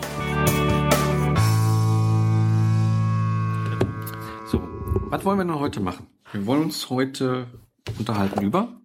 [4.47, 4.61] So,
[5.09, 6.07] was wollen wir denn heute machen?
[6.33, 7.47] Wir wollen uns heute
[7.97, 8.81] unterhalten über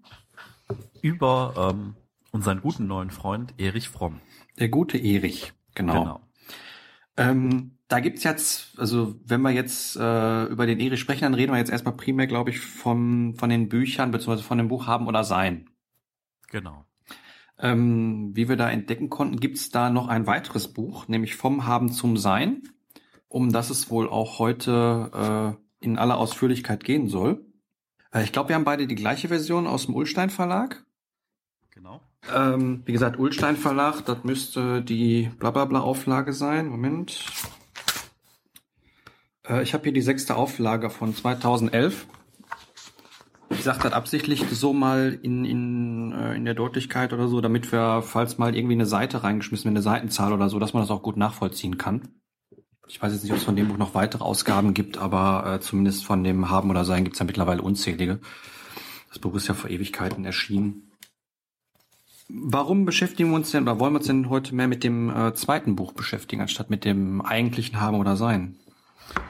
[1.00, 1.96] über ähm,
[2.30, 4.20] unseren guten neuen Freund Erich Fromm.
[4.60, 5.54] der gute Erich.
[5.74, 6.04] Genau.
[6.04, 6.20] Genau.
[7.16, 11.52] Ähm, da gibt's jetzt, also wenn wir jetzt äh, über den Erich sprechen, dann reden
[11.52, 15.08] wir jetzt erstmal primär, glaube ich, vom, von den Büchern beziehungsweise von dem Buch Haben
[15.08, 15.68] oder Sein.
[16.48, 16.86] Genau.
[17.58, 21.92] Ähm, wie wir da entdecken konnten, gibt's da noch ein weiteres Buch, nämlich Vom Haben
[21.92, 22.62] zum Sein,
[23.28, 27.44] um das es wohl auch heute äh, in aller Ausführlichkeit gehen soll.
[28.10, 30.82] Äh, ich glaube, wir haben beide die gleiche Version aus dem Ullstein Verlag.
[31.70, 32.00] Genau.
[32.34, 36.68] Ähm, wie gesagt, Ullstein Verlag, das müsste die blablabla Auflage sein.
[36.68, 37.26] Moment.
[39.48, 42.06] Äh, ich habe hier die sechste Auflage von 2011.
[43.50, 47.70] Ich sage das absichtlich so mal in, in, äh, in der Deutlichkeit oder so, damit
[47.70, 50.90] wir, falls mal irgendwie eine Seite reingeschmissen wird, eine Seitenzahl oder so, dass man das
[50.90, 52.08] auch gut nachvollziehen kann.
[52.88, 55.60] Ich weiß jetzt nicht, ob es von dem Buch noch weitere Ausgaben gibt, aber äh,
[55.60, 58.20] zumindest von dem Haben oder Sein gibt es ja mittlerweile unzählige.
[59.08, 60.90] Das Buch ist ja vor Ewigkeiten erschienen.
[62.28, 65.34] Warum beschäftigen wir uns denn, oder wollen wir uns denn heute mehr mit dem äh,
[65.34, 68.56] zweiten Buch beschäftigen, anstatt mit dem eigentlichen Haben oder Sein?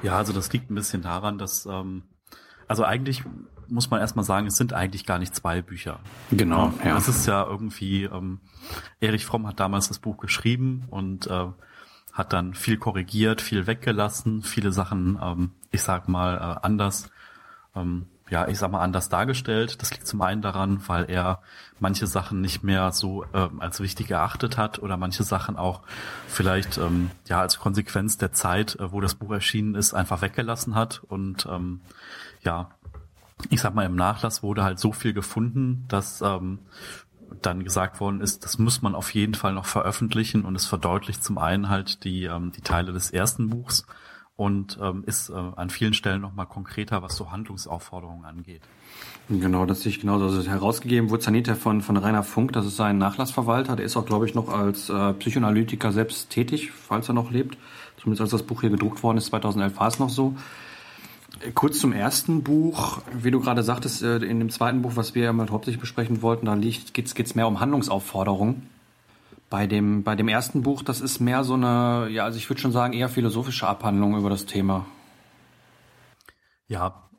[0.02, 2.02] Ja, also das liegt ein bisschen daran, dass, ähm,
[2.68, 3.22] also eigentlich
[3.68, 6.00] muss man erstmal sagen, es sind eigentlich gar nicht zwei Bücher.
[6.30, 6.96] Genau, ja.
[6.96, 8.40] Es ist ja irgendwie, ähm,
[9.00, 11.46] Erich Fromm hat damals das Buch geschrieben und äh,
[12.12, 17.10] hat dann viel korrigiert, viel weggelassen, viele Sachen, ähm, ich sag mal, äh, anders,
[17.74, 19.82] ähm, ja, ich sag mal, anders dargestellt.
[19.82, 21.42] Das liegt zum einen daran, weil er
[21.80, 25.82] manche Sachen nicht mehr so ähm, als wichtig erachtet hat oder manche Sachen auch
[26.28, 30.74] vielleicht ähm, ja als Konsequenz der Zeit, äh, wo das Buch erschienen ist, einfach weggelassen
[30.74, 31.02] hat.
[31.06, 31.82] Und ähm,
[32.40, 32.70] ja,
[33.50, 36.60] ich sag mal, im Nachlass wurde halt so viel gefunden, dass ähm,
[37.42, 41.22] dann gesagt worden ist, das muss man auf jeden Fall noch veröffentlichen und es verdeutlicht
[41.22, 43.84] zum einen halt die, ähm, die Teile des ersten Buchs
[44.36, 48.62] und ähm, ist äh, an vielen Stellen nochmal konkreter, was so Handlungsaufforderungen angeht.
[49.28, 50.24] Genau, das sehe ich genauso.
[50.24, 53.76] Also herausgegeben wurde Sanita von, von Rainer Funk, das ist sein Nachlassverwalter.
[53.76, 57.56] Der ist auch, glaube ich, noch als äh, Psychoanalytiker selbst tätig, falls er noch lebt.
[57.98, 60.34] Zumindest als das Buch hier gedruckt worden ist, 2011 war es noch so.
[61.54, 65.24] Kurz zum ersten Buch, wie du gerade sagtest, äh, in dem zweiten Buch, was wir
[65.24, 68.68] ja mal hauptsächlich besprechen wollten, da geht's, geht's mehr um Handlungsaufforderungen.
[69.52, 72.62] Bei dem, bei dem ersten Buch, das ist mehr so eine, ja, also ich würde
[72.62, 74.86] schon sagen, eher philosophische Abhandlung über das Thema.
[76.68, 77.10] Ja,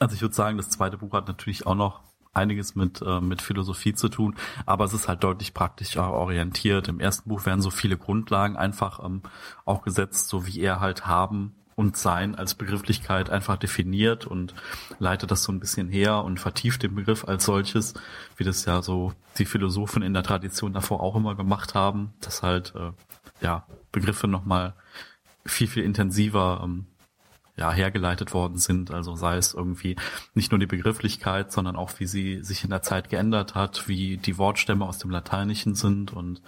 [0.00, 2.00] also ich würde sagen, das zweite Buch hat natürlich auch noch
[2.32, 4.34] einiges mit, äh, mit Philosophie zu tun,
[4.66, 6.88] aber es ist halt deutlich praktischer orientiert.
[6.88, 9.22] Im ersten Buch werden so viele Grundlagen einfach ähm,
[9.64, 14.52] auch gesetzt, so wie er halt haben und sein als Begrifflichkeit einfach definiert und
[14.98, 17.94] leitet das so ein bisschen her und vertieft den Begriff als solches,
[18.36, 22.42] wie das ja so die Philosophen in der Tradition davor auch immer gemacht haben, dass
[22.42, 22.90] halt äh,
[23.40, 24.74] ja Begriffe nochmal
[25.46, 26.86] viel, viel intensiver ähm,
[27.58, 28.92] ja, hergeleitet worden sind.
[28.92, 29.96] Also sei es irgendwie
[30.34, 34.16] nicht nur die Begrifflichkeit, sondern auch wie sie sich in der Zeit geändert hat, wie
[34.16, 36.40] die Wortstämme aus dem Lateinischen sind und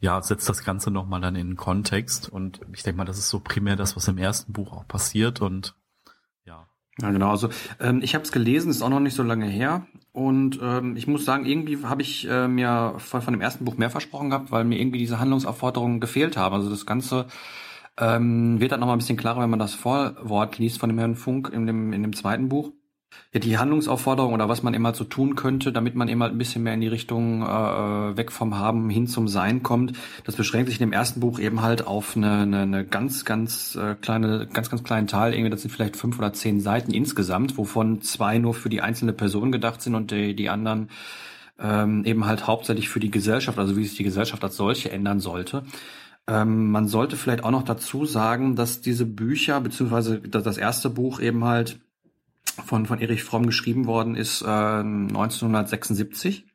[0.00, 2.28] ja, setzt das Ganze nochmal dann in den Kontext.
[2.28, 5.40] Und ich denke mal, das ist so primär das, was im ersten Buch auch passiert
[5.40, 5.74] und
[6.44, 6.68] ja.
[7.00, 7.30] Ja, genau.
[7.30, 7.48] Also
[7.80, 9.86] ähm, ich habe es gelesen, ist auch noch nicht so lange her.
[10.12, 13.76] Und ähm, ich muss sagen, irgendwie habe ich äh, mir von, von dem ersten Buch
[13.76, 16.54] mehr versprochen gehabt, weil mir irgendwie diese Handlungsaufforderungen gefehlt haben.
[16.54, 17.26] Also das Ganze
[17.98, 20.98] ähm, wird dann noch mal ein bisschen klarer, wenn man das Vorwort liest von dem
[20.98, 22.72] Herrn Funk in dem, in dem zweiten Buch.
[23.32, 26.62] Ja, die Handlungsaufforderung oder was man immer so tun könnte, damit man immer ein bisschen
[26.62, 29.92] mehr in die Richtung äh, weg vom Haben hin zum Sein kommt.
[30.24, 33.76] Das beschränkt sich in dem ersten Buch eben halt auf eine, eine, eine ganz, ganz
[33.76, 35.32] äh, kleine, ganz, ganz kleinen Teil.
[35.32, 39.12] Irgendwie, das sind vielleicht fünf oder zehn Seiten insgesamt, wovon zwei nur für die einzelne
[39.12, 40.88] Person gedacht sind und die, die anderen
[41.58, 45.20] ähm, eben halt hauptsächlich für die Gesellschaft, also wie sich die Gesellschaft als solche ändern
[45.20, 45.64] sollte.
[46.26, 51.20] Ähm, man sollte vielleicht auch noch dazu sagen, dass diese Bücher, beziehungsweise das erste Buch
[51.20, 51.80] eben halt
[52.64, 56.46] von, von Erich Fromm geschrieben worden ist äh, 1976.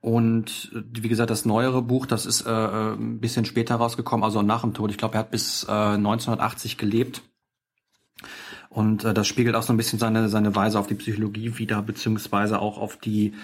[0.00, 4.42] Und äh, wie gesagt, das neuere Buch, das ist äh, ein bisschen später rausgekommen, also
[4.42, 4.90] nach dem Tod.
[4.90, 7.22] Ich glaube, er hat bis äh, 1980 gelebt.
[8.68, 11.82] Und äh, das spiegelt auch so ein bisschen seine, seine Weise auf die Psychologie wieder,
[11.82, 13.34] beziehungsweise auch auf die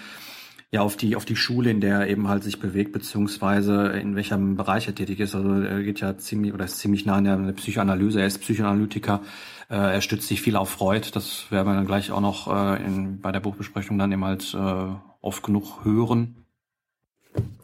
[0.71, 4.15] ja auf die auf die Schule, in der er eben halt sich bewegt, beziehungsweise in
[4.15, 5.35] welchem Bereich er tätig ist.
[5.35, 8.19] Also er geht ja ziemlich oder ist ziemlich nah an der Psychoanalyse.
[8.19, 9.21] Er ist Psychoanalytiker.
[9.69, 11.11] Äh, er stützt sich viel auf Freud.
[11.13, 14.53] Das werden wir dann gleich auch noch äh, in, bei der Buchbesprechung dann eben halt
[14.53, 14.87] äh,
[15.21, 16.45] oft genug hören.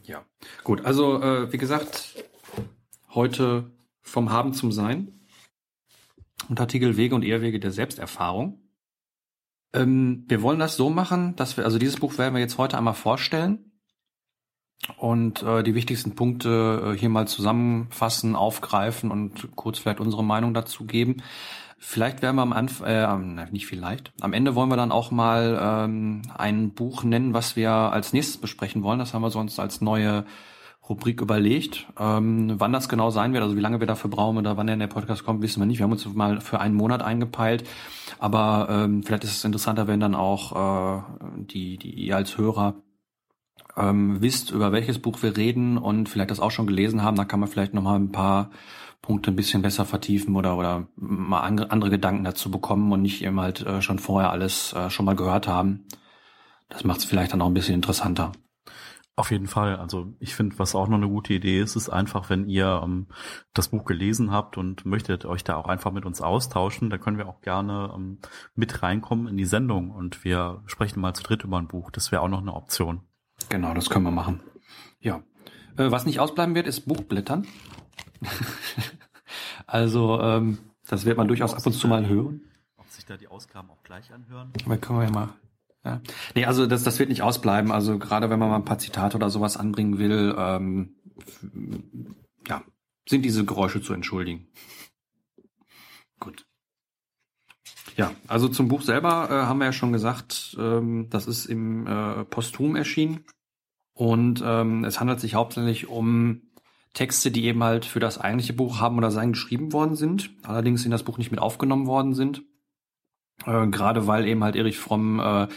[0.03, 0.23] Ja,
[0.63, 0.85] gut.
[0.85, 2.15] Also äh, wie gesagt,
[3.13, 3.71] heute
[4.01, 5.19] vom Haben zum Sein.
[6.49, 8.60] Untertitel Wege und Irrwege der Selbsterfahrung.
[9.73, 12.77] Ähm, wir wollen das so machen, dass wir, also dieses Buch werden wir jetzt heute
[12.77, 13.71] einmal vorstellen
[14.97, 20.53] und äh, die wichtigsten Punkte äh, hier mal zusammenfassen, aufgreifen und kurz vielleicht unsere Meinung
[20.53, 21.17] dazu geben.
[21.77, 25.59] Vielleicht werden wir am Anfang, äh, nicht vielleicht, am Ende wollen wir dann auch mal
[25.61, 28.99] ähm, ein Buch nennen, was wir als nächstes besprechen wollen.
[28.99, 30.25] Das haben wir sonst als neue
[30.91, 31.87] Rubrik überlegt.
[31.97, 34.73] Ähm, wann das genau sein wird, also wie lange wir dafür brauchen oder wann der
[34.73, 35.79] in der Podcast kommt, wissen wir nicht.
[35.79, 37.63] Wir haben uns mal für einen Monat eingepeilt.
[38.19, 41.01] Aber ähm, vielleicht ist es interessanter, wenn dann auch äh,
[41.45, 42.75] die, die ihr als Hörer
[43.77, 47.27] ähm, wisst, über welches Buch wir reden und vielleicht das auch schon gelesen haben, dann
[47.27, 48.51] kann man vielleicht nochmal ein paar
[49.01, 53.39] Punkte ein bisschen besser vertiefen oder oder mal andere Gedanken dazu bekommen und nicht eben
[53.39, 55.85] halt äh, schon vorher alles äh, schon mal gehört haben.
[56.67, 58.33] Das macht es vielleicht dann auch ein bisschen interessanter.
[59.17, 59.75] Auf jeden Fall.
[59.75, 63.07] Also ich finde, was auch noch eine gute Idee ist, ist einfach, wenn ihr ähm,
[63.53, 67.17] das Buch gelesen habt und möchtet euch da auch einfach mit uns austauschen, da können
[67.17, 68.19] wir auch gerne ähm,
[68.55, 71.91] mit reinkommen in die Sendung und wir sprechen mal zu dritt über ein Buch.
[71.91, 73.01] Das wäre auch noch eine Option.
[73.49, 74.41] Genau, das können wir machen.
[75.01, 75.21] Ja.
[75.77, 77.45] Äh, was nicht ausbleiben wird, ist Buchblättern.
[79.67, 82.41] also ähm, das wird man durchaus ab und zu mal hören.
[82.77, 84.53] Ob sich da die Ausgaben auch gleich anhören?
[84.65, 85.29] Aber können wir ja mal
[85.83, 86.01] ja.
[86.35, 87.71] Nee, also das, das wird nicht ausbleiben.
[87.71, 90.95] Also gerade wenn man mal ein paar Zitate oder sowas anbringen will, ähm,
[92.47, 92.63] ja,
[93.07, 94.47] sind diese Geräusche zu entschuldigen.
[96.19, 96.45] Gut.
[97.97, 101.87] Ja, also zum Buch selber äh, haben wir ja schon gesagt, ähm, das ist im
[101.87, 103.25] äh, Posthum erschienen.
[103.93, 106.41] Und ähm, es handelt sich hauptsächlich um
[106.93, 110.85] Texte, die eben halt für das eigentliche Buch haben oder sein geschrieben worden sind, allerdings
[110.85, 112.43] in das Buch nicht mit aufgenommen worden sind.
[113.45, 115.47] Äh, Gerade weil eben halt Erich Fromm äh,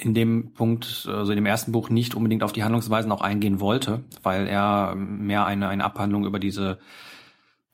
[0.00, 3.60] in dem Punkt, also in dem ersten Buch nicht unbedingt auf die Handlungsweisen auch eingehen
[3.60, 6.78] wollte, weil er mehr eine, eine Abhandlung über diese,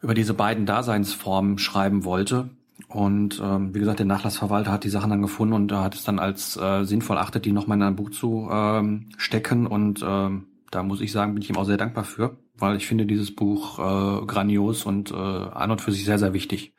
[0.00, 2.50] über diese beiden Daseinsformen schreiben wollte.
[2.88, 6.18] Und ähm, wie gesagt, der Nachlassverwalter hat die Sachen dann gefunden und hat es dann
[6.18, 9.66] als äh, sinnvoll achtet, die nochmal in ein Buch zu ähm, stecken.
[9.66, 12.86] Und ähm, da muss ich sagen, bin ich ihm auch sehr dankbar für, weil ich
[12.86, 16.74] finde dieses Buch äh, grandios und äh, an und für sich sehr, sehr wichtig.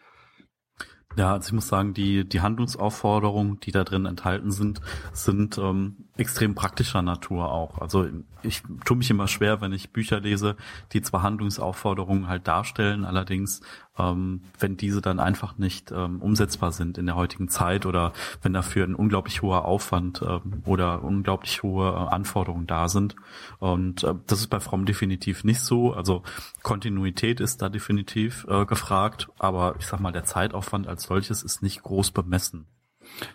[1.15, 4.81] Ja, also ich muss sagen, die, die Handlungsaufforderungen, die da drin enthalten sind,
[5.12, 7.80] sind ähm, extrem praktischer Natur auch.
[7.80, 8.07] Also
[8.42, 10.56] ich tue mich immer schwer, wenn ich Bücher lese,
[10.92, 13.62] die zwar Handlungsaufforderungen halt darstellen, allerdings
[13.95, 18.86] wenn diese dann einfach nicht ähm, umsetzbar sind in der heutigen Zeit oder wenn dafür
[18.86, 23.16] ein unglaublich hoher Aufwand ähm, oder unglaublich hohe äh, Anforderungen da sind.
[23.60, 25.94] Und äh, das ist bei Fromm definitiv nicht so.
[25.94, 26.24] Also
[26.63, 31.62] Kontinuität ist da definitiv äh, gefragt, aber ich sag mal, der Zeitaufwand als solches ist
[31.62, 32.66] nicht groß bemessen.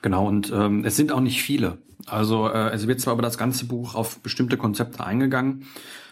[0.03, 1.79] Genau, und ähm, es sind auch nicht viele.
[2.07, 5.67] Also äh, es wird zwar über das ganze Buch auf bestimmte Konzepte eingegangen,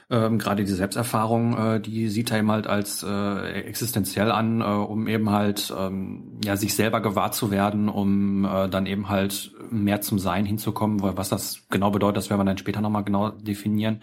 [0.09, 4.65] ähm, Gerade die Selbsterfahrung, äh, die sieht er eben halt als äh, existenziell an, äh,
[4.65, 9.53] um eben halt ähm, ja sich selber gewahr zu werden, um äh, dann eben halt
[9.71, 11.03] mehr zum Sein hinzukommen.
[11.03, 14.01] Was das genau bedeutet, das werden wir dann später nochmal genau definieren.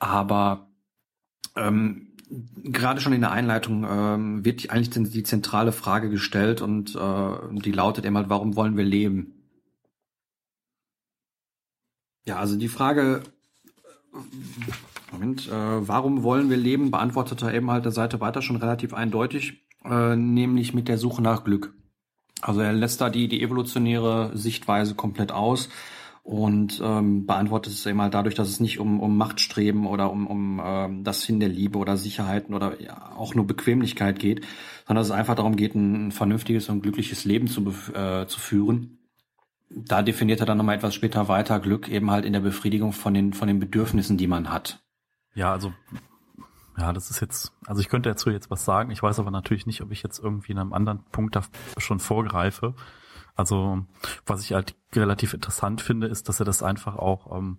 [0.00, 0.66] Aber
[1.54, 2.14] ähm,
[2.64, 7.72] gerade schon in der Einleitung ähm, wird eigentlich die zentrale Frage gestellt und äh, die
[7.72, 9.44] lautet eben halt, warum wollen wir leben?
[12.26, 13.22] Ja, also die Frage,
[15.14, 18.94] Moment, äh, warum wollen wir leben, beantwortet er eben halt der Seite weiter schon relativ
[18.94, 21.74] eindeutig, äh, nämlich mit der Suche nach Glück.
[22.40, 25.70] Also er lässt da die, die evolutionäre Sichtweise komplett aus
[26.24, 30.26] und ähm, beantwortet es eben halt dadurch, dass es nicht um, um Machtstreben oder um,
[30.26, 34.44] um ähm, das Sinn der Liebe oder Sicherheiten oder ja, auch nur Bequemlichkeit geht,
[34.86, 37.62] sondern dass es einfach darum geht, ein, ein vernünftiges und glückliches Leben zu,
[37.94, 38.98] äh, zu führen.
[39.68, 43.12] Da definiert er dann nochmal etwas später weiter Glück eben halt in der Befriedigung von
[43.12, 44.83] den, von den Bedürfnissen, die man hat.
[45.34, 45.72] Ja, also
[46.76, 48.90] ja, das ist jetzt, also ich könnte dazu jetzt was sagen.
[48.90, 51.42] Ich weiß aber natürlich nicht, ob ich jetzt irgendwie in einem anderen Punkt da
[51.78, 52.74] schon vorgreife.
[53.36, 53.84] Also
[54.26, 57.58] was ich halt relativ interessant finde, ist, dass er das einfach auch, ähm,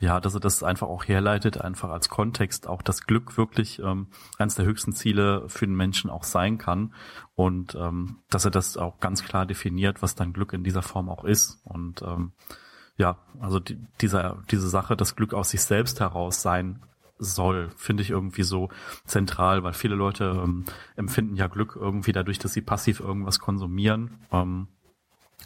[0.00, 4.08] ja, dass er das einfach auch herleitet, einfach als Kontext, auch das Glück wirklich ähm,
[4.38, 6.94] eines der höchsten Ziele für den Menschen auch sein kann
[7.34, 11.08] und ähm, dass er das auch ganz klar definiert, was dann Glück in dieser Form
[11.08, 12.32] auch ist und ähm,
[12.96, 16.82] ja, also die, dieser, diese Sache, das Glück aus sich selbst heraus sein
[17.24, 18.68] soll, finde ich irgendwie so
[19.04, 20.64] zentral, weil viele Leute ähm,
[20.96, 24.18] empfinden ja Glück irgendwie dadurch, dass sie passiv irgendwas konsumieren.
[24.32, 24.68] Ähm,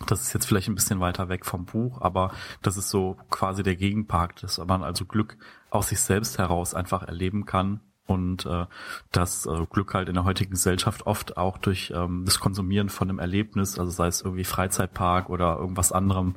[0.06, 3.62] das ist jetzt vielleicht ein bisschen weiter weg vom Buch, aber das ist so quasi
[3.62, 5.38] der Gegenpart, dass man also Glück
[5.71, 8.66] aus sich selbst heraus einfach erleben kann und äh,
[9.11, 13.09] das äh, Glück halt in der heutigen Gesellschaft oft auch durch ähm, das Konsumieren von
[13.09, 16.37] einem Erlebnis, also sei es irgendwie Freizeitpark oder irgendwas anderem,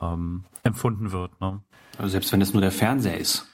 [0.00, 1.40] ähm, empfunden wird.
[1.40, 1.60] Ne?
[1.98, 3.48] Also selbst wenn es nur der Fernseher ist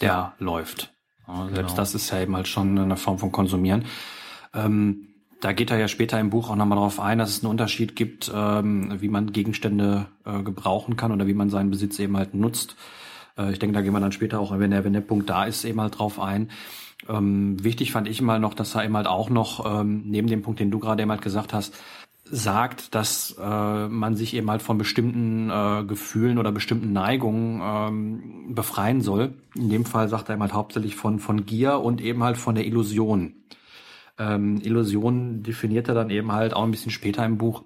[0.00, 0.34] der ja.
[0.38, 0.92] läuft.
[1.26, 1.74] Ja, selbst genau.
[1.76, 3.86] das ist ja eben halt schon eine Form von Konsumieren.
[4.52, 5.08] Ähm,
[5.40, 7.96] da geht er ja später im Buch auch nochmal darauf ein, dass es einen Unterschied
[7.96, 12.34] gibt, ähm, wie man Gegenstände äh, gebrauchen kann oder wie man seinen Besitz eben halt
[12.34, 12.76] nutzt.
[13.36, 15.44] Äh, ich denke, da gehen wir dann später auch, wenn der, wenn der Punkt da
[15.44, 16.50] ist, eben halt drauf ein.
[17.08, 20.42] Ähm, wichtig fand ich mal noch, dass er eben halt auch noch, ähm, neben dem
[20.42, 21.76] Punkt, den du gerade eben halt gesagt hast,
[22.24, 28.54] sagt, dass äh, man sich eben halt von bestimmten äh, Gefühlen oder bestimmten Neigungen ähm,
[28.54, 29.34] befreien soll.
[29.54, 32.54] In dem Fall sagt er eben halt hauptsächlich von, von Gier und eben halt von
[32.54, 33.34] der Illusion.
[34.18, 37.64] Ähm, Illusion definiert er dann eben halt auch ein bisschen später im Buch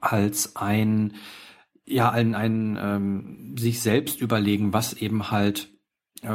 [0.00, 1.14] als ein,
[1.84, 5.73] ja, ein, ein ähm, sich selbst überlegen, was eben halt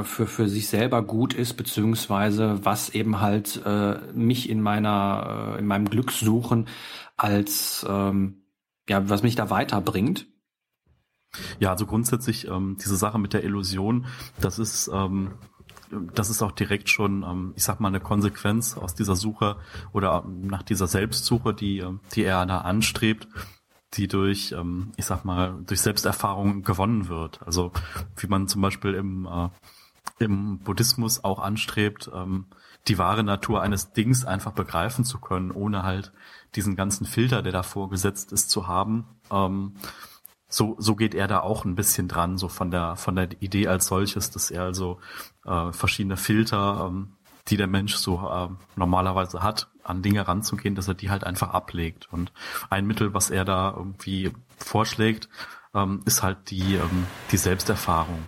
[0.04, 5.60] für, für sich selber gut ist, beziehungsweise was eben halt äh, mich in meiner, äh,
[5.60, 6.68] in meinem Glückssuchen
[7.18, 8.44] als, ähm,
[8.88, 10.28] ja, was mich da weiterbringt.
[11.60, 14.08] Ja, also grundsätzlich ähm, diese Sache mit der Illusion,
[14.40, 15.34] das ist ähm,
[16.14, 19.58] das ist auch direkt schon, ähm, ich sag mal, eine Konsequenz aus dieser Suche
[19.92, 23.28] oder nach dieser Selbstsuche, die, ähm, die er da anstrebt,
[23.94, 27.42] die durch, ähm, ich sag mal, durch Selbsterfahrung gewonnen wird.
[27.44, 27.72] Also
[28.18, 29.50] wie man zum Beispiel im, äh,
[30.20, 32.12] im Buddhismus auch anstrebt,
[32.88, 36.12] die wahre Natur eines Dings einfach begreifen zu können, ohne halt
[36.56, 39.06] diesen ganzen Filter, der davor gesetzt ist, zu haben
[40.50, 43.68] so, so geht er da auch ein bisschen dran, so von der, von der Idee
[43.68, 45.00] als solches, dass er also
[45.46, 47.14] äh, verschiedene Filter, ähm,
[47.48, 51.52] die der Mensch so äh, normalerweise hat, an Dinge ranzugehen, dass er die halt einfach
[51.52, 52.12] ablegt.
[52.12, 52.34] Und
[52.70, 55.30] ein Mittel, was er da irgendwie vorschlägt,
[55.76, 58.26] ähm, ist halt die, ähm, die Selbsterfahrung.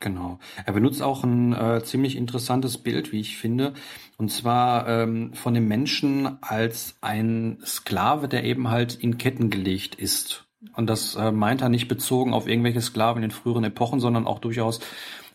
[0.00, 0.38] Genau.
[0.66, 3.72] Er benutzt auch ein äh, ziemlich interessantes Bild, wie ich finde,
[4.18, 9.94] und zwar ähm, von dem Menschen als ein Sklave, der eben halt in Ketten gelegt
[9.94, 14.00] ist und das äh, meint er nicht bezogen auf irgendwelche Sklaven in den früheren Epochen,
[14.00, 14.80] sondern auch durchaus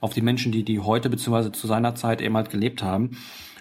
[0.01, 3.18] auf die Menschen, die die heute beziehungsweise zu seiner Zeit eben halt gelebt haben.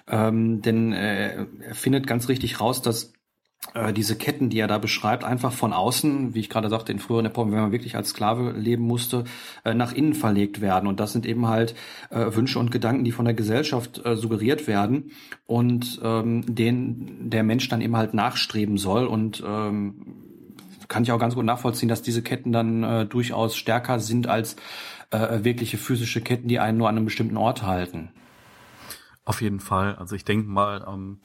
[0.07, 3.13] Ähm, denn äh, er findet ganz richtig raus, dass
[3.93, 7.27] diese Ketten, die er da beschreibt, einfach von außen, wie ich gerade sagte, in früheren
[7.27, 9.25] Epochen, wenn man wirklich als Sklave leben musste,
[9.65, 10.87] äh, nach innen verlegt werden.
[10.87, 11.75] Und das sind eben halt
[12.11, 15.11] äh, Wünsche und Gedanken, die von der Gesellschaft äh, suggeriert werden
[15.47, 20.25] und ähm, denen der Mensch dann eben halt nachstreben soll und ähm,
[20.89, 24.57] kann ich auch ganz gut nachvollziehen, dass diese Ketten dann äh, durchaus stärker sind als
[25.11, 28.11] äh, wirkliche physische Ketten, die einen nur an einem bestimmten Ort halten.
[29.25, 29.97] Auf jeden Fall.
[29.97, 31.21] Also ich denke mal, ähm,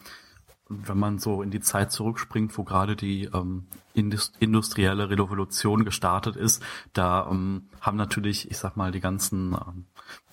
[0.85, 6.63] wenn man so in die Zeit zurückspringt, wo gerade die ähm, industrielle Revolution gestartet ist,
[6.93, 9.85] da ähm, haben natürlich, ich sag mal, die ganzen ähm,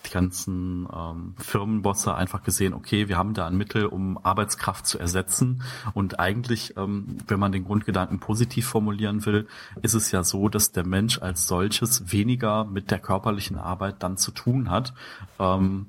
[0.07, 4.99] die ganzen ähm, Firmenbosse einfach gesehen, okay, wir haben da ein Mittel, um Arbeitskraft zu
[4.99, 5.63] ersetzen.
[5.95, 9.47] Und eigentlich, ähm, wenn man den Grundgedanken positiv formulieren will,
[9.83, 14.17] ist es ja so, dass der Mensch als solches weniger mit der körperlichen Arbeit dann
[14.17, 14.95] zu tun hat.
[15.39, 15.87] Ähm,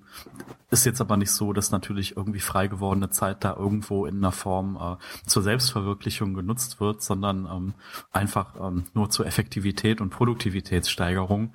[0.72, 4.32] ist jetzt aber nicht so, dass natürlich irgendwie frei gewordene Zeit da irgendwo in einer
[4.32, 7.74] Form äh, zur Selbstverwirklichung genutzt wird, sondern ähm,
[8.14, 11.54] einfach ähm, nur zur Effektivität und Produktivitätssteigerung.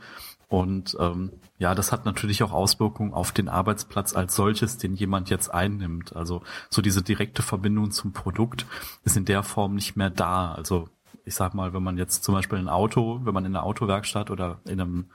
[0.49, 5.31] Und ähm, ja, das hat natürlich auch Auswirkungen auf den Arbeitsplatz als solches, den jemand
[5.31, 6.15] jetzt einnimmt.
[6.15, 8.67] Also so diese direkte Verbindung zum Produkt
[9.05, 10.53] ist in der Form nicht mehr da.
[10.53, 10.89] Also
[11.25, 14.31] ich sag mal, wenn man jetzt zum Beispiel ein Auto, wenn man in einer Autowerkstatt
[14.31, 15.07] oder in einem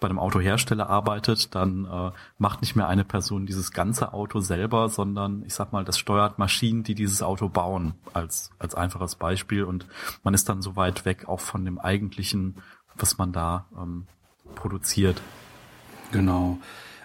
[0.00, 4.88] bei einem Autohersteller arbeitet, dann äh, macht nicht mehr eine Person dieses ganze Auto selber,
[4.88, 9.62] sondern ich sag mal, das steuert Maschinen, die dieses Auto bauen, als, als einfaches Beispiel.
[9.62, 9.86] Und
[10.22, 12.56] man ist dann so weit weg auch von dem eigentlichen,
[12.96, 14.06] was man da ähm,
[14.54, 15.20] produziert.
[16.12, 16.58] Genau.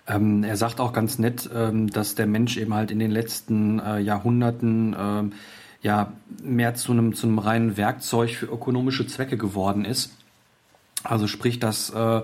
[0.07, 3.79] Ähm, er sagt auch ganz nett, ähm, dass der Mensch eben halt in den letzten
[3.79, 5.33] äh, Jahrhunderten ähm,
[5.81, 6.11] ja
[6.43, 10.11] mehr zu einem zu einem reinen Werkzeug für ökonomische Zwecke geworden ist.
[11.03, 12.21] Also sprich, dass äh,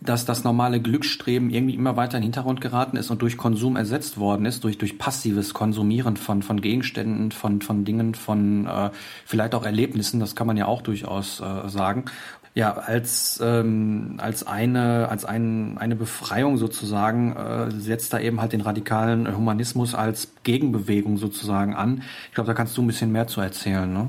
[0.00, 3.76] dass das normale Glücksstreben irgendwie immer weiter in den Hintergrund geraten ist und durch Konsum
[3.76, 8.90] ersetzt worden ist, durch, durch passives Konsumieren von, von Gegenständen, von, von Dingen, von äh,
[9.26, 12.06] vielleicht auch Erlebnissen, das kann man ja auch durchaus äh, sagen
[12.54, 18.52] ja als ähm, als eine als ein, eine Befreiung sozusagen äh, setzt da eben halt
[18.52, 22.02] den radikalen Humanismus als Gegenbewegung sozusagen an.
[22.28, 24.08] Ich glaube, da kannst du ein bisschen mehr zu erzählen, ne?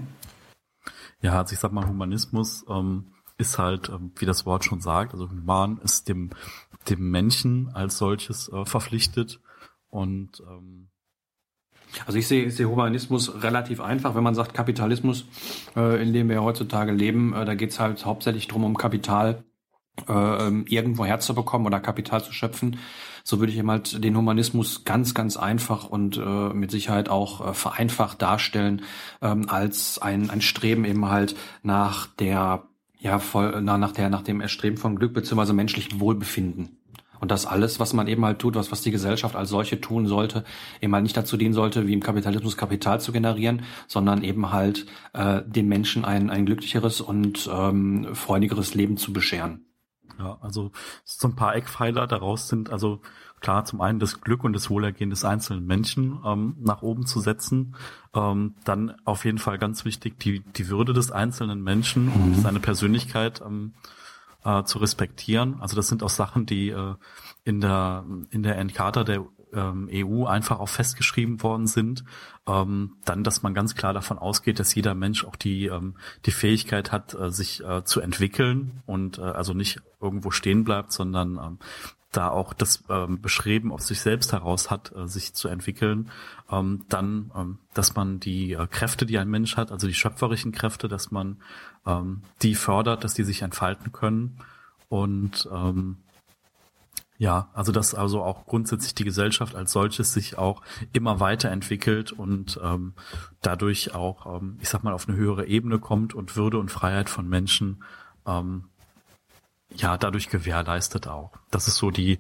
[1.22, 5.14] Ja, also ich sag mal, Humanismus ähm, ist halt, ähm, wie das Wort schon sagt,
[5.14, 6.30] also human ist dem
[6.90, 9.40] dem Menschen als solches äh, verpflichtet
[9.90, 10.90] und ähm,
[12.06, 15.26] also ich sehe, ich sehe Humanismus relativ einfach, wenn man sagt Kapitalismus,
[15.76, 19.44] äh, in dem wir heutzutage leben, äh, da geht es halt hauptsächlich drum, um Kapital
[20.08, 20.14] äh,
[20.48, 22.78] ähm, irgendwo herzubekommen oder Kapital zu schöpfen.
[23.24, 27.48] So würde ich eben halt den Humanismus ganz, ganz einfach und äh, mit Sicherheit auch
[27.48, 28.84] äh, vereinfacht darstellen,
[29.22, 32.64] ähm, als ein, ein Streben eben halt nach der,
[33.00, 36.78] ja, voll, na, nach der, nach dem Erstreben von Glück beziehungsweise menschlichem Wohlbefinden.
[37.26, 40.06] Und dass alles, was man eben halt tut, was, was die Gesellschaft als solche tun
[40.06, 40.44] sollte,
[40.80, 44.86] eben halt nicht dazu dienen sollte, wie im Kapitalismus Kapital zu generieren, sondern eben halt
[45.14, 49.66] äh, den Menschen ein, ein glücklicheres und ähm, freudigeres Leben zu bescheren.
[50.20, 50.72] Ja, also
[51.04, 53.02] so ein paar Eckpfeiler daraus sind, also
[53.40, 57.22] klar, zum einen das Glück und das Wohlergehen des einzelnen Menschen ähm, nach oben zu
[57.22, 57.76] setzen.
[58.14, 62.42] Ähm, dann auf jeden Fall ganz wichtig, die, die Würde des einzelnen Menschen und mhm.
[62.42, 63.74] seine Persönlichkeit ähm,
[64.46, 65.58] äh, zu respektieren.
[65.60, 66.96] Also das sind auch Sachen, die äh,
[67.44, 72.04] in der in der Encarta der ähm, EU einfach auch festgeschrieben worden sind.
[72.48, 76.32] Ähm, dann, dass man ganz klar davon ausgeht, dass jeder Mensch auch die ähm, die
[76.32, 81.38] Fähigkeit hat, äh, sich äh, zu entwickeln und äh, also nicht irgendwo stehen bleibt, sondern
[81.38, 81.60] ähm,
[82.12, 86.12] da auch das ähm, beschrieben aus sich selbst heraus hat, äh, sich zu entwickeln.
[86.50, 90.52] Ähm, dann, ähm, dass man die äh, Kräfte, die ein Mensch hat, also die schöpferischen
[90.52, 91.42] Kräfte, dass man
[91.86, 94.38] ähm, die fördert, dass die sich entfalten können.
[94.90, 95.98] Und ähm,
[97.18, 100.62] ja, also dass also auch grundsätzlich die Gesellschaft als solches sich auch
[100.92, 102.94] immer weiterentwickelt und ähm,
[103.42, 107.10] dadurch auch, ähm, ich sag mal, auf eine höhere Ebene kommt und Würde und Freiheit
[107.10, 107.84] von Menschen
[108.26, 108.66] ähm,
[109.74, 111.32] ja dadurch gewährleistet auch.
[111.52, 112.20] Das ist so die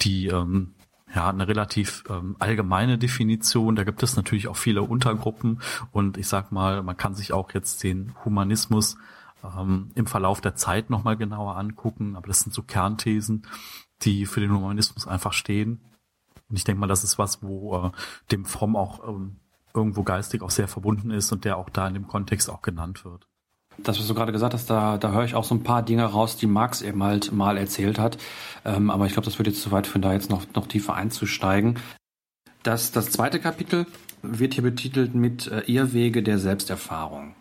[0.00, 0.74] die ähm,
[1.14, 3.76] ja eine relativ ähm, allgemeine Definition.
[3.76, 7.52] Da gibt es natürlich auch viele Untergruppen und ich sag mal, man kann sich auch
[7.52, 8.96] jetzt den Humanismus
[9.44, 13.46] ähm, im Verlauf der Zeit nochmal genauer angucken, aber das sind so Kernthesen,
[14.02, 15.80] die für den Humanismus einfach stehen.
[16.48, 17.90] Und ich denke mal, das ist was, wo äh,
[18.30, 19.36] dem Fromm auch ähm,
[19.74, 23.04] irgendwo geistig auch sehr verbunden ist und der auch da in dem Kontext auch genannt
[23.04, 23.26] wird.
[23.78, 26.04] Das, was du gerade gesagt hast, da, da höre ich auch so ein paar Dinge
[26.04, 28.18] raus, die Marx eben halt mal erzählt hat.
[28.64, 30.94] Ähm, aber ich glaube, das wird jetzt zu weit für da jetzt noch, noch tiefer
[30.94, 31.78] einzusteigen.
[32.62, 33.86] Das, das zweite Kapitel
[34.22, 37.34] wird hier betitelt mit äh, Irrwege der Selbsterfahrung.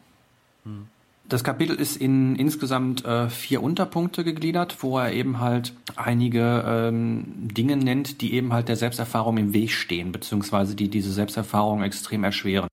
[0.63, 0.88] Hm.
[1.31, 7.24] Das Kapitel ist in insgesamt äh, vier Unterpunkte gegliedert, wo er eben halt einige ähm,
[7.37, 12.25] Dinge nennt, die eben halt der Selbsterfahrung im Weg stehen, beziehungsweise die diese Selbsterfahrung extrem
[12.25, 12.67] erschweren.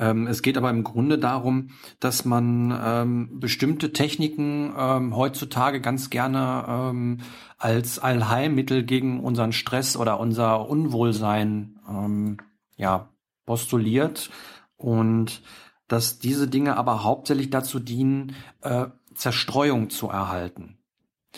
[0.00, 6.08] Ähm, es geht aber im Grunde darum, dass man ähm, bestimmte Techniken ähm, heutzutage ganz
[6.08, 7.18] gerne ähm,
[7.58, 12.38] als Allheilmittel gegen unseren Stress oder unser Unwohlsein ähm,
[12.76, 13.10] ja,
[13.44, 14.30] postuliert
[14.78, 15.42] und
[15.86, 20.78] dass diese Dinge aber hauptsächlich dazu dienen, äh, Zerstreuung zu erhalten.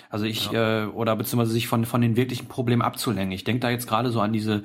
[0.09, 0.85] Also ich, ja.
[0.85, 3.33] äh, oder beziehungsweise sich von, von den wirklichen Problemen abzulenken.
[3.33, 4.63] Ich denke da jetzt gerade so an diese,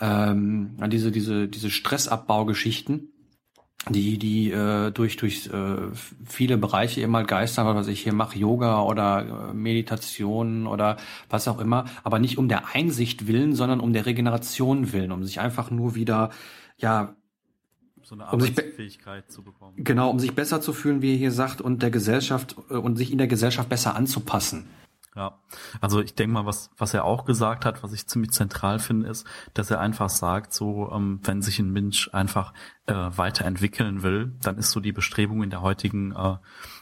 [0.00, 3.12] ähm, an diese, diese, diese Stressabbaugeschichten
[3.90, 5.76] die die äh, durch durch äh,
[6.26, 10.96] viele Bereiche immer geistern, was ich hier mache, Yoga oder äh, Meditation oder
[11.28, 15.24] was auch immer, aber nicht um der Einsicht willen, sondern um der Regeneration willen, um
[15.24, 16.30] sich einfach nur wieder
[16.76, 17.14] ja
[18.08, 19.84] so eine Arbeitsfähigkeit um zu bekommen.
[19.84, 22.96] Genau, um sich besser zu fühlen, wie ihr hier sagt, und der Gesellschaft äh, und
[22.96, 24.66] sich in der Gesellschaft besser anzupassen.
[25.16, 25.38] Ja,
[25.80, 29.08] also ich denke mal, was, was er auch gesagt hat, was ich ziemlich zentral finde,
[29.08, 32.52] ist, dass er einfach sagt, so, ähm, wenn sich ein Mensch einfach
[32.86, 36.36] äh, weiterentwickeln will, dann ist so die Bestrebung in der heutigen, äh,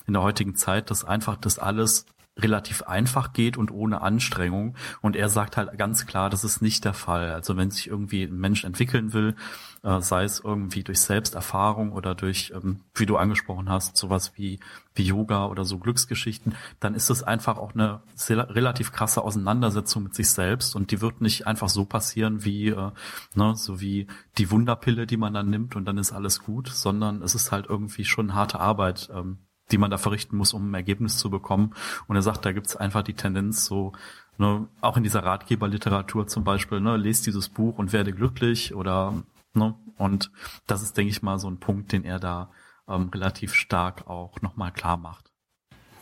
[0.07, 2.05] in der heutigen Zeit, dass einfach das alles
[2.39, 4.77] relativ einfach geht und ohne Anstrengung.
[5.01, 7.33] Und er sagt halt ganz klar, das ist nicht der Fall.
[7.33, 9.37] Also wenn sich irgendwie ein Mensch entwickeln will,
[9.83, 14.61] äh, sei es irgendwie durch Selbsterfahrung oder durch, ähm, wie du angesprochen hast, sowas wie,
[14.95, 20.03] wie Yoga oder so Glücksgeschichten, dann ist es einfach auch eine sehr, relativ krasse Auseinandersetzung
[20.03, 22.91] mit sich selbst und die wird nicht einfach so passieren wie, äh,
[23.35, 27.23] ne, so wie die Wunderpille, die man dann nimmt und dann ist alles gut, sondern
[27.23, 29.39] es ist halt irgendwie schon harte Arbeit, ähm,
[29.73, 31.75] die man da verrichten muss, um ein Ergebnis zu bekommen.
[32.07, 33.93] Und er sagt, da gibt's einfach die Tendenz so,
[34.39, 39.15] ne, auch in dieser Ratgeberliteratur zum Beispiel, ne, lest dieses Buch und werde glücklich oder
[39.55, 40.31] ne, und
[40.67, 42.51] das ist, denke ich mal, so ein Punkt, den er da
[42.89, 45.26] ähm, relativ stark auch nochmal klar macht.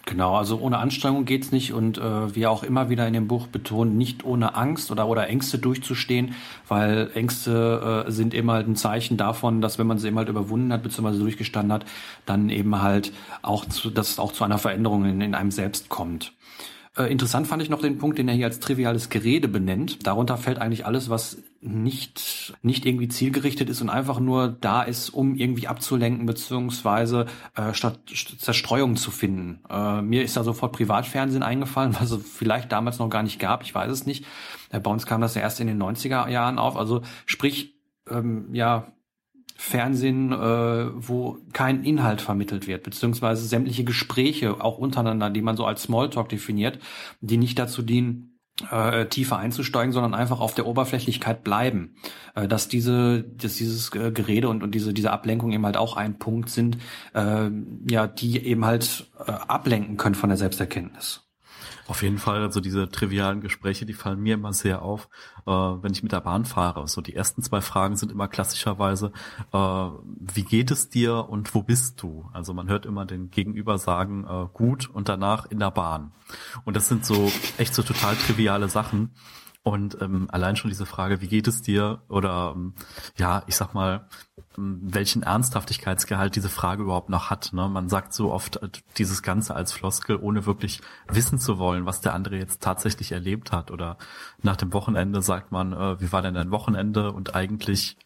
[0.07, 3.47] Genau, also ohne Anstrengung geht's nicht und äh, wie auch immer wieder in dem Buch
[3.47, 6.35] betont, nicht ohne Angst oder oder Ängste durchzustehen,
[6.69, 10.29] weil Ängste äh, sind eben halt ein Zeichen davon, dass wenn man sie eben halt
[10.29, 11.19] überwunden hat bzw.
[11.19, 11.87] durchgestanden hat,
[12.27, 15.88] dann eben halt auch zu, dass es auch zu einer Veränderung in, in einem selbst
[15.88, 16.33] kommt.
[16.97, 20.07] Äh, interessant fand ich noch den Punkt, den er hier als triviales Gerede benennt.
[20.07, 25.09] Darunter fällt eigentlich alles, was nicht, nicht irgendwie zielgerichtet ist und einfach nur da ist,
[25.09, 28.00] um irgendwie abzulenken, beziehungsweise äh, statt
[28.38, 29.61] Zerstreuung zu finden.
[29.70, 33.62] Äh, mir ist da sofort Privatfernsehen eingefallen, was es vielleicht damals noch gar nicht gab,
[33.62, 34.27] ich weiß es nicht.
[34.70, 36.77] Äh, bei uns kam das ja erst in den 90er Jahren auf.
[36.77, 37.74] Also sprich,
[38.11, 38.92] ähm, ja,
[39.57, 45.64] Fernsehen, äh, wo kein Inhalt vermittelt wird, beziehungsweise sämtliche Gespräche auch untereinander, die man so
[45.64, 46.79] als Smalltalk definiert,
[47.20, 48.34] die nicht dazu dienen,
[48.71, 51.97] äh, tiefer einzusteigen, sondern einfach auf der Oberflächlichkeit bleiben.
[52.35, 55.97] Äh, dass diese, dass dieses äh, Gerede und, und diese, diese Ablenkung eben halt auch
[55.97, 56.79] ein Punkt sind,
[57.14, 57.51] äh,
[57.88, 61.23] ja, die eben halt äh, ablenken können von der Selbsterkenntnis.
[61.87, 65.09] Auf jeden Fall, also diese trivialen Gespräche, die fallen mir immer sehr auf,
[65.47, 66.88] äh, wenn ich mit der Bahn fahre.
[66.88, 69.12] So die ersten zwei Fragen sind immer klassischerweise,
[69.53, 72.29] äh, wie geht es dir und wo bist du?
[72.33, 76.12] Also man hört immer den Gegenüber sagen, äh, gut und danach in der Bahn.
[76.64, 79.11] Und das sind so echt so total triviale Sachen.
[79.66, 82.03] Und ähm, allein schon diese Frage, wie geht es dir?
[82.11, 82.74] Oder ähm,
[83.16, 84.11] ja, ich sag mal,
[84.59, 87.55] ähm, welchen Ernsthaftigkeitsgehalt diese Frage überhaupt noch hat.
[87.55, 87.66] Ne?
[87.70, 92.03] Man sagt so oft äh, dieses Ganze als Floskel, ohne wirklich wissen zu wollen, was
[92.03, 93.70] der andere jetzt tatsächlich erlebt hat.
[93.70, 93.96] Oder
[94.42, 97.11] nach dem Wochenende sagt man, äh, wie war denn dein Wochenende?
[97.11, 97.96] Und eigentlich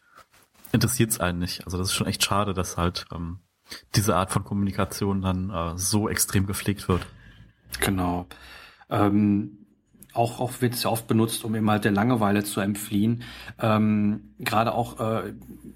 [0.71, 1.65] interessiert es einen nicht.
[1.65, 3.39] Also das ist schon echt schade, dass halt ähm,
[3.95, 7.05] diese Art von Kommunikation dann äh, so extrem gepflegt wird.
[7.81, 8.27] Genau.
[8.89, 9.58] Ähm,
[10.13, 13.23] auch, auch wird es ja oft benutzt, um eben halt der Langeweile zu entfliehen.
[13.61, 15.33] Ähm, Gerade auch äh,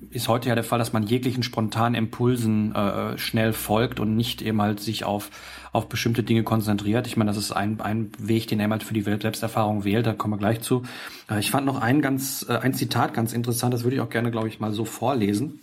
[0.10, 4.41] ist heute ja der Fall, dass man jeglichen spontanen Impulsen äh, schnell folgt und nicht
[4.41, 5.30] eben halt sich auf,
[5.72, 7.08] auf bestimmte Dinge konzentriert.
[7.08, 10.13] Ich meine, das ist ein, ein Weg, den er halt für die Selbsterfahrung wählt, da
[10.13, 10.84] kommen wir gleich zu.
[11.30, 14.10] Äh, ich fand noch ein ganz, äh, ein Zitat ganz interessant, das würde ich auch
[14.10, 15.60] gerne, glaube ich, mal so vorlesen.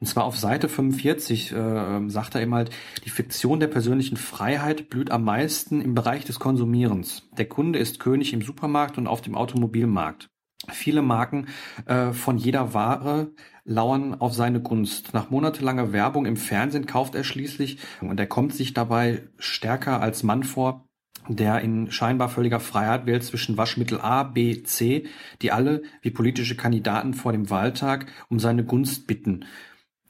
[0.00, 2.70] Und zwar auf Seite 45 äh, sagt er eben halt,
[3.04, 7.28] die Fiktion der persönlichen Freiheit blüht am meisten im Bereich des Konsumierens.
[7.36, 10.28] Der Kunde ist König im Supermarkt und auf dem Automobilmarkt.
[10.70, 11.46] Viele Marken
[11.84, 13.32] äh, von jeder Ware
[13.64, 15.12] lauern auf seine Gunst.
[15.12, 20.22] Nach monatelanger Werbung im Fernsehen kauft er schließlich und er kommt sich dabei stärker als
[20.22, 20.85] Mann vor,
[21.28, 25.06] der in scheinbar völliger Freiheit wählt zwischen Waschmittel A, B, C,
[25.42, 29.44] die alle wie politische Kandidaten vor dem Wahltag um seine Gunst bitten.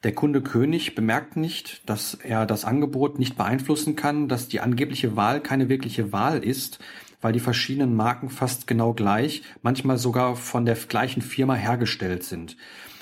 [0.03, 5.17] Der Kunde König bemerkt nicht, dass er das Angebot nicht beeinflussen kann, dass die angebliche
[5.17, 6.79] Wahl keine wirkliche Wahl ist,
[7.21, 12.57] weil die verschiedenen Marken fast genau gleich, manchmal sogar von der gleichen Firma hergestellt sind.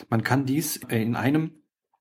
[0.09, 1.51] Man kann dies in einem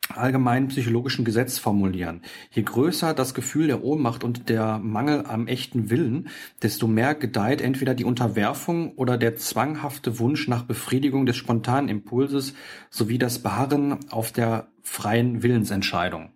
[0.09, 2.21] allgemeinen psychologischen Gesetz formulieren.
[2.51, 6.29] Je größer das Gefühl der Ohnmacht und der Mangel am echten Willen,
[6.61, 12.53] desto mehr gedeiht entweder die Unterwerfung oder der zwanghafte Wunsch nach Befriedigung des spontanen Impulses
[12.89, 16.33] sowie das Beharren auf der freien Willensentscheidung.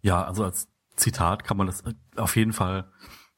[0.00, 1.82] Ja, also als Zitat kann man das
[2.16, 2.92] auf jeden Fall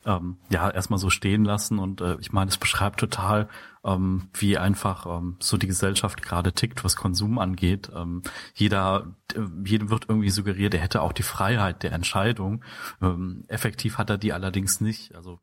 [0.06, 3.48] ähm, ja erstmal so stehen lassen und äh, ich meine, es beschreibt total,
[3.84, 7.90] ähm, wie einfach ähm, so die Gesellschaft gerade tickt, was Konsum angeht.
[7.94, 8.22] Ähm,
[8.54, 12.64] jeder, äh, jedem wird irgendwie suggeriert, er hätte auch die Freiheit der Entscheidung.
[13.02, 15.14] Ähm, effektiv hat er die allerdings nicht.
[15.14, 15.40] Also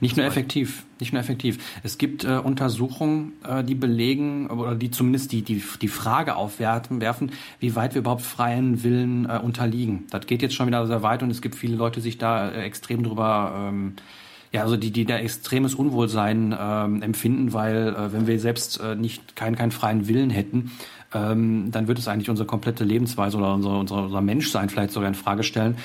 [0.00, 1.58] nicht nur effektiv, nicht nur effektiv.
[1.82, 7.00] Es gibt äh, Untersuchungen, äh, die belegen oder die zumindest die die die Frage aufwerfen,
[7.00, 10.04] werfen, wie weit wir überhaupt freien Willen äh, unterliegen.
[10.10, 12.50] Das geht jetzt schon wieder sehr weit und es gibt viele Leute, die sich da
[12.50, 13.94] äh, extrem drüber ähm,
[14.54, 18.94] ja, also die, die da extremes Unwohlsein ähm, empfinden, weil äh, wenn wir selbst äh,
[18.94, 20.70] nicht keinen keinen freien Willen hätten,
[21.12, 25.08] ähm, dann wird es eigentlich unsere komplette Lebensweise oder unser, unser, unser Menschsein vielleicht sogar
[25.08, 25.76] in Frage stellen.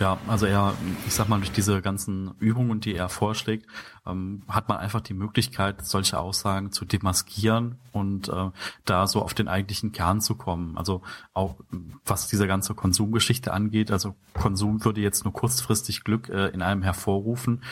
[0.00, 0.74] Ja, also er,
[1.06, 3.66] ich sag mal, durch diese ganzen Übungen, die er vorschlägt,
[4.06, 8.50] ähm, hat man einfach die Möglichkeit, solche Aussagen zu demaskieren und äh,
[8.84, 10.78] da so auf den eigentlichen Kern zu kommen.
[10.78, 11.02] Also
[11.34, 11.56] auch
[12.04, 16.82] was diese ganze Konsumgeschichte angeht, also Konsum würde jetzt nur kurzfristig Glück äh, in einem
[16.82, 17.62] hervorrufen.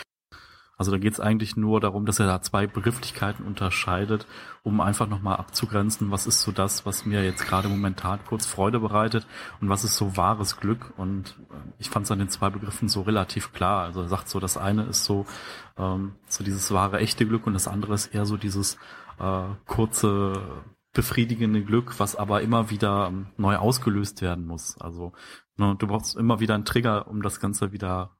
[0.76, 4.26] Also da geht es eigentlich nur darum, dass er da zwei Begrifflichkeiten unterscheidet,
[4.62, 8.80] um einfach nochmal abzugrenzen, was ist so das, was mir jetzt gerade momentan kurz Freude
[8.80, 9.26] bereitet
[9.60, 10.92] und was ist so wahres Glück.
[10.98, 13.84] Und äh, ich fand es an den zwei Begriffen so relativ klar.
[13.84, 15.24] Also er sagt so, das eine ist so,
[15.78, 18.76] ähm, so dieses wahre, echte Glück und das andere ist eher so dieses
[19.18, 20.62] äh, kurze,
[20.96, 24.80] befriedigende Glück, was aber immer wieder ähm, neu ausgelöst werden muss.
[24.80, 25.12] Also
[25.56, 28.16] ne, du brauchst immer wieder einen Trigger, um das Ganze wieder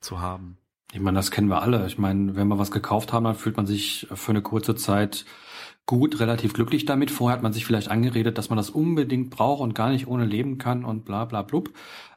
[0.00, 0.58] zu haben.
[0.92, 1.86] Ich meine, das kennen wir alle.
[1.86, 5.26] Ich meine, wenn wir was gekauft haben, dann fühlt man sich für eine kurze Zeit
[5.84, 7.10] gut, relativ glücklich damit.
[7.10, 10.24] Vorher hat man sich vielleicht angeredet, dass man das unbedingt braucht und gar nicht ohne
[10.24, 11.70] leben kann und bla bla blub.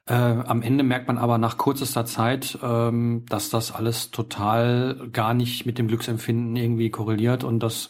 [0.06, 5.34] Äh, am Ende merkt man aber nach kürzester Zeit, ähm, dass das alles total gar
[5.34, 7.90] nicht mit dem Glücksempfinden irgendwie korreliert und dass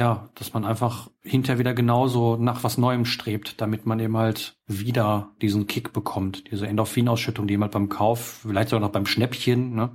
[0.00, 4.56] ja, dass man einfach hinterher wieder genauso nach was Neuem strebt, damit man eben halt
[4.66, 9.04] wieder diesen Kick bekommt, diese Endorphinausschüttung, die eben halt beim Kauf, vielleicht sogar noch beim
[9.04, 9.94] Schnäppchen, ne,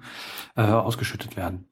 [0.55, 1.69] äh, ausgeschüttet werden.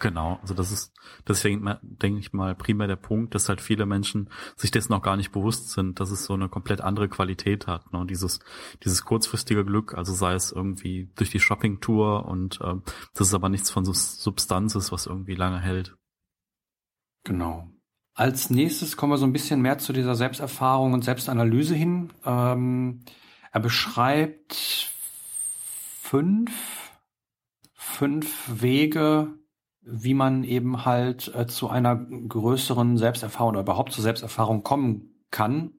[0.00, 0.92] Genau, also das ist
[1.28, 5.16] deswegen denke ich mal primär der Punkt, dass halt viele Menschen sich dessen noch gar
[5.16, 7.92] nicht bewusst sind, dass es so eine komplett andere Qualität hat.
[7.92, 8.04] Ne?
[8.04, 8.40] Dieses
[8.82, 12.74] dieses kurzfristige Glück, also sei es irgendwie durch die Shoppingtour und äh,
[13.14, 15.96] das ist aber nichts von Substanzes, was irgendwie lange hält.
[17.24, 17.68] Genau.
[18.14, 22.12] Als nächstes kommen wir so ein bisschen mehr zu dieser Selbsterfahrung und Selbstanalyse hin.
[22.24, 23.00] Ähm,
[23.50, 24.90] er beschreibt
[26.00, 26.92] fünf,
[27.72, 29.34] fünf Wege,
[29.80, 35.72] wie man eben halt äh, zu einer größeren Selbsterfahrung oder überhaupt zur Selbsterfahrung kommen kann.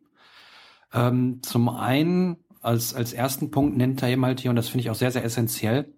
[0.94, 4.82] Ähm, zum einen als, als ersten Punkt nennt er eben halt hier, und das finde
[4.82, 5.94] ich auch sehr, sehr essentiell,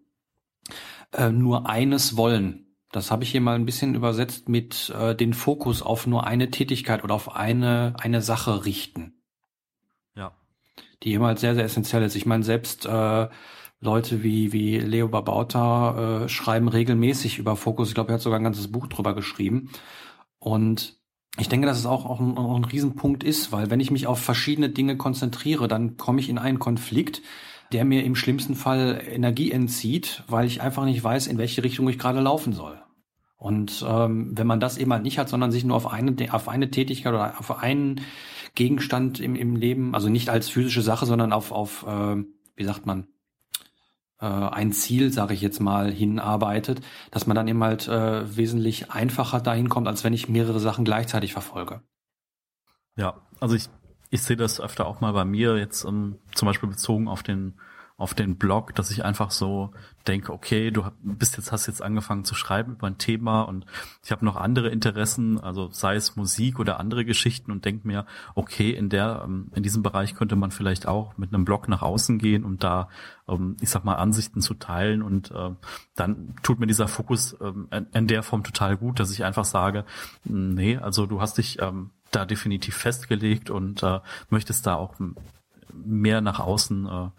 [1.14, 2.67] äh, nur eines wollen.
[2.92, 6.50] Das habe ich hier mal ein bisschen übersetzt mit äh, den Fokus auf nur eine
[6.52, 9.22] Tätigkeit oder auf eine, eine Sache richten.
[10.16, 10.34] Ja.
[11.04, 12.16] Die halt sehr, sehr essentiell ist.
[12.16, 13.28] Ich meine, selbst äh,
[13.80, 17.90] Leute wie, wie Leo Babauta äh, schreiben regelmäßig über Fokus.
[17.90, 19.70] Ich glaube, er hat sogar ein ganzes Buch drüber geschrieben.
[20.40, 20.98] Und
[21.38, 24.08] ich denke, dass es auch, auch, ein, auch ein Riesenpunkt ist, weil wenn ich mich
[24.08, 27.22] auf verschiedene Dinge konzentriere, dann komme ich in einen Konflikt,
[27.72, 31.88] der mir im schlimmsten Fall Energie entzieht, weil ich einfach nicht weiß, in welche Richtung
[31.90, 32.82] ich gerade laufen soll.
[33.36, 36.50] Und ähm, wenn man das eben halt nicht hat, sondern sich nur auf eine, auf
[36.50, 38.02] eine Tätigkeit oder auf einen
[38.56, 42.24] Gegenstand im, im Leben, also nicht als physische Sache, sondern auf, auf äh,
[42.56, 43.08] wie sagt man,
[44.20, 48.90] äh, ein Ziel, sage ich jetzt mal, hinarbeitet, dass man dann eben halt äh, wesentlich
[48.92, 51.82] einfacher dahin kommt, als wenn ich mehrere Sachen gleichzeitig verfolge.
[52.96, 53.70] Ja, also ich,
[54.10, 57.24] ich sehe das öfter auch mal bei mir, jetzt um, ähm, zum Beispiel bezogen auf
[57.24, 57.56] den
[57.98, 59.72] auf den Blog, dass ich einfach so
[60.08, 63.66] denke, okay, du bist jetzt, hast jetzt angefangen zu schreiben über ein Thema und
[64.04, 68.06] ich habe noch andere Interessen, also sei es Musik oder andere Geschichten und denke mir,
[68.36, 71.82] okay, in der, ähm, in diesem Bereich könnte man vielleicht auch mit einem Blog nach
[71.82, 72.88] außen gehen und da,
[73.28, 75.34] ähm, ich sag mal, Ansichten zu teilen und
[75.96, 77.36] dann tut mir dieser Fokus
[77.94, 79.86] in der Form total gut, dass ich einfach sage,
[80.24, 81.58] nee, also du hast dich
[82.12, 84.96] da definitiv festgelegt und äh, möchtest da auch
[85.74, 87.10] mehr nach außen äh,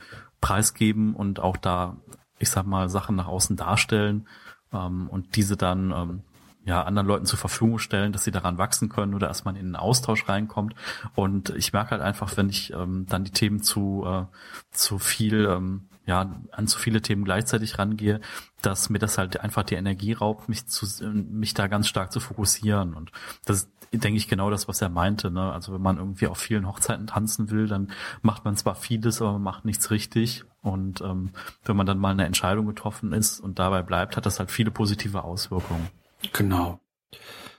[0.40, 1.96] preisgeben und auch da,
[2.38, 4.26] ich sag mal, Sachen nach außen darstellen
[4.72, 6.22] ähm, und diese dann ähm,
[6.68, 9.76] ja, anderen Leuten zur Verfügung stellen, dass sie daran wachsen können oder erstmal in einen
[9.76, 10.74] Austausch reinkommt.
[11.14, 14.24] Und ich merke halt einfach, wenn ich ähm, dann die Themen zu, äh,
[14.70, 18.20] zu viel, ähm, ja, an zu viele Themen gleichzeitig rangehe,
[18.60, 22.20] dass mir das halt einfach die Energie raubt, mich zu, mich da ganz stark zu
[22.20, 22.92] fokussieren.
[22.92, 23.12] Und
[23.46, 25.30] das denke ich, genau das, was er meinte.
[25.30, 25.52] Ne?
[25.52, 27.90] Also wenn man irgendwie auf vielen Hochzeiten tanzen will, dann
[28.22, 30.44] macht man zwar vieles, aber man macht nichts richtig.
[30.62, 31.30] Und ähm,
[31.64, 34.70] wenn man dann mal eine Entscheidung getroffen ist und dabei bleibt, hat das halt viele
[34.70, 35.88] positive Auswirkungen.
[36.32, 36.80] Genau.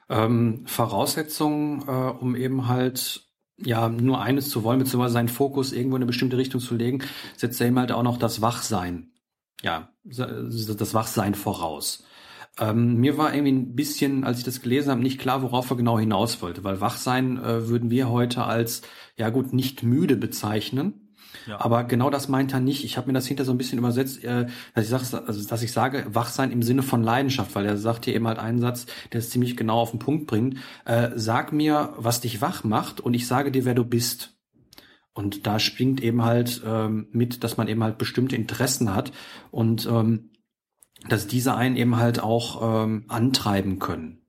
[0.10, 5.98] Ähm, Voraussetzungen, äh, um eben halt ja nur eines zu wollen, beziehungsweise seinen Fokus irgendwo
[5.98, 7.04] in eine bestimmte Richtung zu legen,
[7.36, 9.12] setzt er eben halt auch noch das Wachsein.
[9.62, 12.06] Ja, das Wachsein voraus.
[12.60, 15.78] Ähm, mir war irgendwie ein bisschen, als ich das gelesen habe, nicht klar, worauf er
[15.78, 18.82] genau hinaus wollte, weil Wachsein äh, würden wir heute als,
[19.15, 21.06] ja gut, nicht müde bezeichnen.
[21.48, 21.62] Ja.
[21.62, 22.84] Aber genau das meint er nicht.
[22.84, 25.63] Ich habe mir das hinter so ein bisschen übersetzt, äh, dass ich sage, also dass
[25.63, 28.88] ich sage, Wachsein im Sinne von Leidenschaft, weil er sagt hier eben halt einen Satz,
[29.13, 30.58] der es ziemlich genau auf den Punkt bringt.
[30.86, 34.36] Äh, sag mir, was dich wach macht, und ich sage dir, wer du bist.
[35.13, 39.12] Und da springt eben halt ähm, mit, dass man eben halt bestimmte Interessen hat
[39.52, 40.29] und ähm,
[41.08, 44.22] dass diese einen eben halt auch ähm, antreiben können.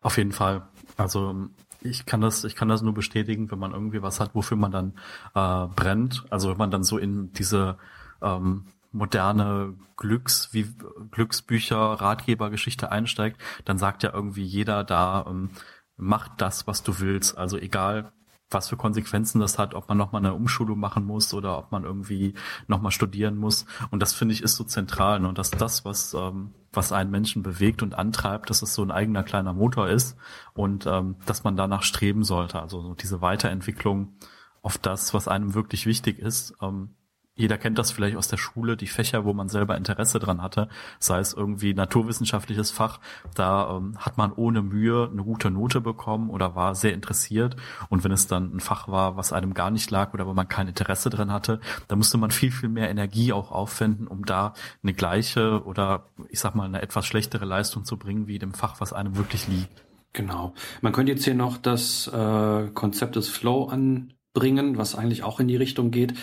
[0.00, 0.68] Auf jeden Fall.
[0.96, 1.48] Also
[1.80, 4.72] ich kann das, ich kann das nur bestätigen, wenn man irgendwie was hat, wofür man
[4.72, 4.94] dann
[5.34, 6.24] äh, brennt.
[6.30, 7.78] Also wenn man dann so in diese
[8.20, 10.66] ähm, moderne Glücks, wie
[11.10, 15.50] Glücksbücher, Ratgebergeschichte einsteigt, dann sagt ja irgendwie jeder da, ähm,
[15.96, 17.36] mach das, was du willst.
[17.38, 18.12] Also egal,
[18.54, 21.84] was für Konsequenzen das hat, ob man nochmal eine Umschulung machen muss oder ob man
[21.84, 22.34] irgendwie
[22.66, 23.66] nochmal studieren muss.
[23.90, 25.20] Und das finde ich ist so zentral.
[25.20, 25.28] Ne?
[25.28, 28.90] Und dass das, was, ähm, was einen Menschen bewegt und antreibt, dass es so ein
[28.90, 30.16] eigener kleiner Motor ist
[30.54, 32.60] und ähm, dass man danach streben sollte.
[32.60, 34.14] Also so diese Weiterentwicklung
[34.62, 36.54] auf das, was einem wirklich wichtig ist.
[36.62, 36.90] Ähm,
[37.34, 40.68] jeder kennt das vielleicht aus der Schule, die Fächer, wo man selber Interesse dran hatte,
[40.98, 43.00] sei es irgendwie naturwissenschaftliches Fach,
[43.34, 47.56] da ähm, hat man ohne Mühe eine gute Note bekommen oder war sehr interessiert.
[47.88, 50.48] Und wenn es dann ein Fach war, was einem gar nicht lag oder wo man
[50.48, 54.52] kein Interesse dran hatte, da musste man viel, viel mehr Energie auch aufwenden, um da
[54.82, 58.80] eine gleiche oder ich sag mal eine etwas schlechtere Leistung zu bringen, wie dem Fach,
[58.80, 59.84] was einem wirklich liegt.
[60.12, 60.52] Genau.
[60.82, 65.48] Man könnte jetzt hier noch das äh, Konzept des Flow anbringen, was eigentlich auch in
[65.48, 66.14] die Richtung geht.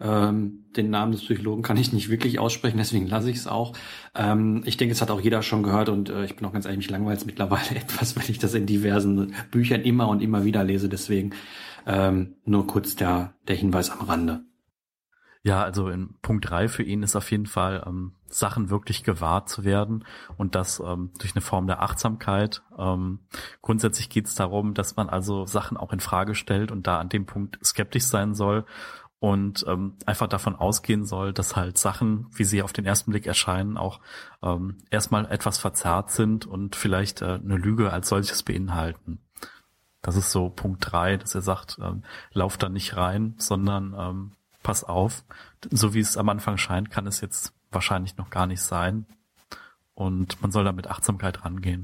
[0.00, 3.72] Ähm, den Namen des Psychologen kann ich nicht wirklich aussprechen, deswegen lasse ich es auch.
[4.14, 6.66] Ähm, ich denke, es hat auch jeder schon gehört und äh, ich bin auch ganz
[6.66, 10.62] ehrlich, mich langweilt mittlerweile etwas, weil ich das in diversen Büchern immer und immer wieder
[10.62, 10.88] lese.
[10.88, 11.34] Deswegen
[11.86, 14.44] ähm, nur kurz der, der Hinweis am Rande.
[15.42, 19.48] Ja, also in Punkt drei für ihn ist auf jeden Fall, ähm, Sachen wirklich gewahrt
[19.48, 20.04] zu werden
[20.36, 22.62] und das ähm, durch eine Form der Achtsamkeit.
[22.76, 23.20] Ähm,
[23.62, 27.08] grundsätzlich geht es darum, dass man also Sachen auch in Frage stellt und da an
[27.08, 28.66] dem Punkt skeptisch sein soll
[29.20, 33.26] und ähm, einfach davon ausgehen soll, dass halt Sachen, wie sie auf den ersten Blick
[33.26, 34.00] erscheinen, auch
[34.42, 39.20] ähm, erstmal etwas verzerrt sind und vielleicht äh, eine Lüge als solches beinhalten.
[40.02, 44.32] Das ist so Punkt drei, dass er sagt, ähm, lauf da nicht rein, sondern ähm,
[44.62, 45.24] pass auf.
[45.70, 49.06] So wie es am Anfang scheint, kann es jetzt wahrscheinlich noch gar nicht sein.
[49.94, 51.82] Und man soll da mit Achtsamkeit rangehen.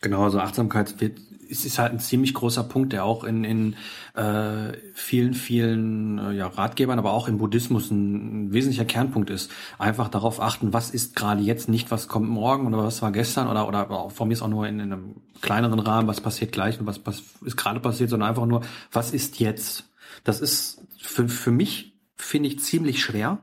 [0.00, 1.20] Genau, also Achtsamkeit wird,
[1.52, 3.76] es ist halt ein ziemlich großer Punkt, der auch in, in
[4.14, 9.50] äh, vielen, vielen äh, ja, Ratgebern, aber auch im Buddhismus ein, ein wesentlicher Kernpunkt ist.
[9.78, 13.48] Einfach darauf achten, was ist gerade jetzt, nicht was kommt morgen oder was war gestern
[13.48, 16.80] oder, oder von mir ist auch nur in, in einem kleineren Rahmen, was passiert gleich
[16.80, 19.90] und was, was ist gerade passiert, sondern einfach nur, was ist jetzt.
[20.24, 23.38] Das ist für, für mich, finde ich, ziemlich schwer.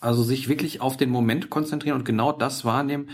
[0.00, 3.08] Also sich wirklich auf den Moment konzentrieren und genau das wahrnehmen.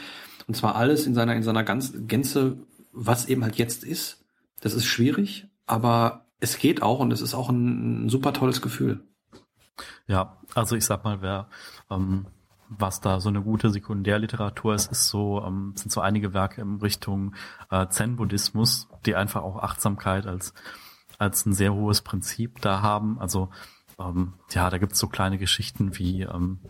[0.46, 2.59] Und zwar alles in seiner, in seiner ganz, Gänze,
[2.92, 4.23] was eben halt jetzt ist.
[4.64, 8.62] Das ist schwierig, aber es geht auch und es ist auch ein, ein super tolles
[8.62, 9.07] Gefühl.
[10.07, 11.50] Ja, also ich sag mal, wer
[11.90, 12.24] ähm,
[12.70, 16.77] was da so eine gute Sekundärliteratur ist, ist so, ähm, sind so einige Werke in
[16.77, 17.35] Richtung
[17.70, 20.55] äh, Zen-Buddhismus, die einfach auch Achtsamkeit als,
[21.18, 23.18] als ein sehr hohes Prinzip da haben.
[23.18, 23.50] Also
[23.98, 26.61] ähm, ja, da gibt's so kleine Geschichten wie, ähm,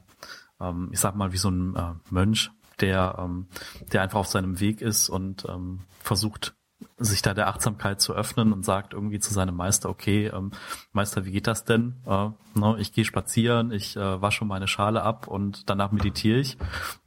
[0.61, 3.47] ähm, ich sag mal, wie so ein äh, Mönch, der, ähm,
[3.93, 6.57] der einfach auf seinem Weg ist und ähm, versucht,
[6.97, 10.53] sich da der Achtsamkeit zu öffnen und sagt irgendwie zu seinem Meister, okay, ähm,
[10.93, 11.95] Meister, wie geht das denn?
[12.07, 16.57] Äh, ne, ich gehe spazieren, ich äh, wasche meine Schale ab und danach meditiere ich.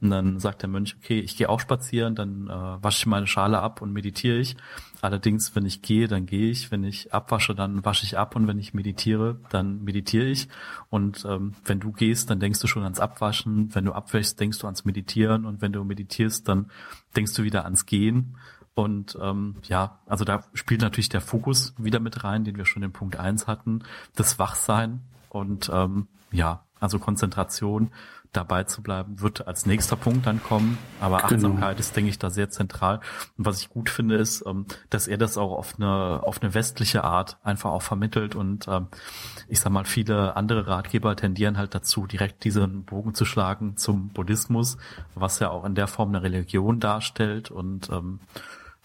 [0.00, 3.26] Und dann sagt der Mönch, okay, ich gehe auch spazieren, dann äh, wasche ich meine
[3.26, 4.56] Schale ab und meditiere ich.
[5.00, 6.70] Allerdings, wenn ich gehe, dann gehe ich.
[6.70, 8.34] Wenn ich abwasche, dann wasche ich ab.
[8.34, 10.48] Und wenn ich meditiere, dann meditiere ich.
[10.90, 13.74] Und ähm, wenn du gehst, dann denkst du schon ans Abwaschen.
[13.74, 15.44] Wenn du abwäschst, denkst du ans Meditieren.
[15.44, 16.70] Und wenn du meditierst, dann
[17.14, 18.36] denkst du wieder ans Gehen.
[18.78, 22.84] Und ähm, ja, also da spielt natürlich der Fokus wieder mit rein, den wir schon
[22.84, 23.82] in Punkt eins hatten,
[24.14, 27.90] das Wachsein und ähm, ja, also Konzentration
[28.32, 30.78] dabei zu bleiben, wird als nächster Punkt dann kommen.
[31.00, 31.26] Aber genau.
[31.26, 31.80] Achtsamkeit genau.
[31.80, 33.00] ist, denke ich, da sehr zentral.
[33.36, 36.54] Und was ich gut finde, ist, ähm, dass er das auch auf eine, auf eine
[36.54, 38.36] westliche Art einfach auch vermittelt.
[38.36, 38.86] Und ähm,
[39.48, 44.10] ich sag mal, viele andere Ratgeber tendieren halt dazu, direkt diesen Bogen zu schlagen zum
[44.10, 44.76] Buddhismus,
[45.16, 47.50] was ja auch in der Form eine Religion darstellt.
[47.50, 48.20] Und ähm,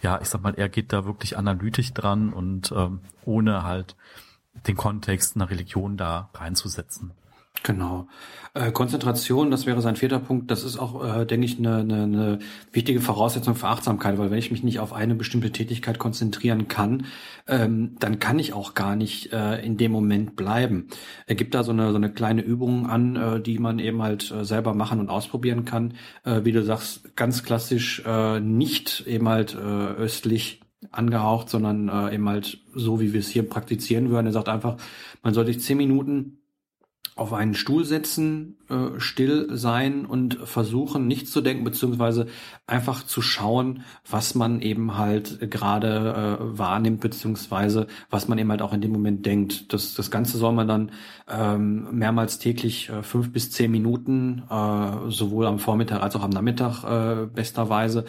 [0.03, 2.73] ja, ich sag mal, er geht da wirklich analytisch dran und
[3.25, 3.95] ohne halt
[4.67, 7.11] den Kontext einer Religion da reinzusetzen.
[7.61, 8.07] Genau.
[8.55, 10.51] Äh, Konzentration, das wäre sein vierter Punkt.
[10.51, 12.39] Das ist auch, äh, denke ich, eine, eine, eine
[12.71, 17.05] wichtige Voraussetzung für Achtsamkeit, weil wenn ich mich nicht auf eine bestimmte Tätigkeit konzentrieren kann,
[17.47, 20.87] ähm, dann kann ich auch gar nicht äh, in dem Moment bleiben.
[21.25, 24.29] Er gibt da so eine, so eine kleine Übung an, äh, die man eben halt
[24.31, 25.93] äh, selber machen und ausprobieren kann.
[26.25, 30.61] Äh, wie du sagst, ganz klassisch äh, nicht eben halt äh, östlich
[30.91, 34.27] angehaucht, sondern äh, eben halt so, wie wir es hier praktizieren würden.
[34.27, 34.77] Er sagt einfach,
[35.21, 36.42] man sollte sich zehn Minuten
[37.15, 42.27] auf einen Stuhl setzen, äh, still sein und versuchen, nichts zu denken, beziehungsweise
[42.65, 48.61] einfach zu schauen, was man eben halt gerade äh, wahrnimmt, beziehungsweise was man eben halt
[48.61, 49.73] auch in dem Moment denkt.
[49.73, 50.91] Das, das Ganze soll man dann
[51.29, 56.31] ähm, mehrmals täglich äh, fünf bis zehn Minuten, äh, sowohl am Vormittag als auch am
[56.31, 58.05] Nachmittag äh, besterweise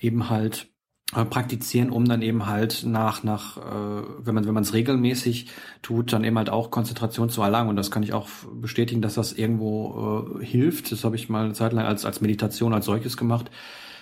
[0.00, 0.69] eben halt
[1.12, 5.48] praktizieren, um dann eben halt nach nach äh, wenn man wenn man es regelmäßig
[5.82, 9.14] tut, dann eben halt auch Konzentration zu erlangen und das kann ich auch bestätigen, dass
[9.14, 10.92] das irgendwo äh, hilft.
[10.92, 13.50] Das habe ich mal eine Zeit lang als als Meditation als solches gemacht.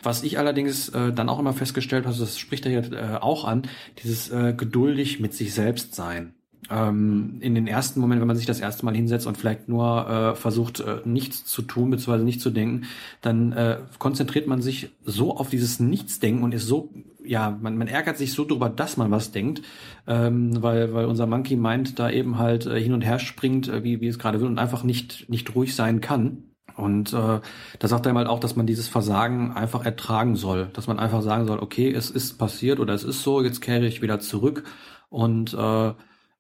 [0.03, 3.45] Was ich allerdings äh, dann auch immer festgestellt habe, das spricht er hier äh, auch
[3.45, 3.63] an,
[4.03, 6.35] dieses äh, geduldig mit sich selbst sein
[6.71, 10.09] ähm, in den ersten Momenten, wenn man sich das erste Mal hinsetzt und vielleicht nur
[10.09, 12.25] äh, versucht, äh, nichts zu tun bzw.
[12.25, 12.87] nicht zu denken,
[13.23, 16.91] dann äh, konzentriert man sich so auf dieses Nichtsdenken und ist so,
[17.25, 19.63] ja, man, man ärgert sich so drüber, dass man was denkt,
[20.07, 23.85] ähm, weil, weil unser Monkey meint, da eben halt äh, hin und her springt, äh,
[23.85, 26.45] wie, wie es gerade will und einfach nicht, nicht ruhig sein kann.
[26.77, 27.41] Und äh,
[27.79, 31.23] da sagt er halt auch, dass man dieses Versagen einfach ertragen soll, dass man einfach
[31.23, 34.63] sagen soll, okay, es ist passiert oder es ist so, jetzt kehre ich wieder zurück
[35.09, 35.93] und äh,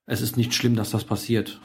[0.09, 1.61] es ist nicht schlimm, dass das passiert.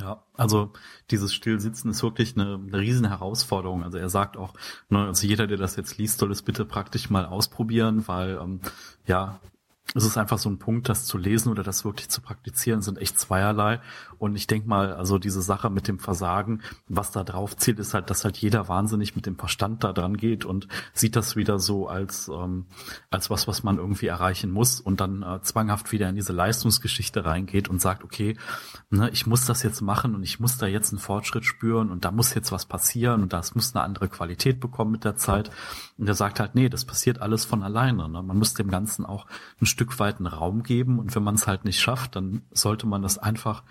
[0.00, 0.72] Ja, also
[1.10, 3.84] dieses Stillsitzen ist wirklich eine, eine riesen Herausforderung.
[3.84, 4.54] Also er sagt auch,
[4.88, 8.60] ne, also jeder, der das jetzt liest, soll es bitte praktisch mal ausprobieren, weil ähm,
[9.06, 9.38] ja,
[9.94, 12.98] es ist einfach so ein Punkt, das zu lesen oder das wirklich zu praktizieren, sind
[12.98, 13.80] echt zweierlei.
[14.18, 17.92] Und ich denke mal, also diese Sache mit dem Versagen, was da drauf zielt, ist
[17.92, 21.58] halt, dass halt jeder wahnsinnig mit dem Verstand da dran geht und sieht das wieder
[21.58, 22.66] so als, ähm,
[23.10, 27.24] als was, was man irgendwie erreichen muss und dann äh, zwanghaft wieder in diese Leistungsgeschichte
[27.24, 28.36] reingeht und sagt, okay,
[28.88, 32.04] ne, ich muss das jetzt machen und ich muss da jetzt einen Fortschritt spüren und
[32.04, 35.50] da muss jetzt was passieren und das muss eine andere Qualität bekommen mit der Zeit.
[36.02, 38.08] Und er sagt halt, nee, das passiert alles von alleine.
[38.08, 38.24] Ne?
[38.24, 39.24] Man muss dem Ganzen auch
[39.60, 42.88] ein Stück weit einen Raum geben und wenn man es halt nicht schafft, dann sollte
[42.88, 43.62] man das einfach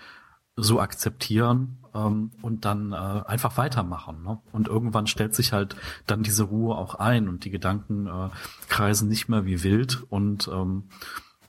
[0.56, 4.22] so akzeptieren ähm, und dann äh, einfach weitermachen.
[4.22, 4.40] Ne?
[4.50, 5.76] Und irgendwann stellt sich halt
[6.06, 8.30] dann diese Ruhe auch ein und die Gedanken äh,
[8.70, 10.02] kreisen nicht mehr wie wild.
[10.08, 10.84] Und ähm,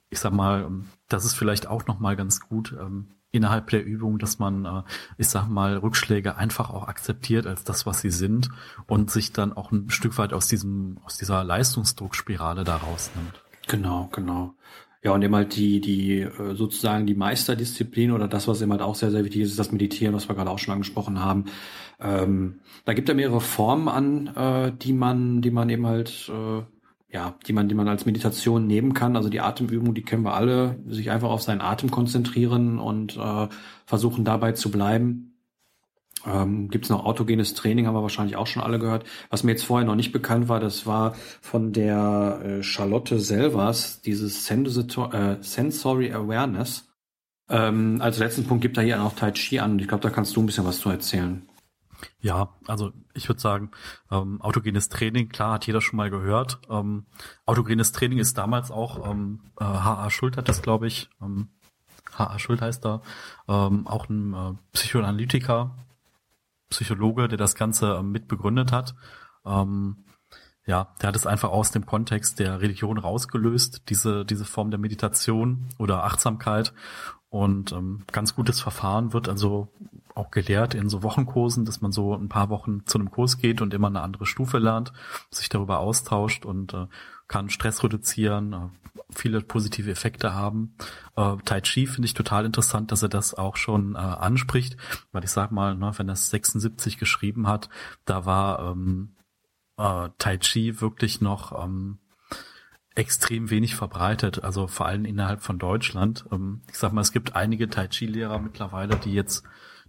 [0.10, 0.70] ich sag mal,
[1.08, 4.84] das ist vielleicht auch noch mal ganz gut ähm, innerhalb der Übung, dass man, äh,
[5.18, 8.50] ich sag mal, Rückschläge einfach auch akzeptiert als das, was sie sind
[8.88, 13.44] und sich dann auch ein Stück weit aus diesem aus dieser Leistungsdruckspirale da rausnimmt.
[13.68, 14.54] Genau, genau.
[15.04, 18.82] Ja, und eben halt die, die äh, sozusagen die Meisterdisziplin oder das, was eben halt
[18.82, 21.46] auch sehr, sehr wichtig ist, ist das Meditieren, was wir gerade auch schon angesprochen haben.
[22.00, 26.62] Ähm, da gibt er mehrere Formen an, äh, die man, die man eben halt, äh,
[27.14, 29.16] ja, die man, die man als Meditation nehmen kann.
[29.16, 33.48] Also die Atemübung, die kennen wir alle, sich einfach auf seinen Atem konzentrieren und äh,
[33.86, 35.38] versuchen dabei zu bleiben.
[36.26, 39.06] Ähm, Gibt es noch autogenes Training, haben wir wahrscheinlich auch schon alle gehört.
[39.30, 44.02] Was mir jetzt vorher noch nicht bekannt war, das war von der äh, Charlotte Selvers,
[44.02, 46.90] dieses äh, Sensory Awareness.
[47.48, 49.78] Ähm, als letzten Punkt gibt er hier auch Tai Chi an.
[49.78, 51.44] Ich glaube, da kannst du ein bisschen was zu erzählen.
[52.20, 53.72] Ja, also ich würde sagen,
[54.12, 56.60] ähm, autogenes Training, klar, hat jeder schon mal gehört.
[56.70, 57.06] Ähm,
[57.46, 60.10] autogenes Training ist damals auch, ähm, äh, H.A.
[60.10, 61.50] Schult hat das, glaube ich, ähm,
[62.18, 62.40] H.A.
[62.40, 63.02] Schult heißt da,
[63.48, 65.76] ähm, auch ein äh, Psychoanalytiker,
[66.70, 68.96] Psychologe, der das Ganze ähm, mit begründet hat.
[69.46, 70.06] Ähm,
[70.66, 74.80] ja, der hat es einfach aus dem Kontext der Religion rausgelöst, diese, diese Form der
[74.80, 76.74] Meditation oder Achtsamkeit.
[77.30, 79.70] Und ähm, ganz gutes Verfahren wird also
[80.16, 83.62] auch gelehrt in so Wochenkursen, dass man so ein paar Wochen zu einem Kurs geht
[83.62, 84.94] und immer eine andere Stufe lernt,
[85.32, 86.86] sich darüber austauscht und äh,
[87.28, 88.70] kann Stress reduzieren, äh,
[89.10, 90.76] viele positive Effekte haben.
[91.16, 94.78] Äh, tai Chi finde ich total interessant, dass er das auch schon äh, anspricht,
[95.12, 97.70] weil ich sag mal, ne, wenn er 76 geschrieben hat,
[98.06, 99.16] da war ähm,
[99.78, 102.00] äh, Tai Chi wirklich noch ähm,
[102.96, 106.26] extrem wenig verbreitet, also vor allem innerhalb von Deutschland.
[106.32, 109.44] Ähm, ich sag mal, es gibt einige Tai Chi-Lehrer mittlerweile, die jetzt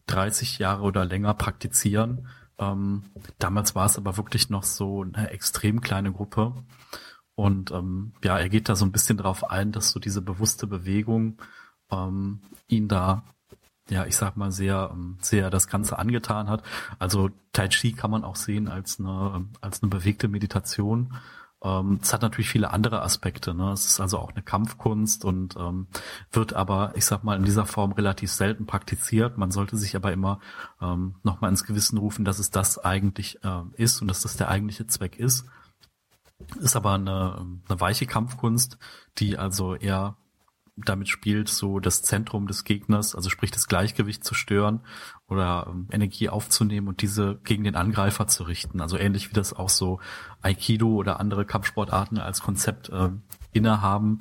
[0.06, 2.28] 30 Jahre oder länger praktizieren.
[2.58, 3.04] Ähm,
[3.38, 6.54] damals war es aber wirklich noch so eine extrem kleine Gruppe.
[7.34, 10.66] Und ähm, ja, er geht da so ein bisschen drauf ein, dass so diese bewusste
[10.66, 11.40] Bewegung
[11.90, 13.24] ähm, ihn da,
[13.90, 16.62] ja, ich sag mal, sehr, ähm, sehr das Ganze angetan hat.
[16.98, 21.14] Also Tai Chi kann man auch sehen als eine, als eine bewegte Meditation.
[21.62, 23.54] Ähm, es hat natürlich viele andere Aspekte.
[23.54, 23.72] Ne?
[23.72, 25.88] Es ist also auch eine Kampfkunst und ähm,
[26.30, 29.38] wird aber, ich sag mal, in dieser Form relativ selten praktiziert.
[29.38, 30.40] Man sollte sich aber immer
[30.80, 34.48] ähm, nochmal ins Gewissen rufen, dass es das eigentlich äh, ist und dass das der
[34.48, 35.46] eigentliche Zweck ist.
[36.60, 38.78] Ist aber eine, eine weiche Kampfkunst,
[39.18, 40.16] die also eher
[40.76, 44.80] damit spielt, so das Zentrum des Gegners, also sprich das Gleichgewicht zu stören
[45.28, 48.80] oder ähm, Energie aufzunehmen und diese gegen den Angreifer zu richten.
[48.80, 50.00] Also ähnlich wie das auch so
[50.42, 53.10] Aikido oder andere Kampfsportarten als Konzept äh,
[53.52, 54.18] innehaben.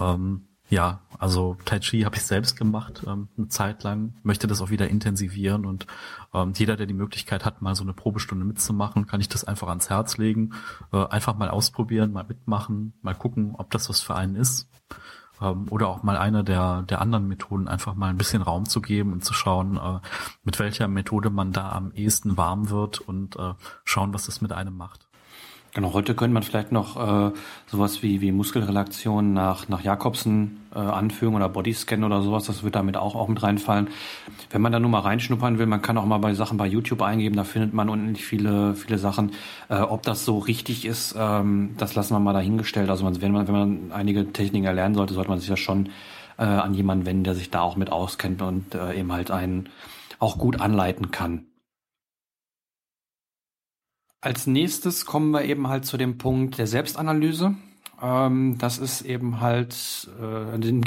[0.00, 4.62] Ähm, ja, also Tai Chi habe ich selbst gemacht, ähm, eine Zeit lang, möchte das
[4.62, 5.86] auch wieder intensivieren und
[6.32, 9.68] ähm, jeder, der die Möglichkeit hat, mal so eine Probestunde mitzumachen, kann ich das einfach
[9.68, 10.54] ans Herz legen.
[10.90, 14.66] Äh, einfach mal ausprobieren, mal mitmachen, mal gucken, ob das was für einen ist.
[15.42, 18.80] Ähm, oder auch mal einer der, der anderen Methoden einfach mal ein bisschen Raum zu
[18.80, 19.98] geben und zu schauen, äh,
[20.44, 24.52] mit welcher Methode man da am ehesten warm wird und äh, schauen, was das mit
[24.52, 25.08] einem macht.
[25.74, 27.32] Genau, heute könnte man vielleicht noch äh,
[27.66, 32.74] sowas wie, wie Muskelrelaktion nach, nach Jakobsen äh, anfügen oder Bodyscan oder sowas, das wird
[32.74, 33.88] damit auch, auch mit reinfallen.
[34.50, 37.00] Wenn man da nur mal reinschnuppern will, man kann auch mal bei Sachen bei YouTube
[37.00, 39.32] eingeben, da findet man unendlich viele, viele Sachen.
[39.70, 42.90] Äh, ob das so richtig ist, ähm, das lassen wir mal dahingestellt.
[42.90, 45.88] Also wenn man, wenn man einige Techniken erlernen sollte, sollte man sich ja schon
[46.36, 49.70] äh, an jemanden wenden, der sich da auch mit auskennt und äh, eben halt einen
[50.18, 51.46] auch gut anleiten kann.
[54.22, 57.56] Als nächstes kommen wir eben halt zu dem Punkt der Selbstanalyse.
[58.00, 60.82] Ähm, das ist eben halt äh, in, diesem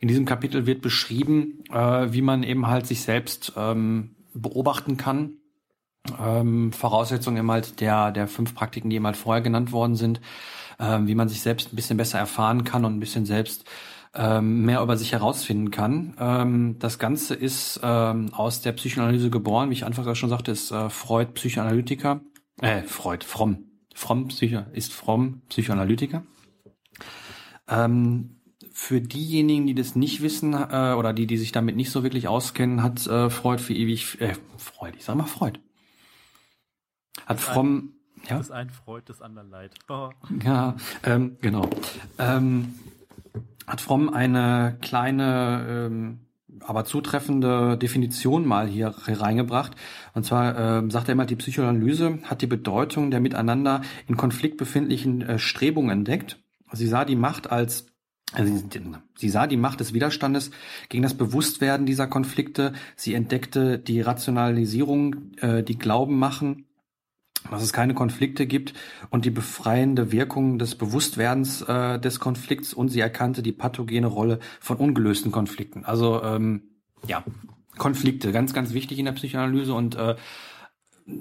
[0.00, 5.38] in, diesem Kapitel wird beschrieben, äh, wie man eben halt sich selbst ähm, beobachten kann.
[6.22, 10.20] Ähm, Voraussetzung eben halt der, der fünf Praktiken, die eben halt vorher genannt worden sind,
[10.78, 13.64] äh, wie man sich selbst ein bisschen besser erfahren kann und ein bisschen selbst
[14.16, 16.14] ähm, mehr über sich herausfinden kann.
[16.18, 20.70] Ähm, das Ganze ist ähm, aus der Psychoanalyse geboren, wie ich anfangs schon sagte, ist
[20.70, 22.20] äh, Freud Psychoanalytiker,
[22.60, 23.64] äh, Freud, Fromm,
[23.94, 26.24] Fromm Psycho, ist Fromm Psychoanalytiker.
[27.68, 28.40] Ähm,
[28.72, 32.28] für diejenigen, die das nicht wissen äh, oder die, die sich damit nicht so wirklich
[32.28, 35.60] auskennen, hat äh, Freud für ewig, äh, Freud, ich sag mal Freud,
[37.26, 37.94] hat Fromm,
[38.28, 38.38] ja?
[38.38, 39.74] Das ein Freud, das andere Leid.
[39.88, 40.10] Oh.
[40.44, 41.68] Ja, ähm, genau.
[42.18, 42.74] Ähm,
[43.66, 46.20] hat Fromm eine kleine, ähm,
[46.60, 49.72] aber zutreffende Definition mal hier reingebracht.
[50.14, 54.56] Und zwar ähm, sagt er immer, die Psychoanalyse hat die Bedeutung der miteinander in Konflikt
[54.56, 56.38] befindlichen äh, Strebungen entdeckt.
[56.72, 57.86] Sie sah die Macht als
[58.32, 58.52] also
[59.16, 60.50] sie sah die Macht des Widerstandes
[60.88, 62.72] gegen das Bewusstwerden dieser Konflikte.
[62.96, 66.65] Sie entdeckte die Rationalisierung, äh, die Glauben machen
[67.50, 68.74] dass es keine Konflikte gibt
[69.10, 74.38] und die befreiende Wirkung des Bewusstwerdens äh, des Konflikts und sie erkannte die pathogene Rolle
[74.60, 75.84] von ungelösten Konflikten.
[75.84, 76.62] Also ähm,
[77.06, 77.24] ja,
[77.78, 80.16] Konflikte, ganz, ganz wichtig in der Psychoanalyse und äh,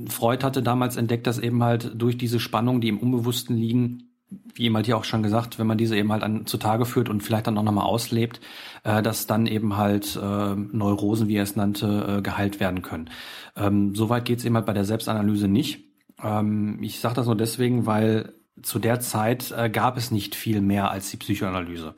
[0.07, 4.09] Freud hatte damals entdeckt, dass eben halt durch diese Spannungen, die im Unbewussten liegen,
[4.53, 7.09] wie eben halt hier auch schon gesagt, wenn man diese eben halt an, zutage führt
[7.09, 8.41] und vielleicht dann auch nochmal auslebt,
[8.83, 13.09] äh, dass dann eben halt äh, Neurosen, wie er es nannte, äh, geheilt werden können.
[13.55, 15.84] Ähm, Soweit geht es eben halt bei der Selbstanalyse nicht.
[16.23, 20.61] Ähm, ich sage das nur deswegen, weil zu der Zeit äh, gab es nicht viel
[20.61, 21.95] mehr als die Psychoanalyse.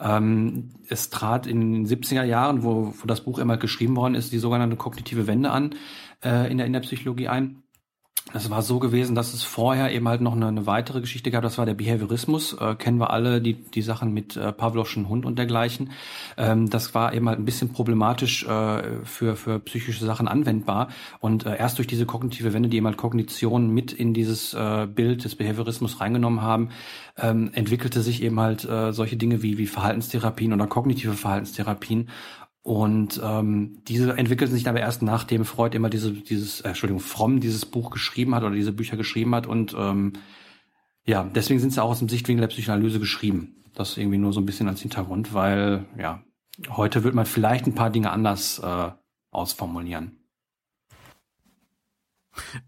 [0.00, 4.32] Ähm, es trat in den 70er Jahren, wo, wo das Buch immer geschrieben worden ist,
[4.32, 5.74] die sogenannte kognitive Wende an
[6.24, 7.62] äh, in, der, in der Psychologie ein.
[8.34, 11.42] Es war so gewesen, dass es vorher eben halt noch eine, eine weitere Geschichte gab,
[11.42, 12.52] das war der Behaviorismus.
[12.60, 15.92] Äh, kennen wir alle, die, die Sachen mit äh, Pavlovschen Hund und dergleichen.
[16.36, 20.88] Ähm, das war eben halt ein bisschen problematisch äh, für, für psychische Sachen anwendbar.
[21.20, 24.86] Und äh, erst durch diese kognitive Wende, die eben halt Kognition mit in dieses äh,
[24.86, 26.68] Bild des Behaviorismus reingenommen haben,
[27.16, 32.10] ähm, entwickelte sich eben halt äh, solche Dinge wie, wie Verhaltenstherapien oder kognitive Verhaltenstherapien.
[32.62, 37.40] Und ähm, diese entwickelten sich aber erst nachdem Freud immer diese, dieses, äh, Entschuldigung, Fromm
[37.40, 39.46] dieses Buch geschrieben hat oder diese Bücher geschrieben hat.
[39.46, 40.14] Und ähm,
[41.04, 43.54] ja, deswegen sind sie auch aus dem Sichtwinkel der Psychoanalyse geschrieben.
[43.74, 46.22] Das irgendwie nur so ein bisschen als Hintergrund, weil ja,
[46.68, 48.90] heute wird man vielleicht ein paar Dinge anders äh,
[49.30, 50.18] ausformulieren.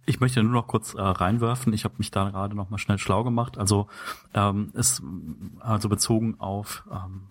[0.06, 1.72] Ich möchte nur noch kurz äh, reinwerfen.
[1.72, 3.58] Ich habe mich da gerade noch mal schnell schlau gemacht.
[3.58, 3.88] Also
[4.34, 5.02] ähm, ist
[5.60, 7.30] also bezogen auf ähm,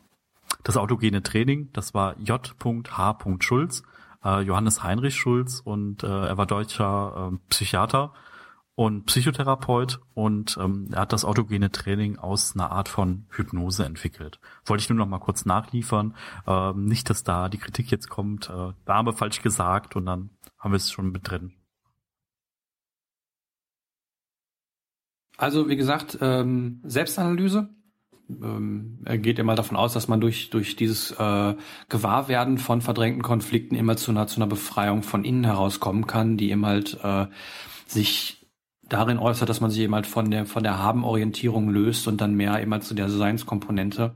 [0.64, 3.18] das autogene Training, das war J.H.
[3.40, 3.84] Schulz,
[4.24, 8.14] äh, Johannes Heinrich Schulz und äh, er war deutscher äh, Psychiater
[8.76, 14.40] und Psychotherapeut und ähm, er hat das autogene Training aus einer Art von Hypnose entwickelt.
[14.66, 16.16] Wollte ich nur noch mal kurz nachliefern.
[16.48, 20.06] Ähm, nicht, dass da die Kritik jetzt kommt, äh, da haben wir falsch gesagt und
[20.06, 21.54] dann haben wir es schon mit drin.
[25.36, 27.70] Also wie gesagt, ähm, Selbstanalyse
[28.30, 31.56] ähm, er geht immer davon aus, dass man durch, durch dieses äh,
[31.90, 36.52] Gewahrwerden von verdrängten Konflikten immer zu einer, zu einer Befreiung von innen herauskommen kann, die
[36.52, 37.28] eben halt äh,
[37.88, 38.48] sich
[38.84, 42.36] darin äußert, dass man sich eben halt von der, von der Haben-Orientierung löst und dann
[42.36, 44.16] mehr immer zu der Seinskomponente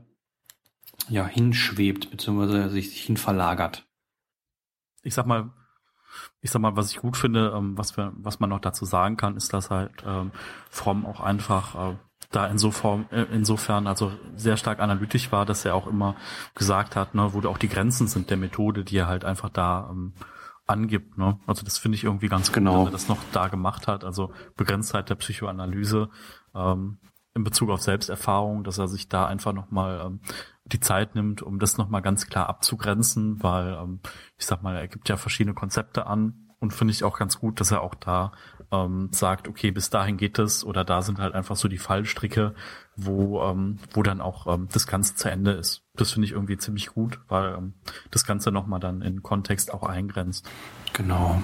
[1.08, 3.18] ja, hinschwebt, beziehungsweise sich, sich hin.
[5.02, 5.50] Ich sag mal,
[6.40, 9.16] ich sag mal, was ich gut finde, ähm, was wir, was man noch dazu sagen
[9.16, 10.30] kann, ist, dass halt ähm,
[10.70, 11.96] Fromm auch einfach äh,
[12.34, 16.16] da insofern, äh, insofern also sehr stark analytisch war, dass er auch immer
[16.54, 19.88] gesagt hat, ne, wo auch die Grenzen sind der Methode, die er halt einfach da
[19.90, 20.14] ähm,
[20.66, 21.18] angibt.
[21.18, 21.38] Ne?
[21.46, 24.04] Also das finde ich irgendwie ganz genau, dass er das noch da gemacht hat.
[24.04, 26.08] Also Begrenztheit der Psychoanalyse
[26.54, 26.98] ähm,
[27.34, 30.20] in Bezug auf Selbsterfahrung, dass er sich da einfach nochmal ähm,
[30.64, 34.00] die Zeit nimmt, um das nochmal ganz klar abzugrenzen, weil ähm,
[34.38, 37.60] ich sag mal, er gibt ja verschiedene Konzepte an und finde ich auch ganz gut,
[37.60, 38.32] dass er auch da
[38.74, 42.54] ähm, sagt, okay, bis dahin geht es oder da sind halt einfach so die Fallstricke,
[42.96, 45.82] wo, ähm, wo dann auch ähm, das Ganze zu Ende ist.
[45.94, 47.74] Das finde ich irgendwie ziemlich gut, weil ähm,
[48.10, 50.48] das Ganze nochmal dann in Kontext auch eingrenzt.
[50.92, 51.40] Genau.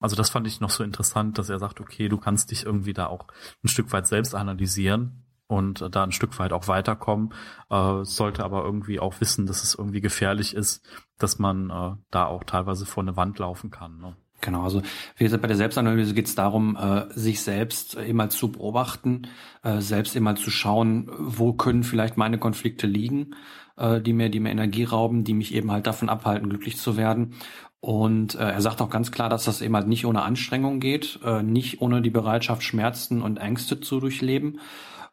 [0.00, 2.92] Also das fand ich noch so interessant, dass er sagt, okay, du kannst dich irgendwie
[2.92, 3.26] da auch
[3.62, 7.32] ein Stück weit selbst analysieren und äh, da ein Stück weit auch weiterkommen,
[7.70, 10.84] äh, sollte aber irgendwie auch wissen, dass es irgendwie gefährlich ist,
[11.18, 13.98] dass man äh, da auch teilweise vor eine Wand laufen kann.
[13.98, 14.16] Ne?
[14.44, 14.82] Genau, also
[15.16, 19.22] wie gesagt, bei der Selbstanalyse geht es darum, äh, sich selbst immer zu beobachten,
[19.62, 23.34] äh, selbst immer zu schauen, wo können vielleicht meine Konflikte liegen,
[23.78, 26.98] äh, die mir, die mir Energie rauben, die mich eben halt davon abhalten, glücklich zu
[26.98, 27.36] werden.
[27.80, 31.20] Und äh, er sagt auch ganz klar, dass das eben halt nicht ohne Anstrengung geht,
[31.24, 34.60] äh, nicht ohne die Bereitschaft, Schmerzen und Ängste zu durchleben.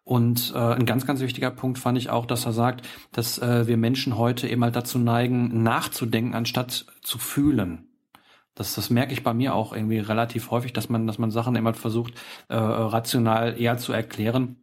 [0.03, 3.65] Und äh, ein ganz, ganz wichtiger Punkt fand ich auch, dass er sagt, dass äh,
[3.67, 7.90] wir Menschen heute eben halt dazu neigen, nachzudenken, anstatt zu fühlen.
[8.61, 11.55] Das, das merke ich bei mir auch irgendwie relativ häufig, dass man, dass man Sachen
[11.55, 12.13] immer versucht,
[12.47, 14.57] äh, rational eher zu erklären,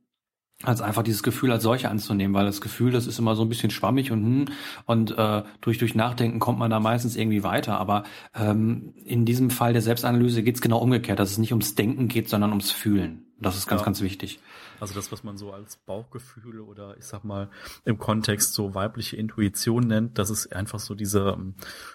[0.62, 3.48] als einfach dieses Gefühl als solche anzunehmen, weil das Gefühl, das ist immer so ein
[3.48, 4.44] bisschen schwammig und hm,
[4.86, 7.80] und äh, durch durch Nachdenken kommt man da meistens irgendwie weiter.
[7.80, 8.04] Aber
[8.36, 12.06] ähm, in diesem Fall der Selbstanalyse geht es genau umgekehrt, dass es nicht ums Denken
[12.06, 13.26] geht, sondern ums Fühlen.
[13.40, 13.84] Das ist ganz, ja.
[13.84, 14.38] ganz wichtig.
[14.80, 17.48] Also das, was man so als Bauchgefühl oder ich sag mal
[17.84, 21.54] im Kontext so weibliche Intuition nennt, das ist einfach so diese, ähm,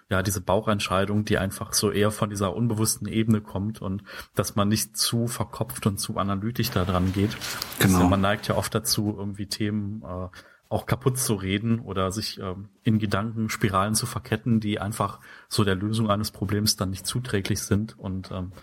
[0.09, 4.03] ja, diese Bauchentscheidung, die einfach so eher von dieser unbewussten Ebene kommt und
[4.35, 7.37] dass man nicht zu verkopft und zu analytisch da dran geht.
[7.79, 7.97] Genau.
[7.97, 10.27] Also man neigt ja oft dazu, irgendwie Themen äh,
[10.73, 15.75] auch kaputt zu reden oder sich ähm, in Gedankenspiralen zu verketten, die einfach so der
[15.75, 17.97] Lösung eines Problems dann nicht zuträglich sind.
[17.99, 18.53] Und ähm,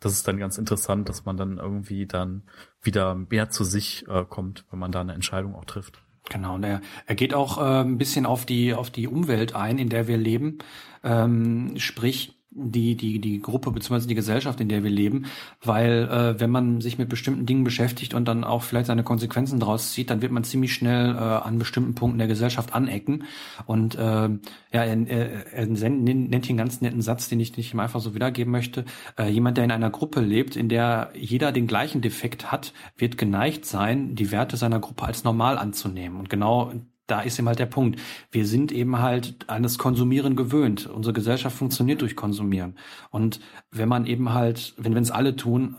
[0.00, 2.42] das ist dann ganz interessant, dass man dann irgendwie dann
[2.82, 6.00] wieder mehr zu sich äh, kommt, wenn man da eine Entscheidung auch trifft.
[6.30, 9.78] Genau, und er, er geht auch äh, ein bisschen auf die auf die Umwelt ein,
[9.78, 10.58] in der wir leben.
[11.02, 14.06] Ähm, sprich, die, die, die Gruppe bzw.
[14.06, 15.26] die Gesellschaft, in der wir leben,
[15.62, 19.60] weil äh, wenn man sich mit bestimmten Dingen beschäftigt und dann auch vielleicht seine Konsequenzen
[19.60, 23.24] daraus zieht, dann wird man ziemlich schnell äh, an bestimmten Punkten der Gesellschaft anecken.
[23.66, 24.38] Und äh, ja,
[24.72, 28.14] er, er, er nennt hier einen ganz netten Satz, den ich nicht ihm einfach so
[28.14, 28.84] wiedergeben möchte.
[29.18, 33.18] Äh, jemand, der in einer Gruppe lebt, in der jeder den gleichen Defekt hat, wird
[33.18, 36.18] geneigt sein, die Werte seiner Gruppe als normal anzunehmen.
[36.18, 36.72] Und genau
[37.08, 37.98] da ist eben halt der Punkt.
[38.30, 40.86] Wir sind eben halt an das Konsumieren gewöhnt.
[40.86, 42.76] Unsere Gesellschaft funktioniert durch Konsumieren.
[43.10, 43.40] Und
[43.72, 45.78] wenn man eben halt, wenn es alle tun,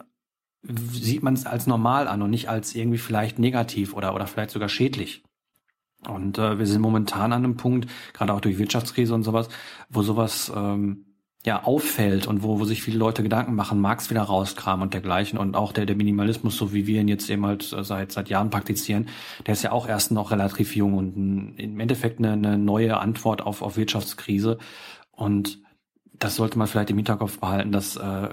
[0.63, 4.51] sieht man es als normal an und nicht als irgendwie vielleicht negativ oder, oder vielleicht
[4.51, 5.23] sogar schädlich.
[6.07, 9.49] Und äh, wir sind momentan an einem Punkt, gerade auch durch Wirtschaftskrise und sowas,
[9.89, 11.05] wo sowas ähm,
[11.45, 15.39] ja auffällt und wo, wo sich viele Leute Gedanken machen, Marx wieder rauskramen und dergleichen
[15.39, 18.29] und auch der, der Minimalismus, so wie wir ihn jetzt eben halt äh, seit, seit
[18.29, 19.07] Jahren praktizieren,
[19.47, 22.97] der ist ja auch erst noch relativ jung und ein, im Endeffekt eine, eine neue
[22.97, 24.57] Antwort auf, auf Wirtschaftskrise
[25.11, 25.59] und
[26.13, 28.29] das sollte man vielleicht im Hinterkopf behalten, dass äh,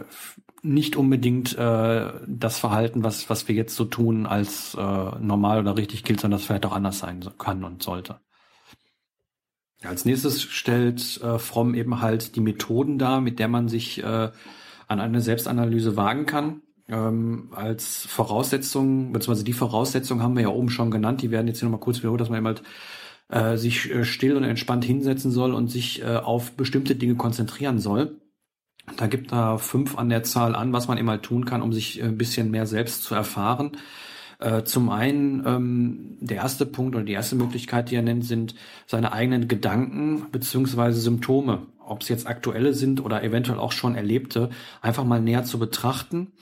[0.62, 4.80] nicht unbedingt äh, das Verhalten, was, was wir jetzt so tun, als äh,
[5.20, 8.18] normal oder richtig gilt, sondern das vielleicht auch anders sein kann und sollte.
[9.86, 14.30] Als nächstes stellt äh, Fromm eben halt die Methoden dar, mit der man sich äh,
[14.88, 16.62] an eine Selbstanalyse wagen kann.
[16.88, 21.58] Ähm, als Voraussetzung, beziehungsweise die Voraussetzung haben wir ja oben schon genannt, die werden jetzt
[21.58, 22.62] hier nochmal kurz wiederholt, dass man eben halt
[23.28, 27.80] äh, sich äh, still und entspannt hinsetzen soll und sich äh, auf bestimmte Dinge konzentrieren
[27.80, 28.20] soll.
[28.96, 31.72] Da gibt da fünf an der Zahl an, was man eben halt tun kann, um
[31.72, 33.72] sich ein bisschen mehr selbst zu erfahren.
[34.38, 38.54] Äh, zum einen, ähm, der erste Punkt oder die erste Möglichkeit, die er nennt, sind
[38.86, 44.50] seine eigenen Gedanken beziehungsweise Symptome, ob es jetzt aktuelle sind oder eventuell auch schon erlebte,
[44.82, 46.32] einfach mal näher zu betrachten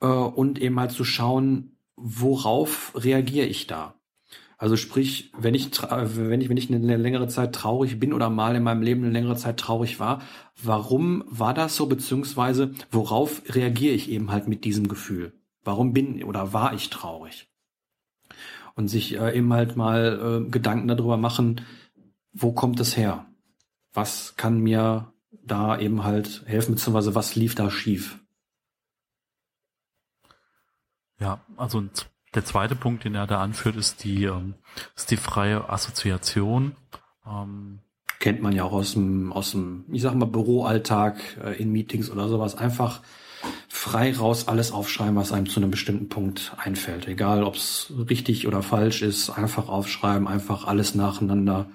[0.00, 3.94] äh, und eben mal zu schauen, worauf reagiere ich da?
[4.56, 8.56] Also sprich, wenn ich, wenn ich, wenn ich eine längere Zeit traurig bin oder mal
[8.56, 10.22] in meinem Leben eine längere Zeit traurig war,
[10.62, 15.32] warum war das so, beziehungsweise worauf reagiere ich eben halt mit diesem Gefühl?
[15.64, 17.48] Warum bin oder war ich traurig?
[18.74, 21.62] Und sich äh, eben halt mal äh, Gedanken darüber machen,
[22.32, 23.26] wo kommt es her?
[23.92, 28.18] Was kann mir da eben halt helfen, beziehungsweise was lief da schief?
[31.20, 31.84] Ja, also
[32.34, 34.54] der zweite Punkt, den er da anführt, ist die, ähm,
[34.96, 36.74] ist die freie Assoziation.
[37.26, 37.80] Ähm,
[38.18, 42.10] Kennt man ja auch aus dem, aus dem, ich sag mal, Büroalltag, äh, in Meetings
[42.10, 42.56] oder sowas.
[42.56, 43.02] Einfach
[43.84, 47.06] frei raus alles aufschreiben, was einem zu einem bestimmten Punkt einfällt.
[47.06, 51.66] Egal, ob es richtig oder falsch ist, einfach aufschreiben, einfach alles nacheinander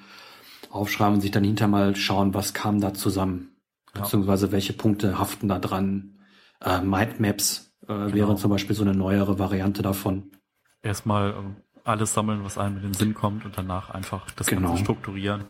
[0.72, 3.51] aufschreiben und sich dann hinterher mal schauen, was kam da zusammen.
[3.93, 4.01] Ja.
[4.01, 6.18] Beziehungsweise welche Punkte haften da dran.
[6.62, 8.14] Äh, Mindmaps äh, genau.
[8.14, 10.32] wäre zum Beispiel so eine neuere Variante davon.
[10.82, 11.36] Erstmal äh,
[11.84, 14.70] alles sammeln, was einem in den Sinn kommt und danach einfach das genau.
[14.70, 15.45] Ganze strukturieren.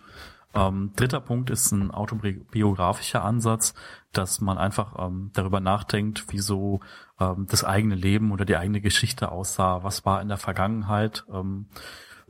[0.53, 3.73] Ähm, dritter Punkt ist ein autobiografischer Ansatz,
[4.13, 6.79] dass man einfach ähm, darüber nachdenkt, wie so
[7.19, 11.23] ähm, das eigene Leben oder die eigene Geschichte aussah, was war in der Vergangenheit.
[11.31, 11.67] Ähm,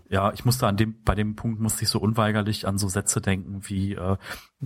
[0.10, 3.22] ja, ich musste an dem, bei dem Punkt musste ich so unweigerlich an so Sätze
[3.22, 4.18] denken wie, äh,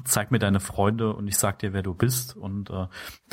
[0.05, 2.35] zeig mir deine Freunde und ich sag dir, wer du bist.
[2.35, 2.87] Und äh,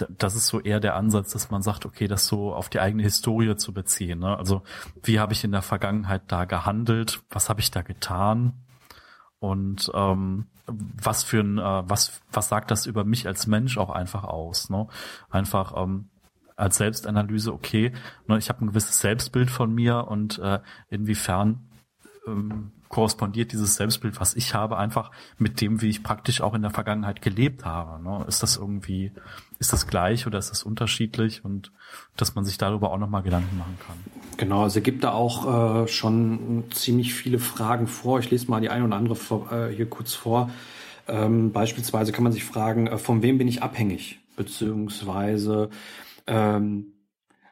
[0.08, 3.04] das ist so eher der Ansatz, dass man sagt, okay, das so auf die eigene
[3.04, 4.18] Historie zu beziehen.
[4.18, 4.36] Ne?
[4.36, 4.62] Also
[5.04, 7.22] wie habe ich in der Vergangenheit da gehandelt?
[7.30, 8.54] Was habe ich da getan?
[9.40, 13.90] Und ähm, was für ein, äh, was, was sagt das über mich als Mensch auch
[13.90, 14.70] einfach aus?
[14.70, 14.86] Ne?
[15.30, 16.10] Einfach ähm,
[16.56, 17.92] als Selbstanalyse, okay,
[18.26, 20.60] ne, ich habe ein gewisses Selbstbild von mir und äh,
[20.90, 21.70] inwiefern
[22.26, 26.62] ähm, korrespondiert dieses Selbstbild, was ich habe, einfach mit dem, wie ich praktisch auch in
[26.62, 28.02] der Vergangenheit gelebt habe.
[28.02, 28.24] Ne?
[28.26, 29.12] Ist das irgendwie,
[29.60, 31.70] ist das gleich oder ist das unterschiedlich und
[32.16, 33.96] dass man sich darüber auch nochmal Gedanken machen kann.
[34.36, 38.18] Genau, also es gibt da auch äh, schon ziemlich viele Fragen vor.
[38.18, 40.50] Ich lese mal die eine oder andere vor, äh, hier kurz vor.
[41.06, 44.18] Ähm, beispielsweise kann man sich fragen, äh, von wem bin ich abhängig?
[44.34, 45.70] Beziehungsweise
[46.26, 46.86] ähm,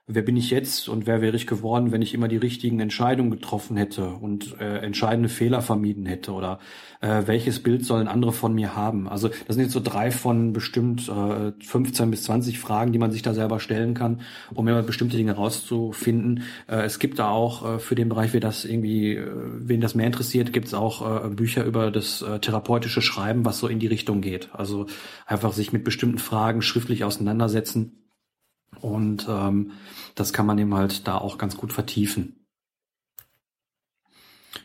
[0.09, 3.31] wer bin ich jetzt und wer wäre ich geworden, wenn ich immer die richtigen Entscheidungen
[3.31, 6.59] getroffen hätte und äh, entscheidende Fehler vermieden hätte oder
[7.03, 9.07] äh, welches Bild sollen andere von mir haben?
[9.07, 13.13] Also das sind jetzt so drei von bestimmt äh, 15 bis 20 Fragen, die man
[13.13, 14.23] sich da selber stellen kann,
[14.55, 16.43] um immer bestimmte Dinge rauszufinden.
[16.67, 19.31] Äh, es gibt da auch äh, für den Bereich, wer das irgendwie, äh,
[19.61, 23.59] wen das mehr interessiert, gibt es auch äh, Bücher über das äh, therapeutische Schreiben, was
[23.59, 24.49] so in die Richtung geht.
[24.55, 24.87] Also
[25.27, 27.93] einfach sich mit bestimmten Fragen schriftlich auseinandersetzen
[28.81, 29.73] und ähm,
[30.15, 32.39] das kann man eben halt da auch ganz gut vertiefen.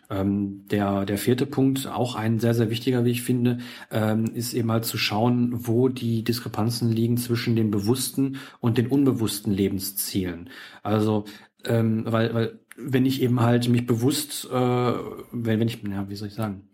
[0.09, 3.59] Ähm, der, der vierte Punkt, auch ein sehr, sehr wichtiger, wie ich finde,
[3.91, 8.87] ähm, ist eben halt zu schauen, wo die Diskrepanzen liegen zwischen den bewussten und den
[8.87, 10.49] unbewussten Lebenszielen.
[10.83, 11.25] Also,
[11.65, 16.15] ähm, weil, weil, wenn ich eben halt mich bewusst, äh, wenn, wenn ich, ja, wie
[16.15, 16.69] soll ich sagen,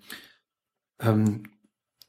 [0.99, 1.43] ähm,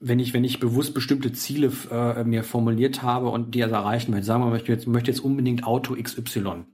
[0.01, 4.11] wenn ich, wenn ich bewusst bestimmte Ziele äh, mir formuliert habe und die also erreichen
[4.11, 6.64] möchte, sagen wir ich möchte jetzt, möchte jetzt unbedingt Auto XY.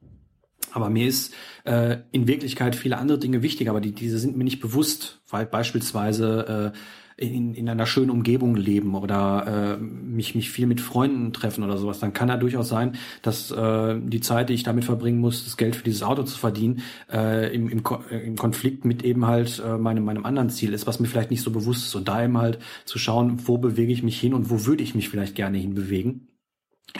[0.76, 1.32] Aber mir ist
[1.64, 5.46] äh, in Wirklichkeit viele andere Dinge wichtig, aber die, diese sind mir nicht bewusst, weil
[5.46, 6.74] beispielsweise
[7.16, 11.64] äh, in, in einer schönen Umgebung leben oder äh, mich, mich viel mit Freunden treffen
[11.64, 15.18] oder sowas, dann kann ja durchaus sein, dass äh, die Zeit, die ich damit verbringen
[15.18, 19.26] muss, das Geld für dieses Auto zu verdienen, äh, im, im, im Konflikt mit eben
[19.26, 21.94] halt äh, meinem, meinem anderen Ziel ist, was mir vielleicht nicht so bewusst ist.
[21.94, 24.94] Und da eben halt zu schauen, wo bewege ich mich hin und wo würde ich
[24.94, 26.28] mich vielleicht gerne hinbewegen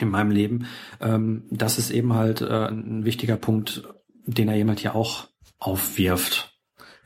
[0.01, 0.67] in meinem Leben.
[0.99, 3.83] Ähm, das ist eben halt äh, ein wichtiger Punkt,
[4.25, 5.27] den er jemand hier auch
[5.59, 6.57] aufwirft.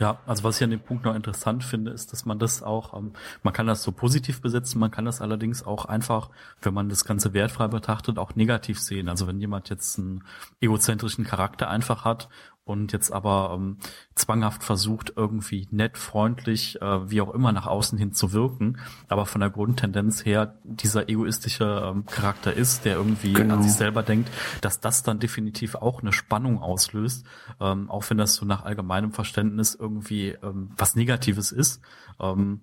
[0.02, 2.98] Ja, also was ich an dem Punkt noch interessant finde, ist, dass man das auch,
[2.98, 3.14] ähm,
[3.44, 6.32] man kann das so positiv besetzen, man kann das allerdings auch einfach,
[6.64, 9.10] wenn man das Ganze wertfrei betrachtet, auch negativ sehen.
[9.10, 10.24] Also wenn jemand jetzt einen
[10.60, 12.30] egozentrischen Charakter einfach hat
[12.64, 13.78] und jetzt aber ähm,
[14.16, 19.26] zwanghaft versucht, irgendwie nett, freundlich, äh, wie auch immer nach außen hin zu wirken, aber
[19.26, 23.56] von der Grundtendenz her dieser egoistische ähm, Charakter ist, der irgendwie genau.
[23.56, 24.30] an sich selber denkt,
[24.62, 27.26] dass das dann definitiv auch eine Spannung auslöst,
[27.60, 31.82] ähm, auch wenn das so nach allgemeinem Verständnis irgendwie ähm, was Negatives ist.
[32.20, 32.62] Ähm,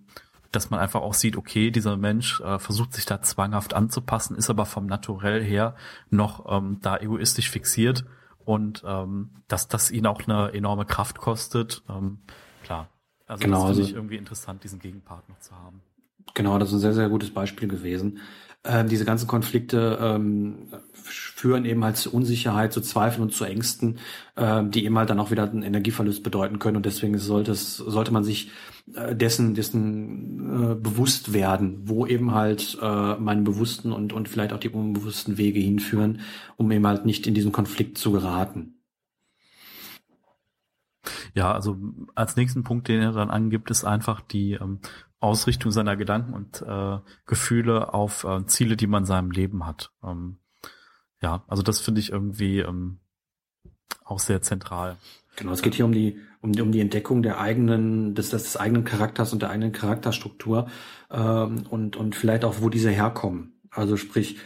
[0.50, 4.48] dass man einfach auch sieht, okay, dieser Mensch äh, versucht sich da zwanghaft anzupassen, ist
[4.48, 5.74] aber vom Naturell her
[6.08, 8.06] noch ähm, da egoistisch fixiert
[8.48, 11.82] und ähm, dass das ihn auch eine enorme Kraft kostet.
[11.86, 12.20] Ähm,
[12.62, 12.88] klar.
[13.26, 15.82] Also genau, das finde also, ich irgendwie interessant, diesen Gegenpart noch zu haben.
[16.32, 18.20] Genau, das ist ein sehr, sehr gutes Beispiel gewesen.
[18.68, 23.98] Ähm, diese ganzen Konflikte ähm, führen eben halt zu Unsicherheit, zu Zweifeln und zu Ängsten,
[24.36, 26.76] ähm, die eben halt dann auch wieder einen Energieverlust bedeuten können.
[26.76, 28.50] Und deswegen sollte es, sollte man sich
[28.94, 34.52] äh, dessen, dessen äh, bewusst werden, wo eben halt äh, meine bewussten und, und vielleicht
[34.52, 36.20] auch die unbewussten Wege hinführen,
[36.56, 38.74] um eben halt nicht in diesen Konflikt zu geraten.
[41.34, 41.76] Ja, also
[42.14, 44.80] als nächsten Punkt, den er dann angibt, ist einfach die ähm,
[45.20, 49.90] Ausrichtung seiner Gedanken und äh, Gefühle auf äh, Ziele, die man in seinem Leben hat.
[50.02, 50.38] Ähm,
[51.20, 53.00] ja, also das finde ich irgendwie ähm,
[54.04, 54.96] auch sehr zentral.
[55.36, 58.84] Genau, es geht hier um die um, um die Entdeckung der eigenen des, des eigenen
[58.84, 60.68] Charakters und der eigenen Charakterstruktur
[61.10, 63.60] ähm, und und vielleicht auch wo diese herkommen.
[63.70, 64.38] Also sprich,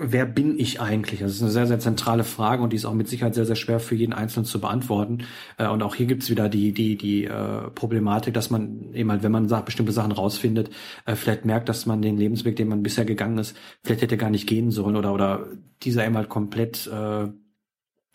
[0.00, 1.20] wer bin ich eigentlich?
[1.20, 3.56] Das ist eine sehr, sehr zentrale Frage und die ist auch mit Sicherheit sehr, sehr
[3.56, 5.18] schwer für jeden Einzelnen zu beantworten.
[5.58, 9.22] Äh, und auch hier gibt's wieder die, die, die äh, Problematik, dass man eben halt,
[9.22, 10.70] wenn man bestimmte Sachen rausfindet,
[11.04, 14.30] äh, vielleicht merkt, dass man den Lebensweg, den man bisher gegangen ist, vielleicht hätte gar
[14.30, 15.46] nicht gehen sollen oder, oder
[15.82, 17.28] dieser eben halt komplett äh,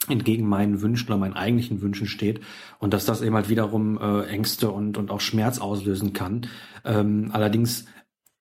[0.08, 2.42] entgegen meinen Wünschen oder meinen eigentlichen Wünschen steht
[2.80, 6.48] und dass das eben halt wiederum äh, Ängste und, und auch Schmerz auslösen kann.
[6.84, 7.86] Ähm, allerdings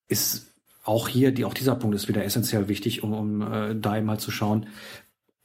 [0.08, 0.53] ist
[0.84, 4.08] auch hier, die, auch dieser Punkt ist wieder essentiell wichtig, um, um äh, da eben
[4.10, 4.66] halt zu schauen,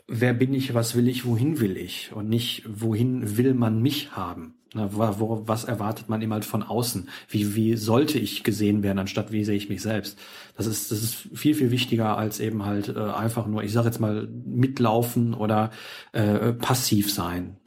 [0.08, 4.12] wer bin ich, was will ich, wohin will ich und nicht, wohin will man mich
[4.12, 4.56] haben.
[4.76, 7.10] Na, wo, was erwartet man eben halt von außen?
[7.28, 10.20] Wie, wie sollte ich gesehen werden, anstatt wie sehe ich mich selbst?
[10.58, 13.88] Das ist, das ist viel, viel wichtiger als eben halt äh, einfach nur, ich sage
[13.88, 15.72] jetzt mal, mitlaufen oder
[16.12, 17.58] äh, passiv sein.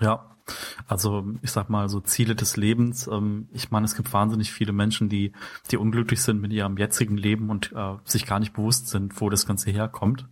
[0.00, 0.38] Ja,
[0.86, 3.06] also ich sag mal so Ziele des Lebens.
[3.06, 5.32] Ähm, ich meine, es gibt wahnsinnig viele Menschen, die,
[5.70, 9.30] die unglücklich sind mit ihrem jetzigen Leben und äh, sich gar nicht bewusst sind, wo
[9.30, 10.28] das Ganze herkommt.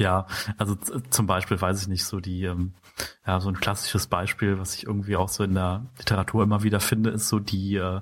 [0.00, 0.76] Ja, also
[1.10, 2.72] zum Beispiel weiß ich nicht, so die, ähm,
[3.26, 6.80] ja, so ein klassisches Beispiel, was ich irgendwie auch so in der Literatur immer wieder
[6.80, 8.00] finde, ist so die, äh,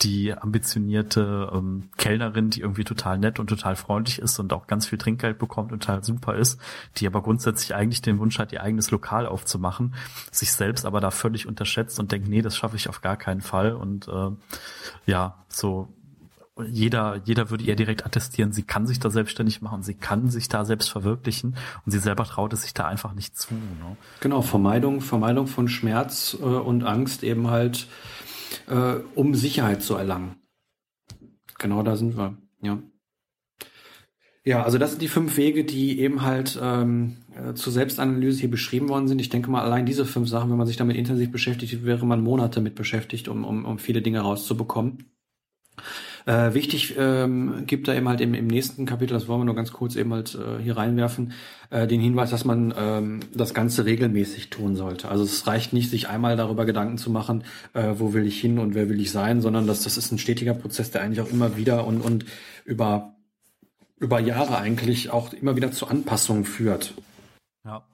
[0.00, 4.86] die ambitionierte ähm, Kellnerin, die irgendwie total nett und total freundlich ist und auch ganz
[4.86, 6.60] viel Trinkgeld bekommt und total super ist,
[6.96, 9.94] die aber grundsätzlich eigentlich den Wunsch hat, ihr eigenes Lokal aufzumachen,
[10.30, 13.40] sich selbst aber da völlig unterschätzt und denkt, nee, das schaffe ich auf gar keinen
[13.40, 14.30] Fall und äh,
[15.06, 15.88] ja, so
[16.66, 20.48] jeder, jeder würde ihr direkt attestieren, sie kann sich da selbstständig machen, sie kann sich
[20.48, 23.54] da selbst verwirklichen und sie selber traut es sich da einfach nicht zu.
[23.54, 23.96] Ne?
[24.20, 27.86] Genau, Vermeidung, Vermeidung von Schmerz äh, und Angst eben halt,
[28.68, 30.36] äh, um Sicherheit zu erlangen.
[31.58, 32.82] Genau da sind wir, ja.
[34.44, 38.50] Ja, also das sind die fünf Wege, die eben halt ähm, äh, zur Selbstanalyse hier
[38.50, 39.20] beschrieben worden sind.
[39.20, 42.22] Ich denke mal, allein diese fünf Sachen, wenn man sich damit intensiv beschäftigt, wäre man
[42.22, 45.04] Monate mit beschäftigt, um, um, um viele Dinge rauszubekommen.
[46.28, 49.54] Äh, wichtig ähm, gibt er eben halt im, im nächsten Kapitel, das wollen wir nur
[49.54, 51.32] ganz kurz eben halt äh, hier reinwerfen,
[51.70, 55.08] äh, den Hinweis, dass man ähm, das Ganze regelmäßig tun sollte.
[55.08, 58.58] Also es reicht nicht, sich einmal darüber Gedanken zu machen, äh, wo will ich hin
[58.58, 61.30] und wer will ich sein, sondern das, das ist ein stetiger Prozess, der eigentlich auch
[61.30, 62.26] immer wieder und, und
[62.66, 63.14] über,
[63.98, 66.92] über Jahre eigentlich auch immer wieder zu Anpassungen führt.
[67.64, 67.86] Ja.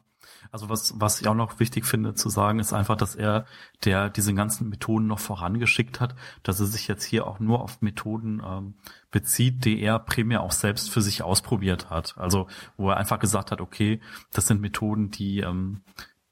[0.50, 3.46] Also was, was ich auch noch wichtig finde zu sagen, ist einfach, dass er,
[3.84, 7.82] der diese ganzen Methoden noch vorangeschickt hat, dass er sich jetzt hier auch nur auf
[7.82, 8.74] Methoden ähm,
[9.10, 12.16] bezieht, die er primär auch selbst für sich ausprobiert hat.
[12.18, 14.00] Also wo er einfach gesagt hat, okay,
[14.32, 15.82] das sind Methoden, die ähm,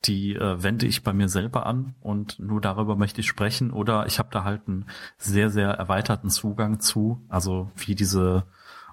[0.05, 4.07] die äh, wende ich bei mir selber an und nur darüber möchte ich sprechen oder
[4.07, 4.87] ich habe da halt einen
[5.17, 8.45] sehr, sehr erweiterten Zugang zu, also wie diese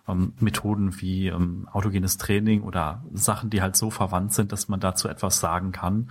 [0.10, 4.80] ähm, Methoden wie ähm, autogenes Training oder Sachen, die halt so verwandt sind, dass man
[4.80, 6.10] dazu etwas sagen kann.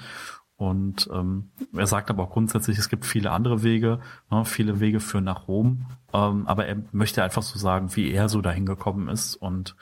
[0.57, 4.99] Und ähm, er sagt aber auch grundsätzlich, es gibt viele andere Wege, ne, viele Wege
[4.99, 9.09] führen nach Rom, ähm, aber er möchte einfach so sagen, wie er so dahin gekommen
[9.09, 9.77] ist und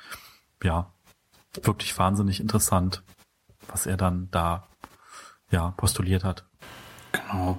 [0.63, 0.93] ja,
[1.63, 3.03] wirklich wahnsinnig interessant,
[3.69, 4.67] was er dann da
[5.51, 6.45] ja postuliert hat.
[7.13, 7.59] Genau.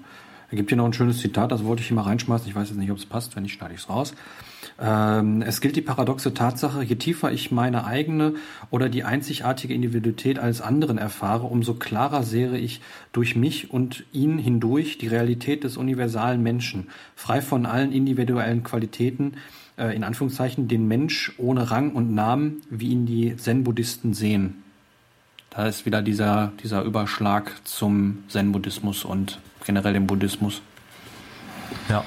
[0.49, 2.47] Er gibt hier noch ein schönes Zitat, das wollte ich hier mal reinschmeißen.
[2.47, 4.13] Ich weiß jetzt nicht, ob es passt, wenn nicht, schneide ich es raus.
[4.79, 8.35] Ähm, es gilt die paradoxe Tatsache, je tiefer ich meine eigene
[8.69, 12.81] oder die einzigartige Individualität als anderen erfahre, umso klarer sehe ich
[13.11, 19.33] durch mich und ihn hindurch die Realität des universalen Menschen, frei von allen individuellen Qualitäten,
[19.77, 24.63] äh, in Anführungszeichen den Mensch ohne Rang und Namen, wie ihn die Zen-Buddhisten sehen.
[25.49, 30.61] Da ist wieder dieser, dieser Überschlag zum Zen-Buddhismus und generell dem Buddhismus.
[31.89, 32.03] Ja,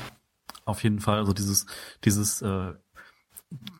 [0.64, 1.18] auf jeden Fall.
[1.18, 1.66] Also dieses,
[2.04, 2.72] dieses äh,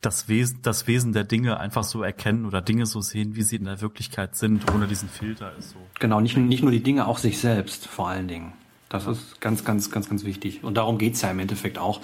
[0.01, 3.57] das Wesen, das Wesen der Dinge einfach so erkennen oder Dinge so sehen, wie sie
[3.57, 5.79] in der Wirklichkeit sind, ohne diesen Filter ist so.
[5.99, 8.53] Genau, nicht, nicht nur die Dinge, auch sich selbst vor allen Dingen.
[8.89, 9.13] Das ja.
[9.13, 10.65] ist ganz, ganz, ganz, ganz wichtig.
[10.65, 12.01] Und darum geht's ja im Endeffekt auch,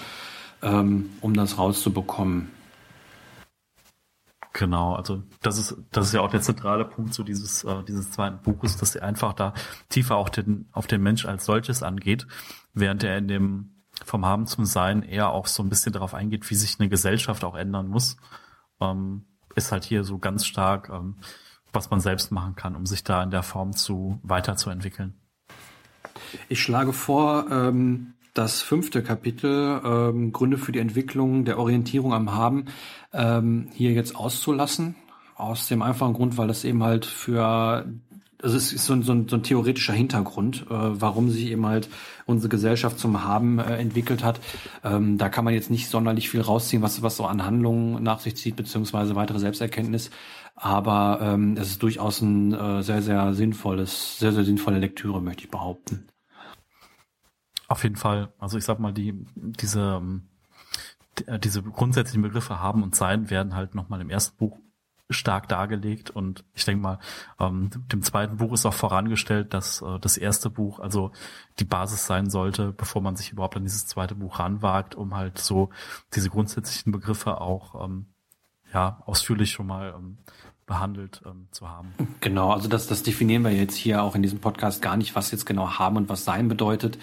[0.63, 2.51] ähm, um das rauszubekommen.
[4.59, 8.11] Genau, also das ist das ist ja auch der zentrale Punkt zu dieses äh, dieses
[8.11, 9.53] zweiten Buches, dass er einfach da
[9.91, 12.27] tiefer auch den auf den Mensch als solches angeht,
[12.73, 16.49] während er in dem vom Haben zum Sein eher auch so ein bisschen darauf eingeht,
[16.49, 18.17] wie sich eine Gesellschaft auch ändern muss,
[18.81, 21.17] ähm, ist halt hier so ganz stark, ähm,
[21.75, 25.21] was man selbst machen kann, um sich da in der Form zu weiterzuentwickeln.
[26.49, 32.35] Ich schlage vor, ähm, das fünfte Kapitel ähm, Gründe für die Entwicklung der Orientierung am
[32.35, 32.67] Haben
[33.13, 34.95] ähm, hier jetzt auszulassen.
[35.37, 37.85] Aus dem einfachen Grund, weil das eben halt für
[38.43, 41.67] also es ist so ein, so ein, so ein theoretischer Hintergrund, äh, warum sich eben
[41.67, 41.89] halt
[42.27, 44.41] unsere Gesellschaft zum Haben äh, entwickelt hat.
[44.85, 48.21] Ähm, da kann man jetzt nicht sonderlich viel rausziehen, was, was so an Handlungen nach
[48.21, 50.11] sich zieht, beziehungsweise weitere Selbsterkenntnis.
[50.55, 55.45] Aber ähm, es ist durchaus ein äh, sehr, sehr sinnvolles, sehr, sehr sinnvolle Lektüre, möchte
[55.45, 56.07] ich behaupten.
[57.69, 58.33] Auf jeden Fall.
[58.39, 60.29] Also ich sag mal, die, diese, ähm,
[61.27, 64.59] äh, diese grundsätzlichen Begriffe haben und sein werden halt nochmal im ersten Buch
[65.09, 66.99] stark dargelegt und ich denke mal,
[67.39, 71.13] ähm, dem zweiten Buch ist auch vorangestellt, dass äh, das erste Buch also
[71.61, 75.39] die Basis sein sollte, bevor man sich überhaupt an dieses zweite Buch ranwagt, um halt
[75.39, 75.71] so
[76.15, 78.07] diese grundsätzlichen Begriffe auch ähm,
[78.73, 79.95] ja ausführlich schon mal
[80.67, 81.95] behandelt ähm, zu haben.
[82.21, 85.31] Genau, also das, das definieren wir jetzt hier auch in diesem Podcast gar nicht, was
[85.31, 86.99] jetzt genau haben und was sein bedeutet.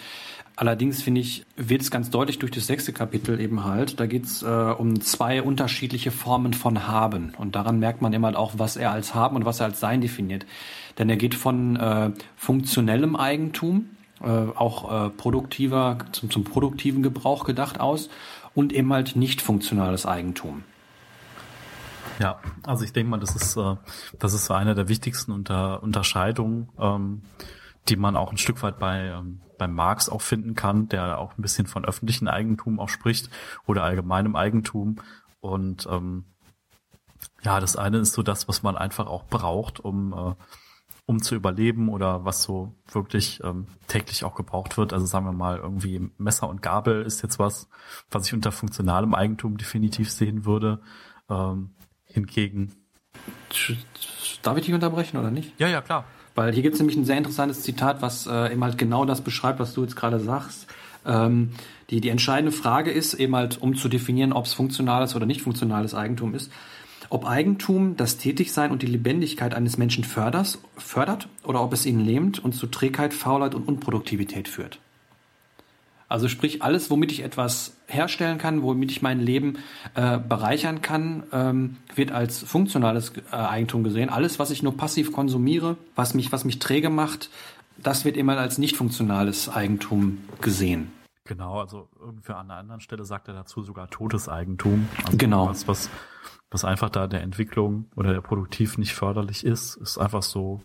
[0.55, 3.99] Allerdings finde ich, wird es ganz deutlich durch das sechste Kapitel eben halt.
[3.99, 7.33] Da geht es äh, um zwei unterschiedliche Formen von Haben.
[7.37, 9.79] Und daran merkt man immer halt auch, was er als Haben und was er als
[9.79, 10.45] Sein definiert.
[10.99, 13.89] Denn er geht von äh, funktionellem Eigentum,
[14.21, 18.09] äh, auch äh, produktiver, zum, zum produktiven Gebrauch gedacht aus
[18.53, 20.63] und eben halt nicht funktionales Eigentum.
[22.19, 23.75] Ja, also ich denke mal, das ist, äh,
[24.19, 27.23] das ist so eine der wichtigsten Unter Unterscheidungen, ähm,
[27.89, 31.37] die man auch ein Stück weit bei, ähm, bei Marx auch finden kann, der auch
[31.37, 33.29] ein bisschen von öffentlichem Eigentum auch spricht
[33.65, 34.97] oder allgemeinem Eigentum.
[35.39, 36.25] Und ähm,
[37.43, 40.35] ja, das eine ist so das, was man einfach auch braucht, um, äh,
[41.05, 44.93] um zu überleben oder was so wirklich ähm, täglich auch gebraucht wird.
[44.93, 47.67] Also sagen wir mal, irgendwie Messer und Gabel ist jetzt was,
[48.09, 50.81] was ich unter funktionalem Eigentum definitiv sehen würde.
[51.29, 51.75] Ähm,
[52.13, 52.71] hingegen.
[54.41, 55.59] Darf ich dich unterbrechen oder nicht?
[55.59, 56.05] Ja, ja, klar.
[56.36, 59.21] Weil hier gibt es nämlich ein sehr interessantes Zitat, was äh, eben halt genau das
[59.21, 60.67] beschreibt, was du jetzt gerade sagst.
[61.05, 61.51] Ähm,
[61.89, 65.41] die, die entscheidende Frage ist eben halt, um zu definieren, ob es funktionales oder nicht
[65.41, 66.51] funktionales Eigentum ist,
[67.09, 71.99] ob Eigentum das Tätigsein und die Lebendigkeit eines Menschen fördert, fördert oder ob es ihn
[71.99, 74.79] lähmt und zu Trägheit, Faulheit und Unproduktivität führt.
[76.07, 79.57] Also sprich, alles, womit ich etwas herstellen kann, womit ich mein Leben
[79.95, 84.09] äh, bereichern kann, ähm, wird als funktionales äh, Eigentum gesehen.
[84.09, 87.29] Alles, was ich nur passiv konsumiere, was mich, was mich träge macht,
[87.77, 90.91] das wird immer als nicht funktionales Eigentum gesehen.
[91.25, 94.89] Genau, also irgendwie an einer anderen Stelle sagt er dazu sogar totes Eigentum.
[95.05, 95.47] Also genau.
[95.47, 95.89] Was, was,
[96.51, 100.61] was einfach da der Entwicklung oder der Produktiv nicht förderlich ist, ist einfach so,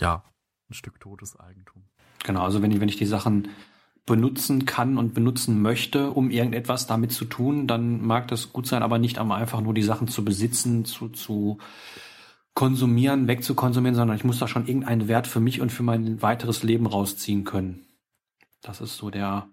[0.00, 0.22] ja,
[0.70, 1.84] ein Stück totes Eigentum.
[2.24, 3.48] Genau, also wenn ich, wenn ich die Sachen
[4.08, 8.82] benutzen kann und benutzen möchte, um irgendetwas damit zu tun, dann mag das gut sein,
[8.82, 11.58] aber nicht um einfach nur die Sachen zu besitzen, zu, zu
[12.54, 16.64] konsumieren, wegzukonsumieren, sondern ich muss da schon irgendeinen Wert für mich und für mein weiteres
[16.64, 17.86] Leben rausziehen können.
[18.62, 19.48] Das ist so der,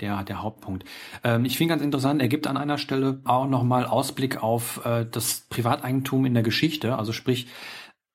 [0.00, 0.84] der, der Hauptpunkt.
[1.24, 5.04] Ähm, ich finde ganz interessant, er gibt an einer Stelle auch nochmal Ausblick auf äh,
[5.10, 6.96] das Privateigentum in der Geschichte.
[6.96, 7.48] Also sprich,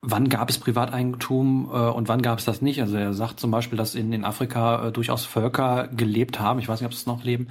[0.02, 2.82] wann gab es Privateigentum äh, und wann gab es das nicht.
[2.82, 6.68] Also er sagt zum Beispiel, dass in, in Afrika äh, durchaus Völker gelebt haben, ich
[6.68, 7.50] weiß nicht, ob es noch leben,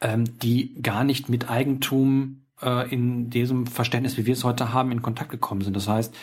[0.00, 4.90] ähm, die gar nicht mit Eigentum äh, in diesem Verständnis, wie wir es heute haben,
[4.90, 5.76] in Kontakt gekommen sind.
[5.76, 6.14] Das heißt,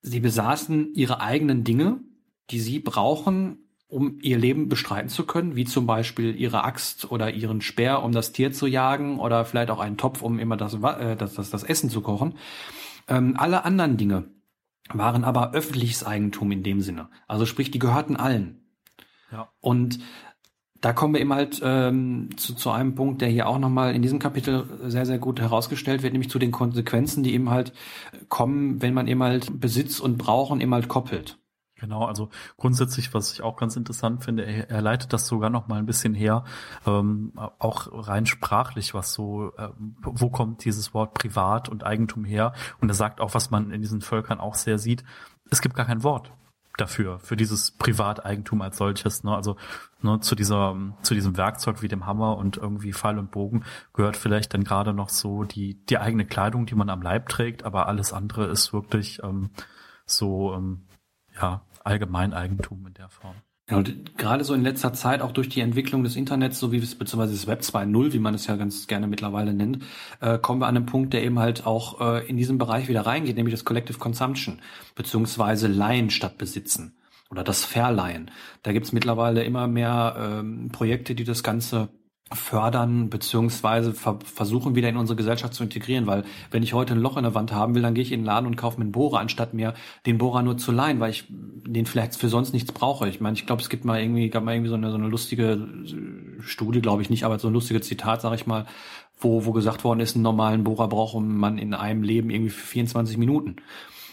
[0.00, 2.00] sie besaßen ihre eigenen Dinge,
[2.50, 7.32] die sie brauchen, um ihr Leben bestreiten zu können, wie zum Beispiel ihre Axt oder
[7.32, 10.74] ihren Speer, um das Tier zu jagen oder vielleicht auch einen Topf, um immer das,
[10.74, 12.34] äh, das, das, das Essen zu kochen.
[13.08, 14.24] Ähm, alle anderen Dinge
[14.92, 17.08] waren aber öffentliches Eigentum in dem Sinne.
[17.26, 18.62] Also sprich, die gehörten allen.
[19.32, 19.48] Ja.
[19.60, 19.98] Und
[20.80, 24.02] da kommen wir eben halt ähm, zu, zu einem Punkt, der hier auch nochmal in
[24.02, 27.72] diesem Kapitel sehr, sehr gut herausgestellt wird, nämlich zu den Konsequenzen, die eben halt
[28.28, 31.38] kommen, wenn man eben halt Besitz und Brauchen eben halt koppelt.
[31.78, 35.68] Genau, also grundsätzlich, was ich auch ganz interessant finde, er, er leitet das sogar noch
[35.68, 36.44] mal ein bisschen her,
[36.86, 39.68] ähm, auch rein sprachlich, was so, äh,
[40.00, 42.54] wo kommt dieses Wort Privat und Eigentum her?
[42.80, 45.04] Und er sagt auch, was man in diesen Völkern auch sehr sieht,
[45.50, 46.32] es gibt gar kein Wort
[46.78, 49.22] dafür, für dieses Privateigentum als solches.
[49.22, 49.34] Ne?
[49.34, 49.56] Also
[50.00, 54.16] ne, zu dieser, zu diesem Werkzeug wie dem Hammer und irgendwie Pfeil und Bogen gehört
[54.16, 57.86] vielleicht dann gerade noch so die, die eigene Kleidung, die man am Leib trägt, aber
[57.86, 59.50] alles andere ist wirklich ähm,
[60.06, 60.86] so ähm,
[61.40, 63.36] ja, Allgemeineigentum in der Form.
[63.68, 66.78] Ja, und gerade so in letzter Zeit, auch durch die Entwicklung des Internets, so wie
[66.78, 69.82] es beziehungsweise das Web 2.0, wie man es ja ganz gerne mittlerweile nennt,
[70.20, 73.06] äh, kommen wir an einen Punkt, der eben halt auch äh, in diesen Bereich wieder
[73.06, 74.60] reingeht, nämlich das Collective Consumption,
[74.94, 76.96] beziehungsweise Leihen statt Besitzen
[77.28, 78.30] oder das Verleihen.
[78.62, 81.88] Da gibt's mittlerweile immer mehr ähm, Projekte, die das Ganze
[82.32, 87.00] fördern beziehungsweise ver versuchen wieder in unsere Gesellschaft zu integrieren, weil wenn ich heute ein
[87.00, 88.84] Loch in der Wand haben will, dann gehe ich in den Laden und kaufe mir
[88.84, 89.74] einen Bohrer, anstatt mir
[90.06, 93.08] den Bohrer nur zu leihen, weil ich den vielleicht für sonst nichts brauche.
[93.08, 95.08] Ich meine, ich glaube, es gibt mal irgendwie, gab mal irgendwie so eine, so eine
[95.08, 95.68] lustige
[96.40, 98.66] Studie, glaube ich nicht, aber so ein lustiges Zitat, sage ich mal,
[99.18, 102.66] wo, wo gesagt worden ist, einen normalen Bohrer braucht man in einem Leben irgendwie für
[102.66, 103.56] 24 Minuten.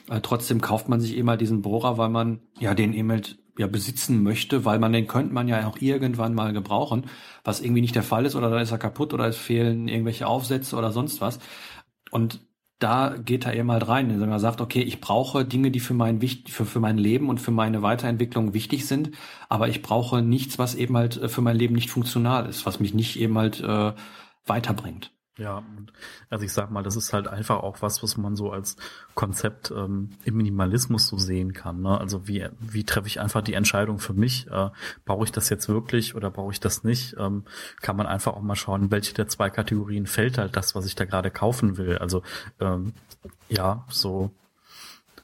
[0.10, 3.68] Äh, trotzdem kauft man sich halt diesen Bohrer, weil man ja den eben halt ja
[3.68, 7.06] besitzen möchte, weil man den könnte man ja auch irgendwann mal gebrauchen,
[7.44, 10.28] was irgendwie nicht der Fall ist oder dann ist er kaputt oder es fehlen irgendwelche
[10.28, 11.40] Aufsätze oder sonst was.
[12.12, 12.42] Und
[12.80, 15.94] da geht er eben halt rein, indem er sagt, okay, ich brauche Dinge, die für
[15.94, 19.12] mein, für, für mein Leben und für meine Weiterentwicklung wichtig sind,
[19.50, 22.80] aber ich brauche nichts, was eben halt äh, für mein Leben nicht funktional ist, was
[22.80, 23.94] mich nicht eben halt äh,
[24.46, 25.12] weiterbringt.
[25.40, 25.64] Ja,
[26.30, 28.76] also ich sag mal, das ist halt einfach auch was, was man so als
[29.16, 31.82] Konzept ähm, im Minimalismus so sehen kann.
[31.82, 32.00] Ne?
[32.00, 34.46] Also wie, wie treffe ich einfach die Entscheidung für mich?
[34.52, 34.70] Äh,
[35.06, 37.16] brauche ich das jetzt wirklich oder brauche ich das nicht?
[37.18, 37.46] Ähm,
[37.82, 40.94] kann man einfach auch mal schauen, welche der zwei Kategorien fällt halt das, was ich
[40.94, 41.98] da gerade kaufen will.
[41.98, 42.22] Also
[42.60, 42.94] ähm,
[43.50, 44.30] ja, so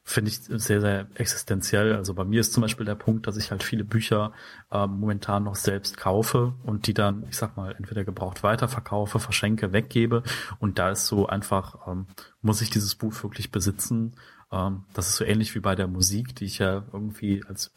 [0.09, 1.95] finde ich sehr, sehr existenziell.
[1.95, 4.33] Also bei mir ist zum Beispiel der Punkt, dass ich halt viele Bücher
[4.71, 9.71] äh, momentan noch selbst kaufe und die dann, ich sag mal, entweder gebraucht weiterverkaufe, verschenke,
[9.71, 10.23] weggebe.
[10.59, 12.07] Und da ist so einfach, ähm,
[12.41, 14.15] muss ich dieses Buch wirklich besitzen.
[14.51, 17.71] Ähm, das ist so ähnlich wie bei der Musik, die ich ja irgendwie als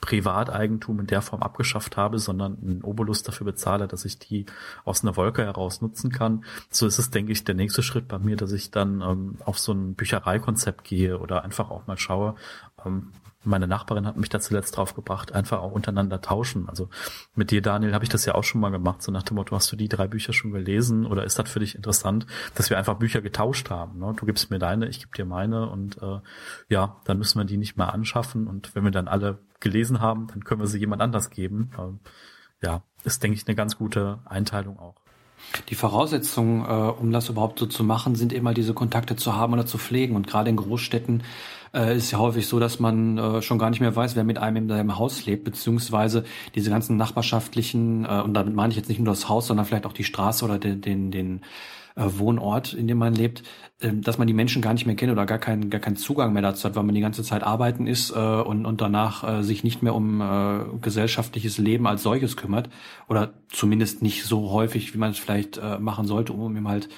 [0.00, 4.46] Privateigentum in der Form abgeschafft habe, sondern einen Obolus dafür bezahle, dass ich die
[4.84, 6.44] aus einer Wolke heraus nutzen kann.
[6.70, 9.58] So ist es, denke ich, der nächste Schritt bei mir, dass ich dann ähm, auf
[9.58, 12.34] so ein Büchereikonzept gehe oder einfach auch mal schaue,
[12.84, 13.12] ähm,
[13.44, 16.68] meine Nachbarin hat mich da zuletzt drauf gebracht, einfach auch untereinander tauschen.
[16.68, 16.88] Also
[17.34, 19.56] mit dir, Daniel, habe ich das ja auch schon mal gemacht, so nach dem Motto,
[19.56, 22.78] hast du die drei Bücher schon gelesen oder ist das für dich interessant, dass wir
[22.78, 23.98] einfach Bücher getauscht haben?
[23.98, 24.14] Ne?
[24.16, 26.20] Du gibst mir deine, ich gebe dir meine und äh,
[26.68, 30.26] ja, dann müssen wir die nicht mehr anschaffen und wenn wir dann alle gelesen haben,
[30.28, 31.70] dann können wir sie jemand anders geben.
[31.78, 32.00] Ähm,
[32.62, 34.96] ja, ist, denke ich, eine ganz gute Einteilung auch.
[35.68, 39.52] Die Voraussetzungen, äh, um das überhaupt so zu machen, sind immer diese Kontakte zu haben
[39.52, 40.16] oder zu pflegen.
[40.16, 41.22] Und gerade in Großstädten
[41.74, 44.38] äh, ist ja häufig so, dass man äh, schon gar nicht mehr weiß, wer mit
[44.38, 48.88] einem in seinem Haus lebt, beziehungsweise diese ganzen nachbarschaftlichen, äh, und damit meine ich jetzt
[48.88, 51.40] nicht nur das Haus, sondern vielleicht auch die Straße oder den, den, den
[51.96, 53.42] Wohnort, in dem man lebt,
[53.80, 56.32] äh, dass man die Menschen gar nicht mehr kennt oder gar keinen gar keinen Zugang
[56.32, 59.42] mehr dazu hat, weil man die ganze Zeit arbeiten ist äh, und, und danach äh,
[59.42, 62.68] sich nicht mehr um äh, gesellschaftliches Leben als solches kümmert
[63.08, 66.88] oder zumindest nicht so häufig, wie man es vielleicht äh, machen sollte, um ihm halt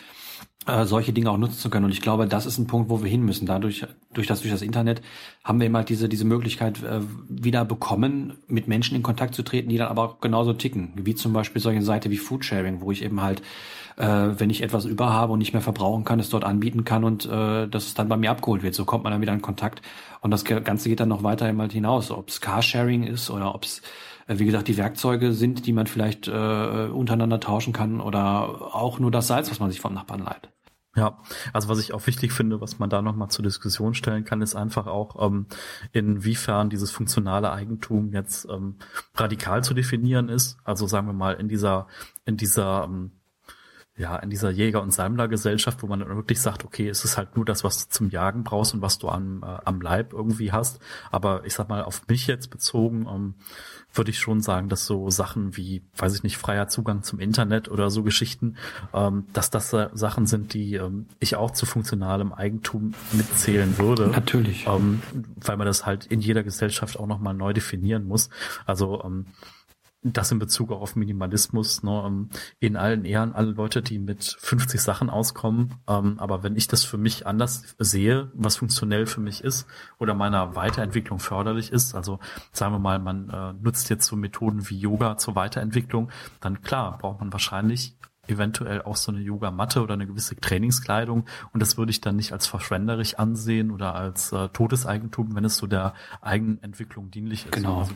[0.67, 1.85] äh, solche Dinge auch nutzen zu können.
[1.85, 3.47] Und ich glaube, das ist ein Punkt, wo wir hin müssen.
[3.47, 5.03] Dadurch, durch das, durch das Internet
[5.43, 9.43] haben wir immer halt diese, diese Möglichkeit äh, wieder bekommen, mit Menschen in Kontakt zu
[9.43, 10.93] treten, die dann aber auch genauso ticken.
[10.97, 13.43] Wie zum Beispiel solche Seite wie Foodsharing, wo ich eben halt,
[13.97, 17.05] äh, wenn ich etwas über habe und nicht mehr verbrauchen kann, es dort anbieten kann
[17.05, 18.75] und äh, dass es dann bei mir abgeholt wird.
[18.75, 19.83] So kommt man dann wieder in Kontakt.
[20.21, 22.11] Und das Ganze geht dann noch weiter halt hinaus.
[22.11, 23.83] Ob es Carsharing ist oder ob es
[24.27, 28.99] äh, wie gesagt, die Werkzeuge sind, die man vielleicht äh, untereinander tauschen kann oder auch
[28.99, 30.51] nur das Salz, was man sich vom Nachbarn leiht.
[30.97, 31.19] Ja,
[31.53, 34.55] also was ich auch wichtig finde, was man da nochmal zur Diskussion stellen kann, ist
[34.55, 35.47] einfach auch, ähm,
[35.93, 38.77] inwiefern dieses funktionale Eigentum jetzt ähm,
[39.17, 40.57] radikal zu definieren ist.
[40.63, 41.89] Also sagen wir mal in dieser,
[42.27, 43.11] in dieser ähm,
[43.97, 47.37] ja, in dieser Jäger- und Sammlergesellschaft, wo man dann wirklich sagt, okay, es ist halt
[47.37, 50.51] nur das, was du zum Jagen brauchst und was du am, äh, am Leib irgendwie
[50.51, 50.81] hast.
[51.13, 53.35] Aber ich sag mal, auf mich jetzt bezogen, ähm,
[53.93, 57.69] würde ich schon sagen, dass so Sachen wie, weiß ich nicht, freier Zugang zum Internet
[57.69, 58.57] oder so Geschichten,
[58.93, 64.09] ähm, dass das äh, Sachen sind, die ähm, ich auch zu funktionalem Eigentum mitzählen würde.
[64.09, 64.67] Natürlich.
[64.67, 65.03] Ähm,
[65.37, 68.29] weil man das halt in jeder Gesellschaft auch nochmal neu definieren muss.
[68.67, 69.27] Also ähm,
[70.13, 72.29] das in Bezug auch auf Minimalismus, ne, ähm,
[72.61, 76.85] in allen Ehren, alle Leute, die mit 50 Sachen auskommen, ähm, aber wenn ich das
[76.85, 79.67] für mich anders sehe, was funktionell für mich ist
[79.99, 82.19] oder meiner Weiterentwicklung förderlich ist, also
[82.53, 86.99] sagen wir mal, man äh, nutzt jetzt so Methoden wie Yoga zur Weiterentwicklung, dann klar,
[86.99, 87.97] braucht man wahrscheinlich
[88.27, 92.33] eventuell auch so eine Yogamatte oder eine gewisse Trainingskleidung und das würde ich dann nicht
[92.33, 97.53] als verschwenderisch ansehen oder als äh, Todeseigentum, wenn es so der Eigenentwicklung dienlich ist.
[97.53, 97.81] Genau.
[97.81, 97.95] Also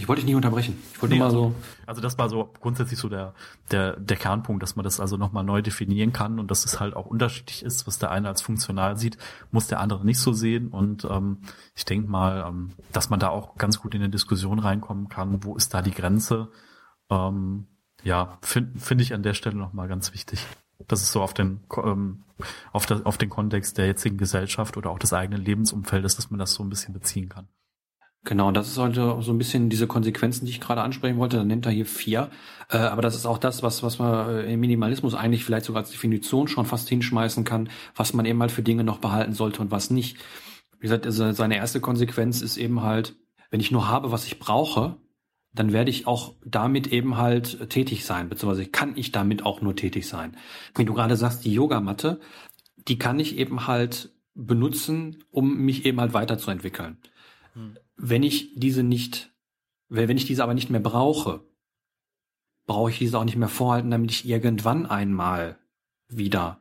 [0.00, 0.82] Ich wollte dich nicht unterbrechen.
[0.94, 1.54] Ich wollte Nee, mal also, so.
[1.86, 3.34] also das war so grundsätzlich so der,
[3.70, 6.96] der, der Kernpunkt, dass man das also nochmal neu definieren kann und dass es halt
[6.96, 9.18] auch unterschiedlich ist, was der eine als funktional sieht,
[9.50, 10.68] muss der andere nicht so sehen.
[10.68, 11.42] Und ähm,
[11.74, 15.44] ich denke mal, ähm, dass man da auch ganz gut in eine Diskussion reinkommen kann,
[15.44, 16.48] wo ist da die Grenze.
[17.10, 17.66] Ähm,
[18.02, 20.46] ja, finde find ich an der Stelle nochmal ganz wichtig.
[20.88, 22.24] Das ist so auf den, ähm,
[22.72, 26.38] auf, das, auf den Kontext der jetzigen Gesellschaft oder auch des eigenen Lebensumfeldes, dass man
[26.38, 27.48] das so ein bisschen beziehen kann.
[28.24, 31.38] Genau, und das ist heute so ein bisschen diese Konsequenzen, die ich gerade ansprechen wollte.
[31.38, 32.30] Dann nennt er hier vier.
[32.68, 35.82] Äh, aber das ist auch das, was, was man äh, im Minimalismus eigentlich vielleicht sogar
[35.82, 39.62] als Definition schon fast hinschmeißen kann, was man eben halt für Dinge noch behalten sollte
[39.62, 40.18] und was nicht.
[40.78, 43.16] Wie gesagt, also seine erste Konsequenz ist eben halt,
[43.50, 44.96] wenn ich nur habe, was ich brauche,
[45.52, 49.74] dann werde ich auch damit eben halt tätig sein, beziehungsweise kann ich damit auch nur
[49.74, 50.36] tätig sein.
[50.76, 52.20] Wie du gerade sagst, die Yogamatte,
[52.86, 56.98] die kann ich eben halt benutzen, um mich eben halt weiterzuentwickeln.
[58.02, 59.30] Wenn ich diese nicht,
[59.88, 61.44] wenn ich diese aber nicht mehr brauche,
[62.66, 65.58] brauche ich diese auch nicht mehr vorhalten, damit ich irgendwann einmal
[66.08, 66.60] wieder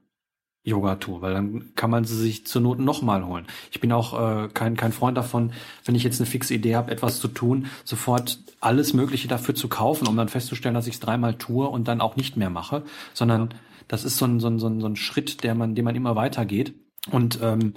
[0.64, 3.48] Yoga tue, weil dann kann man sie sich zur Not nochmal holen.
[3.72, 5.54] Ich bin auch äh, kein, kein Freund davon,
[5.86, 9.70] wenn ich jetzt eine fixe Idee habe, etwas zu tun, sofort alles Mögliche dafür zu
[9.70, 12.84] kaufen, um dann festzustellen, dass ich es dreimal tue und dann auch nicht mehr mache,
[13.14, 13.54] sondern
[13.88, 15.96] das ist so ein, so ein, so ein, so ein Schritt, der man, den man
[15.96, 16.74] immer weitergeht.
[17.12, 17.74] Und ähm,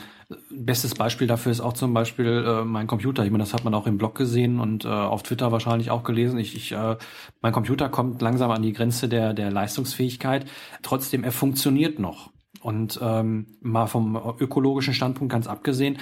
[0.50, 3.24] bestes Beispiel dafür ist auch zum Beispiel äh, mein Computer.
[3.24, 6.04] Ich meine, das hat man auch im Blog gesehen und äh, auf Twitter wahrscheinlich auch
[6.04, 6.38] gelesen.
[6.38, 6.96] Ich, ich, äh,
[7.40, 10.46] mein Computer kommt langsam an die Grenze der, der Leistungsfähigkeit.
[10.82, 12.30] Trotzdem, er funktioniert noch.
[12.60, 15.98] Und ähm, mal vom ökologischen Standpunkt ganz abgesehen,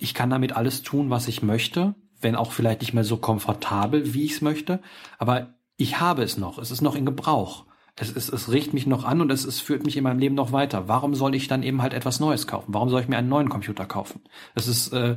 [0.00, 4.14] ich kann damit alles tun, was ich möchte, wenn auch vielleicht nicht mehr so komfortabel,
[4.14, 4.80] wie ich es möchte.
[5.18, 6.58] Aber ich habe es noch.
[6.58, 7.66] Es ist noch in Gebrauch.
[7.96, 10.34] Es, ist, es riecht mich noch an und es, es führt mich in meinem Leben
[10.34, 10.88] noch weiter.
[10.88, 12.74] Warum soll ich dann eben halt etwas Neues kaufen?
[12.74, 14.20] Warum soll ich mir einen neuen Computer kaufen?
[14.54, 15.16] Das ist äh,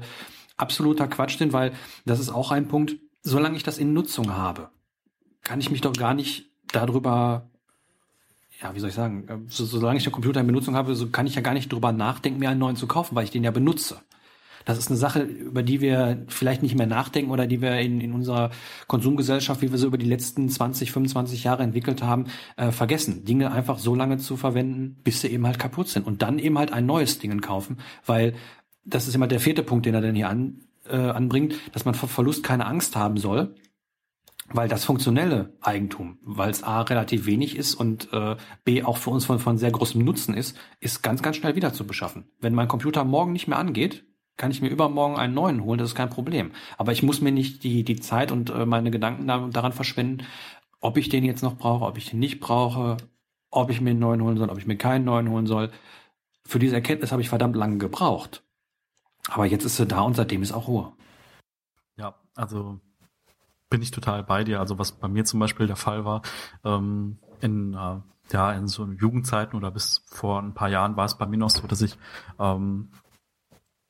[0.58, 1.74] absoluter Quatsch, denn weil
[2.06, 4.70] das ist auch ein Punkt, solange ich das in Nutzung habe,
[5.44, 7.50] kann ich mich doch gar nicht darüber,
[8.62, 11.08] ja, wie soll ich sagen, äh, so, solange ich den Computer in Benutzung habe, so
[11.08, 13.44] kann ich ja gar nicht drüber nachdenken, mir einen neuen zu kaufen, weil ich den
[13.44, 14.02] ja benutze.
[14.68, 18.02] Das ist eine Sache, über die wir vielleicht nicht mehr nachdenken oder die wir in,
[18.02, 18.52] in unserer
[18.88, 22.26] Konsumgesellschaft, wie wir sie über die letzten 20, 25 Jahre entwickelt haben,
[22.58, 23.24] äh, vergessen.
[23.24, 26.06] Dinge einfach so lange zu verwenden, bis sie eben halt kaputt sind.
[26.06, 28.34] Und dann eben halt ein neues Ding kaufen, weil
[28.84, 30.60] das ist immer der vierte Punkt, den er dann hier an,
[30.90, 33.56] äh, anbringt, dass man vor Verlust keine Angst haben soll.
[34.50, 39.12] Weil das funktionelle Eigentum, weil es A relativ wenig ist und äh, B auch für
[39.12, 42.26] uns von, von sehr großem Nutzen ist, ist ganz, ganz schnell wieder zu beschaffen.
[42.42, 44.06] Wenn mein Computer morgen nicht mehr angeht,
[44.38, 46.52] kann ich mir übermorgen einen neuen holen, das ist kein Problem.
[46.78, 50.26] Aber ich muss mir nicht die, die Zeit und äh, meine Gedanken da, daran verschwenden,
[50.80, 52.98] ob ich den jetzt noch brauche, ob ich den nicht brauche,
[53.50, 55.72] ob ich mir einen neuen holen soll, ob ich mir keinen neuen holen soll.
[56.46, 58.44] Für diese Erkenntnis habe ich verdammt lange gebraucht.
[59.30, 60.94] Aber jetzt ist sie da und seitdem ist auch Ruhe.
[61.98, 62.80] Ja, also
[63.70, 64.60] bin ich total bei dir.
[64.60, 66.22] Also was bei mir zum Beispiel der Fall war,
[66.64, 68.00] ähm, in, äh,
[68.32, 71.50] ja, in so Jugendzeiten oder bis vor ein paar Jahren war es bei mir noch
[71.50, 71.98] so, dass ich
[72.40, 72.90] ähm,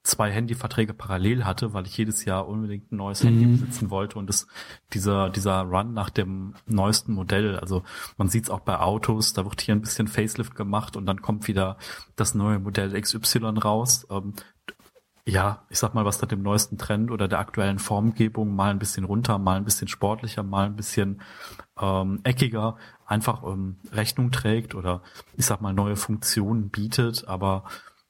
[0.07, 3.51] zwei Handyverträge parallel hatte, weil ich jedes Jahr unbedingt ein neues Handy Mhm.
[3.53, 4.47] besitzen wollte und das
[4.93, 7.83] dieser dieser Run nach dem neuesten Modell, also
[8.17, 11.21] man sieht es auch bei Autos, da wird hier ein bisschen Facelift gemacht und dann
[11.21, 11.77] kommt wieder
[12.15, 14.07] das neue Modell XY raus.
[14.09, 14.33] Ähm,
[15.25, 18.79] ja, ich sag mal, was da dem neuesten Trend oder der aktuellen Formgebung mal ein
[18.79, 21.21] bisschen runter, mal ein bisschen sportlicher, mal ein bisschen
[21.77, 25.01] ähm, eckiger einfach ähm, Rechnung trägt oder
[25.35, 27.65] ich sag mal neue Funktionen bietet, aber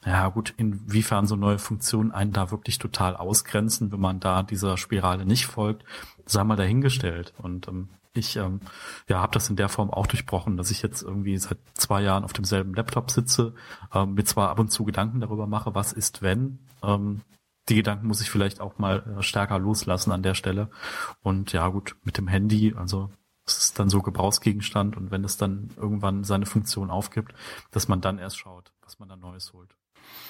[0.07, 4.77] ja gut, inwiefern so neue Funktionen einen da wirklich total ausgrenzen, wenn man da dieser
[4.77, 5.83] Spirale nicht folgt,
[6.25, 7.33] sei mal dahingestellt.
[7.37, 8.61] Und ähm, ich ähm,
[9.07, 12.23] ja, habe das in der Form auch durchbrochen, dass ich jetzt irgendwie seit zwei Jahren
[12.23, 13.53] auf demselben Laptop sitze,
[13.93, 16.59] ähm, mir zwar ab und zu Gedanken darüber mache, was ist wenn.
[16.83, 17.21] Ähm,
[17.69, 20.69] die Gedanken muss ich vielleicht auch mal äh, stärker loslassen an der Stelle.
[21.21, 23.09] Und ja gut, mit dem Handy, also
[23.45, 27.33] es ist dann so Gebrauchsgegenstand und wenn es dann irgendwann seine Funktion aufgibt,
[27.71, 29.76] dass man dann erst schaut, was man dann Neues holt.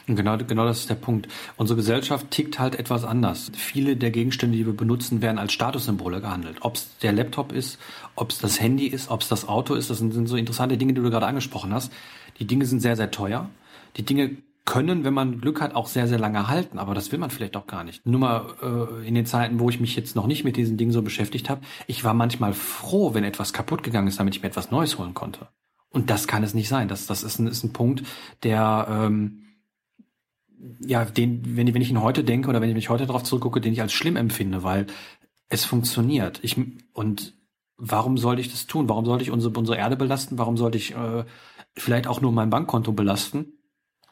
[0.08, 1.28] Genau, genau das ist der Punkt.
[1.58, 3.52] Unsere Gesellschaft tickt halt etwas anders.
[3.54, 6.60] Viele der Gegenstände, die wir benutzen, werden als Statussymbole gehandelt.
[6.62, 7.78] Ob es der Laptop ist,
[8.16, 10.78] ob es das Handy ist, ob es das Auto ist, das sind, sind so interessante
[10.78, 11.92] Dinge, die du gerade angesprochen hast.
[12.40, 13.50] Die Dinge sind sehr, sehr teuer.
[13.98, 17.20] Die Dinge können, wenn man Glück hat, auch sehr, sehr lange halten, aber das will
[17.20, 18.06] man vielleicht auch gar nicht.
[18.06, 20.92] Nur mal äh, in den Zeiten, wo ich mich jetzt noch nicht mit diesen Dingen
[20.92, 24.50] so beschäftigt habe, ich war manchmal froh, wenn etwas kaputt gegangen ist, damit ich mir
[24.50, 25.48] etwas Neues holen konnte.
[25.90, 26.90] Und das kann es nicht sein.
[26.90, 28.04] Das, das ist, ein, ist ein Punkt,
[28.44, 29.47] der ähm,
[30.80, 33.62] ja, den, wenn, wenn ich ihn heute denke oder wenn ich mich heute darauf zurückgucke,
[33.62, 34.88] den ich als schlimm empfinde, weil
[35.50, 36.40] es funktioniert.
[36.44, 36.58] Ich
[36.94, 37.36] und
[37.78, 38.90] warum sollte ich das tun?
[38.90, 40.38] Warum sollte ich unsere, unsere Erde belasten?
[40.38, 41.26] Warum sollte ich äh,
[41.76, 43.57] vielleicht auch nur mein Bankkonto belasten?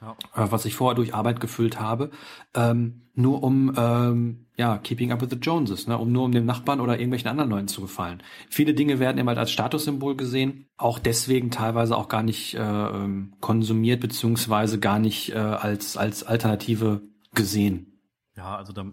[0.01, 0.15] Ja.
[0.35, 2.11] Äh, was ich vorher durch Arbeit gefüllt habe,
[2.53, 6.45] ähm, nur um ähm, ja Keeping Up with the Joneses, ne, um nur um dem
[6.45, 8.22] Nachbarn oder irgendwelchen anderen Leuten zu gefallen.
[8.49, 13.34] Viele Dinge werden immer als Statussymbol gesehen, auch deswegen teilweise auch gar nicht äh, ähm,
[13.39, 17.01] konsumiert beziehungsweise gar nicht äh, als als Alternative
[17.34, 18.01] gesehen.
[18.35, 18.85] Ja, also da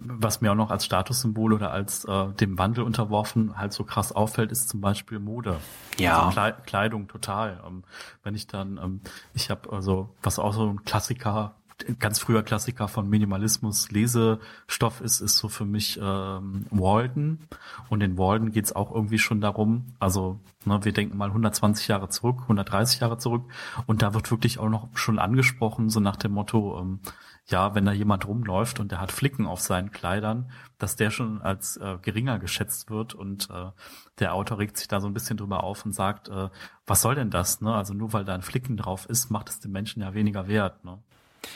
[0.00, 4.12] was mir auch noch als Statussymbol oder als äh, dem Wandel unterworfen halt so krass
[4.12, 5.58] auffällt, ist zum Beispiel Mode.
[5.98, 6.28] Ja.
[6.28, 7.60] Also Kleidung total.
[7.66, 7.84] Ähm,
[8.22, 9.00] wenn ich dann, ähm,
[9.34, 11.54] ich habe also, was auch so ein Klassiker,
[11.98, 17.46] ganz früher Klassiker von Minimalismus Lesestoff ist, ist so für mich ähm, Walden.
[17.90, 22.08] Und in Walden geht's auch irgendwie schon darum, also ne, wir denken mal 120 Jahre
[22.08, 23.44] zurück, 130 Jahre zurück.
[23.86, 27.00] Und da wird wirklich auch noch schon angesprochen, so nach dem Motto, ähm,
[27.48, 31.40] ja, wenn da jemand rumläuft und der hat Flicken auf seinen Kleidern, dass der schon
[31.42, 33.70] als äh, geringer geschätzt wird und äh,
[34.18, 36.48] der Autor regt sich da so ein bisschen drüber auf und sagt, äh,
[36.86, 37.60] was soll denn das?
[37.60, 37.72] Ne?
[37.72, 40.84] Also nur weil da ein Flicken drauf ist, macht es den Menschen ja weniger wert.
[40.84, 40.98] Ne?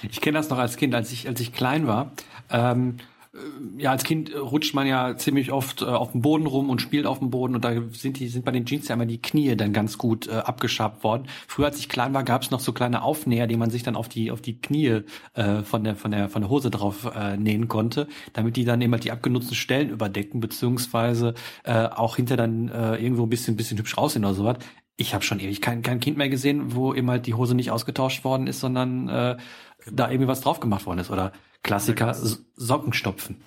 [0.03, 2.13] Ich kenne das noch als Kind, als ich als ich klein war.
[2.51, 3.20] Ähm, äh,
[3.79, 7.07] ja, als Kind rutscht man ja ziemlich oft äh, auf dem Boden rum und spielt
[7.07, 9.55] auf dem Boden und da sind die sind bei den Jeans ja immer die Knie
[9.57, 11.29] dann ganz gut äh, abgeschabt worden.
[11.47, 13.95] Früher, als ich klein war, gab es noch so kleine Aufnäher, die man sich dann
[13.95, 15.03] auf die auf die Knie
[15.35, 18.81] äh, von der von der von der Hose drauf äh, nähen konnte, damit die dann
[18.83, 23.79] immer die abgenutzten Stellen überdecken beziehungsweise äh, auch hinter dann äh, irgendwo ein bisschen bisschen
[23.79, 24.59] hübsch aussehen oder sowas.
[25.01, 27.71] Ich habe schon ewig kein, kein Kind mehr gesehen, wo eben halt die Hose nicht
[27.71, 29.39] ausgetauscht worden ist, sondern äh,
[29.91, 31.33] da irgendwie was drauf gemacht worden ist oder
[31.63, 33.43] Klassiker Socken stopfen.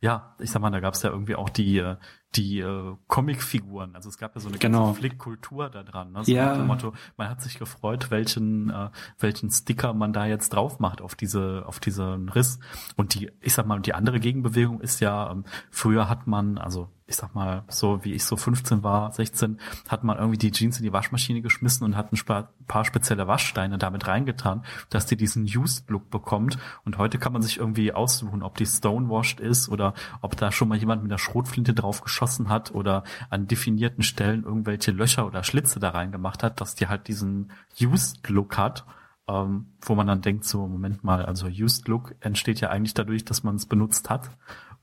[0.00, 1.96] Ja, ich sag mal, da gab's ja irgendwie auch die äh,
[2.34, 3.94] die äh, Comicfiguren.
[3.94, 4.86] Also es gab ja so eine genau.
[4.86, 6.12] ganze Flickkultur da dran.
[6.12, 6.24] Ne?
[6.24, 6.54] So ja.
[6.54, 8.88] Motto, man hat sich gefreut, welchen äh,
[9.18, 12.58] welchen Sticker man da jetzt drauf macht auf diese auf diesen Riss.
[12.96, 16.88] Und die, ich sag mal, die andere Gegenbewegung ist ja, ähm, früher hat man, also
[17.10, 19.58] ich sag mal, so wie ich so 15 war, 16,
[19.88, 23.78] hat man irgendwie die Jeans in die Waschmaschine geschmissen und hat ein paar spezielle Waschsteine
[23.78, 26.56] damit reingetan, dass die diesen Used-Look bekommt.
[26.84, 30.68] Und heute kann man sich irgendwie aussuchen, ob die stonewashed ist oder ob da schon
[30.68, 35.42] mal jemand mit der Schrotflinte drauf geschossen hat oder an definierten Stellen irgendwelche Löcher oder
[35.42, 37.50] Schlitze da reingemacht hat, dass die halt diesen
[37.80, 38.86] Used-Look hat.
[39.28, 43.24] Ähm, wo man dann denkt, so, Moment mal, also Used Look entsteht ja eigentlich dadurch,
[43.24, 44.30] dass man es benutzt hat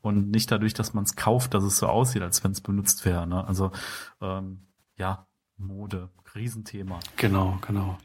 [0.07, 3.05] und nicht dadurch, dass man es kauft, dass es so aussieht, als wenn es benutzt
[3.05, 3.27] wäre.
[3.27, 3.45] Ne?
[3.45, 3.71] Also
[4.21, 4.67] ähm,
[4.97, 5.27] ja,
[5.57, 6.99] Mode, Riesenthema.
[7.15, 7.97] Genau, genau.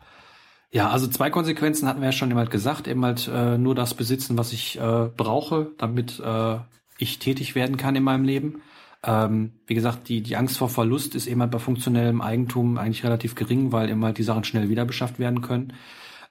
[0.71, 3.95] Ja, also zwei Konsequenzen hatten wir ja schon immer gesagt, eben halt äh, nur das
[3.95, 6.59] besitzen, was ich äh, brauche, damit äh,
[6.99, 8.63] ich tätig werden kann in meinem Leben.
[9.05, 13.05] Ähm, wie gesagt, die, die Angst vor Verlust ist eben halt bei funktionellem Eigentum eigentlich
[13.05, 15.75] relativ gering, weil eben halt die Sachen schnell wieder beschafft werden können.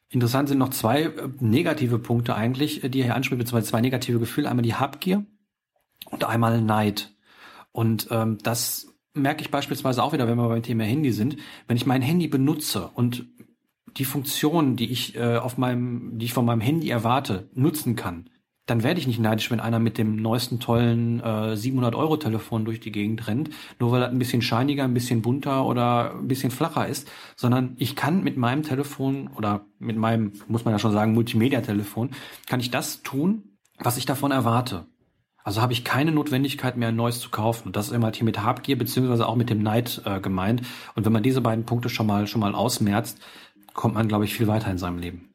[0.09, 4.19] Interessant sind noch zwei äh, negative Punkte eigentlich, äh, die hier ansprechen, beziehungsweise zwei negative
[4.19, 4.49] Gefühle.
[4.49, 5.25] Einmal die Habgier
[6.09, 7.13] und einmal Neid.
[7.71, 11.37] Und ähm, das merke ich beispielsweise auch wieder, wenn wir beim Thema Handy sind.
[11.67, 13.25] Wenn ich mein Handy benutze und
[13.97, 18.29] die Funktionen, die ich äh, auf meinem, die ich von meinem Handy erwarte, nutzen kann,
[18.67, 22.63] dann werde ich nicht neidisch, wenn einer mit dem neuesten tollen äh, 700 Euro Telefon
[22.63, 23.49] durch die Gegend rennt,
[23.79, 27.75] nur weil er ein bisschen shiniger, ein bisschen bunter oder ein bisschen flacher ist, sondern
[27.77, 32.11] ich kann mit meinem Telefon oder mit meinem, muss man ja schon sagen, Multimedia-Telefon,
[32.47, 34.85] kann ich das tun, was ich davon erwarte.
[35.43, 37.67] Also habe ich keine Notwendigkeit mehr, ein neues zu kaufen.
[37.67, 40.61] Und das ist immer halt hier mit Habgier beziehungsweise auch mit dem Neid äh, gemeint.
[40.95, 43.19] Und wenn man diese beiden Punkte schon mal schon mal ausmerzt,
[43.73, 45.31] kommt man, glaube ich, viel weiter in seinem Leben.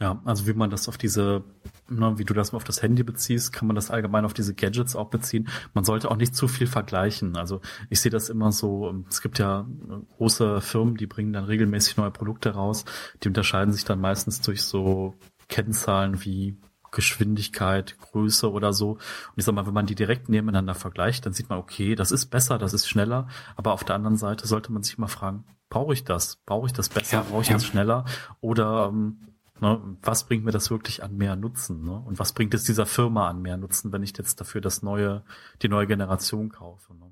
[0.00, 1.44] Ja, also wie man das auf diese,
[1.88, 4.94] ne, wie du das auf das Handy beziehst, kann man das allgemein auf diese Gadgets
[4.94, 5.48] auch beziehen.
[5.74, 7.36] Man sollte auch nicht zu viel vergleichen.
[7.36, 7.60] Also
[7.90, 11.96] ich sehe das immer so, es gibt ja äh, große Firmen, die bringen dann regelmäßig
[11.96, 12.84] neue Produkte raus.
[13.22, 15.14] Die unterscheiden sich dann meistens durch so
[15.48, 16.56] Kennzahlen wie
[16.96, 18.92] Geschwindigkeit, Größe oder so.
[18.92, 19.00] Und
[19.36, 22.26] ich sag mal, wenn man die direkt nebeneinander vergleicht, dann sieht man, okay, das ist
[22.26, 23.28] besser, das ist schneller.
[23.54, 26.36] Aber auf der anderen Seite sollte man sich mal fragen, brauche ich das?
[26.46, 27.18] Brauche ich das besser?
[27.18, 27.54] Ja, brauche ich ja.
[27.54, 28.04] das schneller?
[28.40, 29.18] Oder ähm,
[29.60, 29.80] Ne?
[30.02, 31.82] Was bringt mir das wirklich an mehr Nutzen?
[31.82, 32.02] Ne?
[32.04, 35.22] Und was bringt es dieser Firma an mehr Nutzen, wenn ich jetzt dafür das neue,
[35.62, 36.92] die neue Generation kaufe?
[36.94, 37.06] Ne?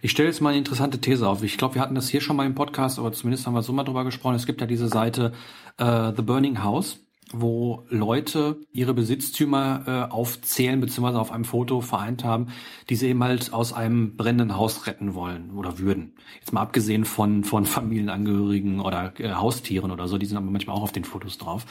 [0.00, 1.42] Ich stelle jetzt mal eine interessante These auf.
[1.42, 3.74] Ich glaube, wir hatten das hier schon mal im Podcast, aber zumindest haben wir so
[3.74, 4.36] mal drüber gesprochen.
[4.36, 5.32] Es gibt ja diese Seite
[5.76, 6.98] äh, The Burning House
[7.32, 12.48] wo Leute ihre Besitztümer äh, aufzählen beziehungsweise auf einem Foto vereint haben,
[12.88, 16.14] die sie eben halt aus einem brennenden Haus retten wollen oder würden.
[16.40, 20.76] Jetzt mal abgesehen von von Familienangehörigen oder äh, Haustieren oder so, die sind aber manchmal
[20.76, 21.66] auch auf den Fotos drauf.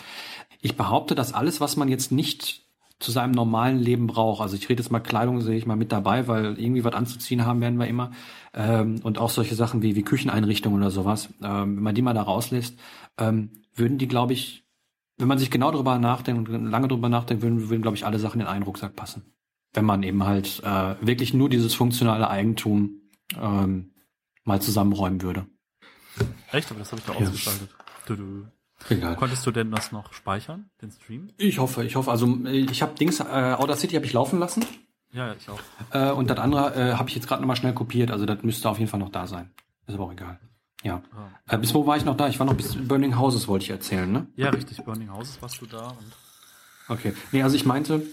[0.61, 2.61] Ich behaupte, dass alles, was man jetzt nicht
[3.01, 4.41] zu seinem normalen Leben braucht.
[4.41, 7.45] Also ich rede jetzt mal Kleidung, sehe ich mal mit dabei, weil irgendwie was anzuziehen
[7.45, 8.11] haben werden wir immer.
[8.53, 11.29] Ähm, und auch solche Sachen wie, wie Kücheneinrichtungen oder sowas.
[11.43, 12.77] Ähm, wenn man die mal da rauslässt,
[13.17, 14.60] ähm, würden die, glaube ich,
[15.21, 18.19] wenn man sich genau darüber nachdenkt und lange darüber nachdenkt, würden, würden glaube ich, alle
[18.19, 19.33] Sachen in einen Rucksack passen.
[19.73, 23.01] Wenn man eben halt äh, wirklich nur dieses funktionale Eigentum
[23.39, 23.93] ähm,
[24.43, 25.45] mal zusammenräumen würde.
[26.51, 26.71] Echt?
[26.71, 27.19] Aber das habe ich da ja.
[27.19, 27.69] ausgeschaltet.
[28.05, 28.47] Du, du.
[28.89, 29.15] Egal.
[29.15, 31.29] Konntest du denn das noch speichern, den Stream?
[31.37, 32.09] Ich hoffe, ich hoffe.
[32.09, 34.65] Also ich habe Dings, äh, Outer City habe ich laufen lassen.
[35.13, 35.59] Ja, ich auch.
[35.91, 38.11] Äh, und das andere äh, habe ich jetzt gerade nochmal schnell kopiert.
[38.11, 39.51] Also das müsste auf jeden Fall noch da sein.
[39.85, 40.39] Ist aber auch egal.
[40.83, 41.01] Ja.
[41.13, 41.55] Ah.
[41.55, 42.27] Äh, bis wo war ich noch da?
[42.27, 44.27] Ich war noch bis Burning Houses, wollte ich erzählen, ne?
[44.35, 44.83] Ja, richtig.
[44.83, 45.87] Burning Houses warst du da.
[45.89, 46.11] Und
[46.89, 47.13] okay.
[47.31, 48.03] Nee, also ich meinte,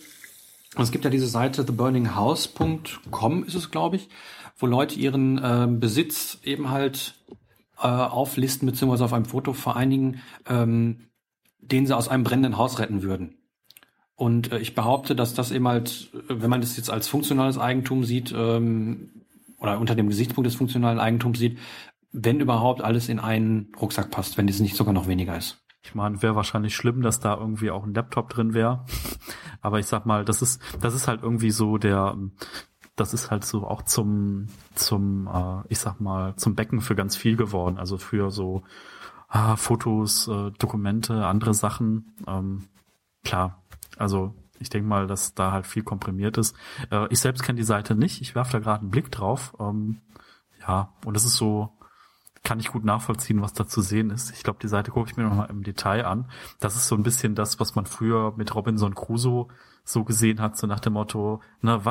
[0.77, 4.09] es gibt ja diese Seite theburninghouse.com ist es, glaube ich,
[4.59, 7.15] wo Leute ihren äh, Besitz eben halt
[7.79, 11.09] äh, auflisten beziehungsweise auf einem Foto vereinigen, ähm,
[11.61, 13.37] den sie aus einem brennenden Haus retten würden.
[14.15, 18.05] Und äh, ich behaupte, dass das eben halt, wenn man das jetzt als funktionales Eigentum
[18.05, 19.11] sieht, ähm,
[19.61, 21.59] oder unter dem Gesichtspunkt des funktionalen Eigentums sieht,
[22.13, 25.63] wenn überhaupt alles in einen Rucksack passt, wenn es nicht sogar noch weniger ist.
[25.83, 28.85] Ich meine, wäre wahrscheinlich schlimm, dass da irgendwie auch ein Laptop drin wäre.
[29.61, 32.17] Aber ich sag mal, das ist, das ist halt irgendwie so der,
[32.97, 37.17] das ist halt so auch zum, zum, äh, ich sag mal, zum Becken für ganz
[37.17, 37.79] viel geworden.
[37.79, 38.63] Also für so
[39.29, 42.15] ah, Fotos, äh, Dokumente, andere Sachen.
[42.27, 42.65] Ähm,
[43.25, 43.63] klar,
[43.97, 46.57] also ich denke mal, dass da halt viel komprimiert ist.
[46.91, 48.21] Äh, ich selbst kenne die Seite nicht.
[48.21, 49.55] Ich werfe da gerade einen Blick drauf.
[49.61, 50.01] Ähm,
[50.61, 51.73] ja, und es ist so,
[52.49, 54.31] kann ich gut nachvollziehen, was da zu sehen ist.
[54.31, 56.31] Ich glaube, die Seite gucke ich mir nochmal im Detail an.
[56.61, 59.49] Das ist so ein bisschen das, was man früher mit Robinson Crusoe
[59.85, 61.83] so gesehen hat, so nach dem Motto, na,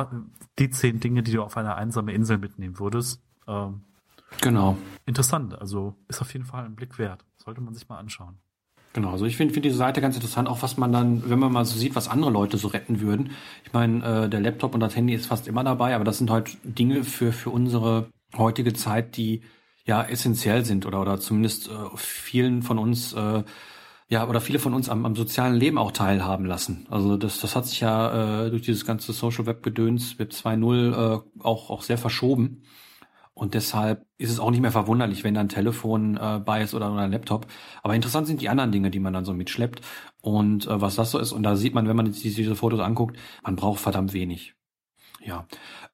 [0.58, 3.22] die zehn Dinge, die du auf eine einsame Insel mitnehmen würdest.
[3.46, 3.82] Ähm,
[4.40, 4.76] genau.
[5.06, 7.24] Interessant, also ist auf jeden Fall ein Blick wert.
[7.36, 8.38] Sollte man sich mal anschauen.
[8.94, 11.52] Genau, also ich finde find diese Seite ganz interessant, auch was man dann, wenn man
[11.52, 13.30] mal so sieht, was andere Leute so retten würden.
[13.64, 16.30] Ich meine, äh, der Laptop und das Handy ist fast immer dabei, aber das sind
[16.30, 19.42] halt Dinge für, für unsere heutige Zeit, die
[19.88, 23.42] ja essentiell sind oder oder zumindest äh, vielen von uns äh,
[24.08, 26.86] ja oder viele von uns am, am sozialen Leben auch teilhaben lassen.
[26.90, 30.92] Also das das hat sich ja äh, durch dieses ganze Social Web Gedöns Web 2.0
[30.92, 32.62] äh, auch auch sehr verschoben.
[33.34, 36.74] Und deshalb ist es auch nicht mehr verwunderlich, wenn da ein Telefon äh, bei ist
[36.74, 37.46] oder, oder ein Laptop.
[37.84, 39.80] Aber interessant sind die anderen Dinge, die man dann so mitschleppt
[40.22, 41.32] und äh, was das so ist.
[41.32, 44.57] Und da sieht man, wenn man jetzt diese Fotos anguckt, man braucht verdammt wenig.
[45.28, 45.44] Ja,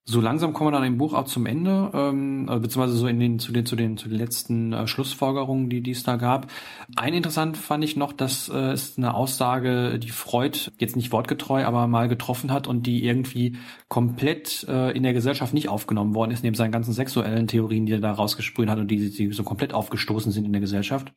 [0.04, 3.18] so langsam kommen wir dann im Buch auch zum Ende, ähm, äh, beziehungsweise so in
[3.18, 6.46] den zu den zu den zu den letzten äh, Schlussfolgerungen, die, die es da gab.
[6.94, 11.64] Ein interessant fand ich noch, dass äh, es eine Aussage, die Freud jetzt nicht wortgetreu,
[11.64, 13.56] aber mal getroffen hat und die irgendwie
[13.88, 17.94] komplett äh, in der Gesellschaft nicht aufgenommen worden ist, neben seinen ganzen sexuellen Theorien, die
[17.94, 21.12] er da rausgesprüht hat und die, die so komplett aufgestoßen sind in der Gesellschaft.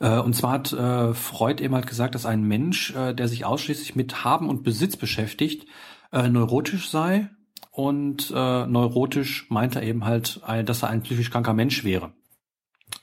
[0.00, 3.44] Äh, und zwar hat äh, Freud eben halt gesagt, dass ein Mensch, äh, der sich
[3.44, 5.68] ausschließlich mit Haben und Besitz beschäftigt,
[6.12, 7.28] äh, neurotisch sei
[7.70, 12.12] und äh, neurotisch meint er eben halt, dass er ein psychisch kranker Mensch wäre.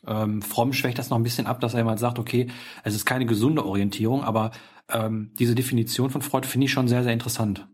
[0.05, 2.49] Ähm, Fromm schwächt das noch ein bisschen ab, dass er mal sagt, okay,
[2.83, 4.51] es ist keine gesunde Orientierung, aber
[4.89, 7.67] ähm, diese Definition von Freud finde ich schon sehr, sehr interessant.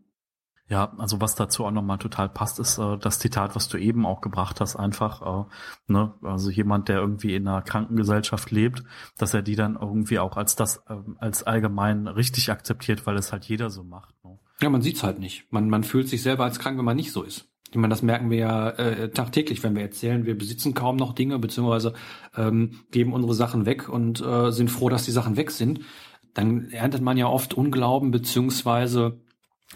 [0.66, 4.06] Ja, also was dazu auch nochmal total passt, ist äh, das Zitat, was du eben
[4.06, 8.82] auch gebracht hast, einfach, äh, ne, also jemand, der irgendwie in einer Krankengesellschaft lebt,
[9.18, 13.30] dass er die dann irgendwie auch als das, äh, als allgemein richtig akzeptiert, weil es
[13.30, 14.14] halt jeder so macht.
[14.24, 14.38] Ne?
[14.64, 15.44] Ja, man sieht's halt nicht.
[15.50, 17.50] Man, man fühlt sich selber als krank, wenn man nicht so ist.
[17.68, 21.12] Ich meine, das merken wir ja äh, tagtäglich, wenn wir erzählen, wir besitzen kaum noch
[21.12, 21.92] Dinge, beziehungsweise
[22.34, 25.80] ähm, geben unsere Sachen weg und äh, sind froh, dass die Sachen weg sind.
[26.32, 29.20] Dann erntet man ja oft Unglauben, beziehungsweise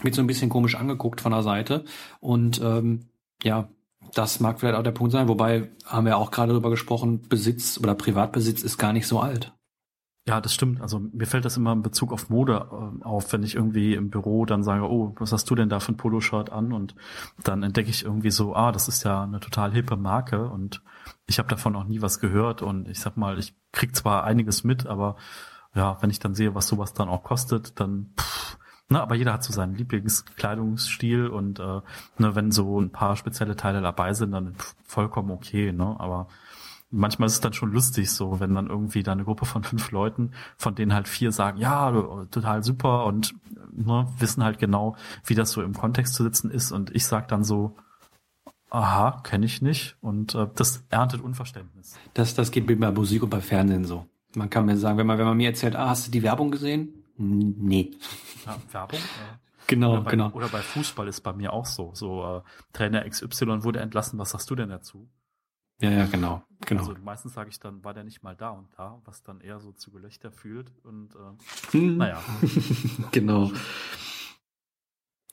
[0.01, 1.85] wird so ein bisschen komisch angeguckt von der Seite.
[2.19, 3.09] Und ähm,
[3.43, 3.69] ja,
[4.15, 5.27] das mag vielleicht auch der Punkt sein.
[5.27, 9.53] Wobei haben wir auch gerade darüber gesprochen, Besitz oder Privatbesitz ist gar nicht so alt.
[10.29, 10.79] Ja, das stimmt.
[10.79, 14.11] Also mir fällt das immer in Bezug auf Mode äh, auf, wenn ich irgendwie im
[14.11, 16.71] Büro dann sage, oh, was hast du denn da für ein Poloshirt an?
[16.71, 16.93] Und
[17.43, 20.83] dann entdecke ich irgendwie so, ah, das ist ja eine total hippe Marke und
[21.25, 24.63] ich habe davon noch nie was gehört und ich sag mal, ich krieg zwar einiges
[24.63, 25.15] mit, aber
[25.73, 28.57] ja, wenn ich dann sehe, was sowas dann auch kostet, dann pff,
[28.87, 31.81] na, aber jeder hat so seinen Lieblingskleidungsstil und äh,
[32.19, 35.95] ne, wenn so ein paar spezielle Teile dabei sind, dann pff, vollkommen okay, ne?
[35.99, 36.27] Aber
[36.91, 39.91] manchmal ist es dann schon lustig so, wenn dann irgendwie da eine Gruppe von fünf
[39.91, 41.91] Leuten, von denen halt vier sagen, ja,
[42.31, 43.35] total super und
[43.71, 44.95] ne, wissen halt genau,
[45.25, 47.75] wie das so im Kontext zu sitzen ist und ich sag dann so,
[48.69, 51.97] aha, kenne ich nicht und äh, das erntet Unverständnis.
[52.13, 54.05] Das, das geht bei Musik und bei Fernsehen so.
[54.35, 56.51] Man kann mir sagen, wenn man, wenn man mir erzählt, ah, hast du die Werbung
[56.51, 57.03] gesehen?
[57.17, 57.91] Nee.
[58.45, 58.99] Ja, Werbung?
[59.67, 60.29] Genau, oder bei, genau.
[60.31, 61.91] Oder bei Fußball ist bei mir auch so.
[61.93, 62.41] So äh,
[62.73, 65.07] Trainer XY wurde entlassen, was sagst du denn dazu?
[65.81, 66.81] Ja, ja, genau, genau.
[66.81, 69.59] Also meistens sage ich dann, war der nicht mal da und da, was dann eher
[69.59, 71.97] so zu Gelächter führt und äh, hm.
[71.97, 72.21] naja.
[73.11, 73.51] genau.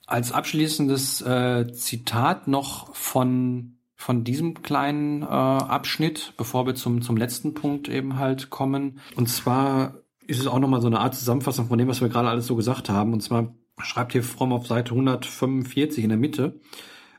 [0.06, 7.16] Als abschließendes äh, Zitat noch von von diesem kleinen äh, Abschnitt, bevor wir zum zum
[7.16, 9.00] letzten Punkt eben halt kommen.
[9.16, 9.94] Und zwar
[10.26, 12.54] ist es auch nochmal so eine Art Zusammenfassung von dem, was wir gerade alles so
[12.54, 13.12] gesagt haben.
[13.12, 16.60] Und zwar schreibt hier Fromm auf Seite 145 in der Mitte,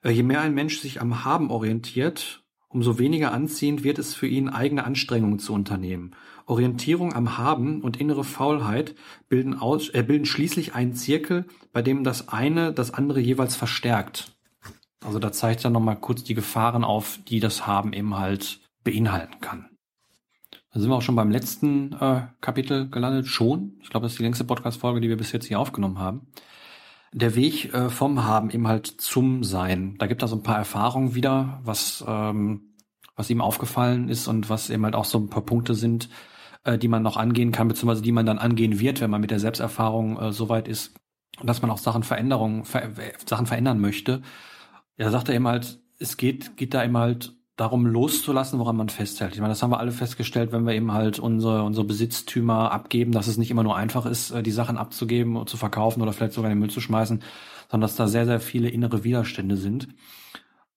[0.03, 2.43] äh, je mehr ein Mensch sich am Haben orientiert,
[2.77, 6.11] umso weniger anziehend wird es für ihn, eigene Anstrengungen zu unternehmen.
[6.45, 8.93] Orientierung am Haben und innere Faulheit
[9.29, 14.37] bilden, aus, äh, bilden schließlich einen Zirkel, bei dem das eine das andere jeweils verstärkt.
[15.03, 19.41] Also da zeigt er nochmal kurz die Gefahren auf, die das Haben eben halt beinhalten
[19.41, 19.69] kann.
[20.71, 23.25] Da sind wir auch schon beim letzten äh, Kapitel gelandet.
[23.25, 23.79] Schon.
[23.81, 26.27] Ich glaube, das ist die längste Podcast-Folge, die wir bis jetzt hier aufgenommen haben.
[27.11, 29.95] Der Weg äh, vom Haben eben halt zum Sein.
[29.97, 32.66] Da gibt er so ein paar Erfahrungen wieder, was, ähm,
[33.17, 36.07] was ihm aufgefallen ist und was eben halt auch so ein paar Punkte sind,
[36.63, 39.31] äh, die man noch angehen kann, beziehungsweise die man dann angehen wird, wenn man mit
[39.31, 40.93] der Selbsterfahrung äh, so weit ist,
[41.43, 42.89] dass man auch Sachen Veränderungen, ver
[43.25, 44.21] Sachen verändern möchte.
[44.97, 48.89] Ja, sagt er eben halt, es geht, geht da eben halt darum loszulassen, woran man
[48.89, 49.33] festhält.
[49.33, 53.11] Ich meine, das haben wir alle festgestellt, wenn wir eben halt unsere, unsere Besitztümer abgeben,
[53.11, 56.13] dass es nicht immer nur einfach ist, äh, die Sachen abzugeben und zu verkaufen oder
[56.13, 57.23] vielleicht sogar in den Müll zu schmeißen,
[57.69, 59.87] sondern dass da sehr, sehr viele innere Widerstände sind.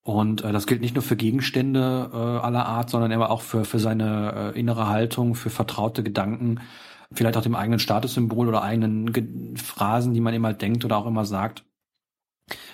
[0.03, 3.65] Und äh, das gilt nicht nur für Gegenstände äh, aller Art, sondern eben auch für,
[3.65, 6.61] für seine äh, innere Haltung, für vertraute Gedanken,
[7.13, 11.07] vielleicht auch dem eigenen Statussymbol oder eigenen Ge Phrasen, die man immer denkt oder auch
[11.07, 11.65] immer sagt.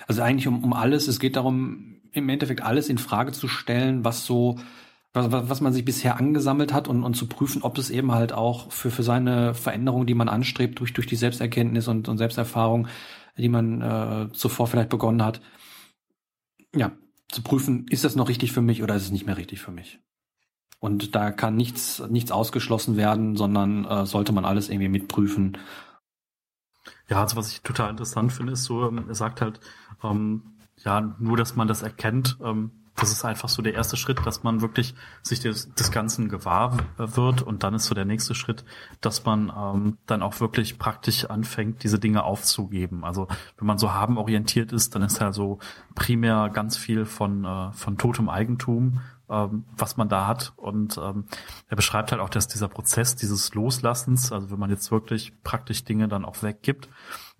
[0.07, 1.07] Also eigentlich um, um alles.
[1.07, 4.57] Es geht darum, im Endeffekt alles in Frage zu stellen, was so,
[5.13, 8.31] was, was man sich bisher angesammelt hat und, und zu prüfen, ob es eben halt
[8.31, 12.87] auch für, für seine Veränderung, die man anstrebt, durch, durch die Selbsterkenntnis und, und Selbsterfahrung,
[13.37, 15.41] die man äh, zuvor vielleicht begonnen hat,
[16.75, 16.91] ja,
[17.29, 19.71] zu prüfen, ist das noch richtig für mich oder ist es nicht mehr richtig für
[19.71, 19.99] mich?
[20.79, 25.57] Und da kann nichts, nichts ausgeschlossen werden, sondern äh, sollte man alles irgendwie mitprüfen.
[27.09, 29.59] Ja, also was ich total interessant finde, ist so, ähm, er sagt halt,
[30.03, 34.25] ähm, ja, nur, dass man das erkennt, ähm, das ist einfach so der erste Schritt,
[34.25, 38.33] dass man wirklich sich des, des Ganzen gewahr wird und dann ist so der nächste
[38.33, 38.65] Schritt,
[39.01, 43.05] dass man ähm, dann auch wirklich praktisch anfängt, diese Dinge aufzugeben.
[43.05, 45.59] Also wenn man so haben orientiert ist, dann ist ja so
[45.93, 48.99] primär ganz viel von, äh, von totem Eigentum,
[49.29, 50.53] ähm, was man da hat.
[50.55, 51.25] Und ähm,
[51.67, 55.83] er beschreibt halt auch, dass dieser Prozess dieses Loslassens, also wenn man jetzt wirklich praktisch
[55.83, 56.89] Dinge dann auch weggibt,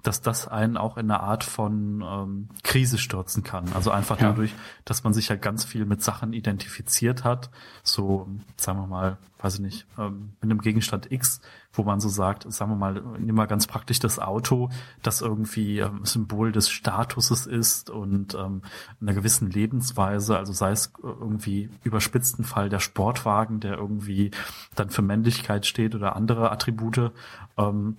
[0.03, 3.73] dass das einen auch in eine Art von ähm, Krise stürzen kann.
[3.73, 4.29] Also einfach ja.
[4.29, 4.53] dadurch,
[4.85, 7.49] dass man sich ja ganz viel mit Sachen identifiziert hat.
[7.83, 11.41] So, sagen wir mal, weiß ich nicht, ähm, mit einem Gegenstand X,
[11.73, 14.69] wo man so sagt, sagen wir mal, nimm mal ganz praktisch das Auto,
[15.01, 18.61] das irgendwie ähm, Symbol des Statuses ist und ähm,
[19.01, 24.31] einer gewissen Lebensweise, also sei es irgendwie überspitzten Fall der Sportwagen, der irgendwie
[24.75, 27.11] dann für Männlichkeit steht oder andere Attribute.
[27.57, 27.97] Ähm,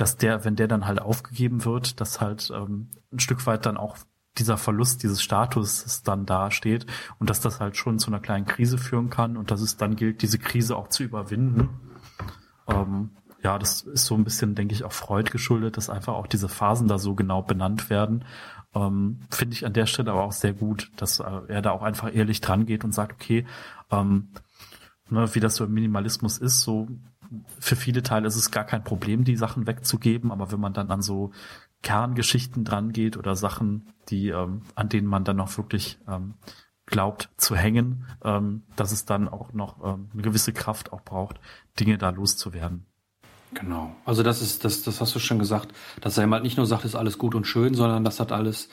[0.00, 3.76] dass der, wenn der dann halt aufgegeben wird, dass halt ähm, ein Stück weit dann
[3.76, 3.98] auch
[4.38, 6.86] dieser Verlust dieses Status dann dasteht
[7.18, 9.96] und dass das halt schon zu einer kleinen Krise führen kann und dass es dann
[9.96, 11.68] gilt, diese Krise auch zu überwinden.
[12.66, 13.10] Ähm,
[13.42, 16.48] ja, das ist so ein bisschen, denke ich, auch Freud geschuldet, dass einfach auch diese
[16.48, 18.24] Phasen da so genau benannt werden.
[18.74, 21.82] Ähm, Finde ich an der Stelle aber auch sehr gut, dass äh, er da auch
[21.82, 23.46] einfach ehrlich dran geht und sagt, okay,
[23.90, 24.28] ähm,
[25.10, 26.88] ne, wie das so im Minimalismus ist, so
[27.58, 30.90] für viele Teile ist es gar kein Problem, die Sachen wegzugeben, aber wenn man dann
[30.90, 31.30] an so
[31.82, 36.34] Kerngeschichten dran geht oder Sachen, die, ähm, an denen man dann noch wirklich ähm,
[36.86, 41.40] glaubt zu hängen, ähm, dass es dann auch noch ähm, eine gewisse Kraft auch braucht,
[41.78, 42.86] Dinge da loszuwerden.
[43.54, 43.96] Genau.
[44.04, 46.84] Also das ist, das, das hast du schon gesagt, dass er halt nicht nur sagt,
[46.84, 48.68] ist alles gut und schön, sondern das hat alles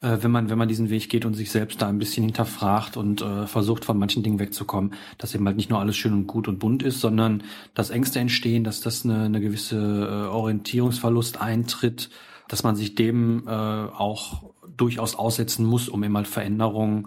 [0.00, 2.96] äh, wenn man, wenn man diesen Weg geht und sich selbst da ein bisschen hinterfragt
[2.96, 6.26] und äh, versucht, von manchen Dingen wegzukommen, dass eben halt nicht nur alles schön und
[6.26, 7.42] gut und bunt ist, sondern
[7.74, 12.10] dass Ängste entstehen, dass das eine, eine gewisse äh, Orientierungsverlust eintritt,
[12.48, 17.06] dass man sich dem äh, auch durchaus aussetzen muss, um eben halt Veränderungen,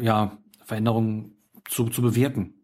[0.00, 1.36] ja, Veränderungen
[1.68, 2.54] zu, zu bewirken.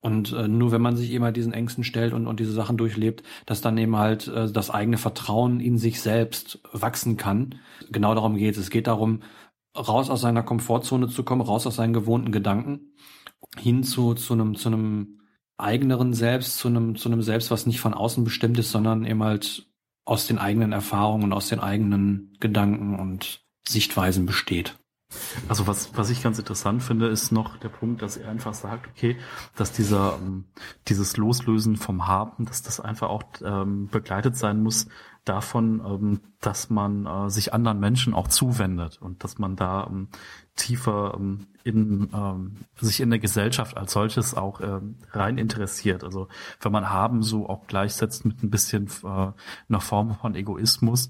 [0.00, 3.24] Und äh, nur wenn man sich immer diesen Ängsten stellt und, und diese Sachen durchlebt,
[3.46, 7.56] dass dann eben halt äh, das eigene Vertrauen in sich selbst wachsen kann.
[7.90, 8.62] Genau darum geht es.
[8.62, 9.22] Es geht darum,
[9.76, 12.92] raus aus seiner Komfortzone zu kommen, raus aus seinen gewohnten Gedanken
[13.56, 15.20] hin zu, zu einem, zu einem
[15.56, 19.22] eigeneren Selbst, zu einem, zu einem Selbst, was nicht von außen bestimmt ist, sondern eben
[19.22, 19.68] halt
[20.04, 24.78] aus den eigenen Erfahrungen und aus den eigenen Gedanken und Sichtweisen besteht.
[25.48, 28.88] Also was, was ich ganz interessant finde, ist noch der Punkt, dass er einfach sagt,
[28.88, 29.16] okay,
[29.56, 30.44] dass dieser, ähm,
[30.86, 34.86] dieses Loslösen vom Haben, dass das einfach auch ähm, begleitet sein muss
[35.24, 40.08] davon, ähm, dass man äh, sich anderen Menschen auch zuwendet und dass man da ähm,
[40.56, 44.60] tiefer ähm, in ähm, sich in der Gesellschaft als solches auch
[45.12, 46.02] rein interessiert.
[46.02, 46.28] Also
[46.60, 49.32] wenn man haben so auch gleichsetzt mit ein bisschen äh,
[49.68, 51.08] einer Form von Egoismus,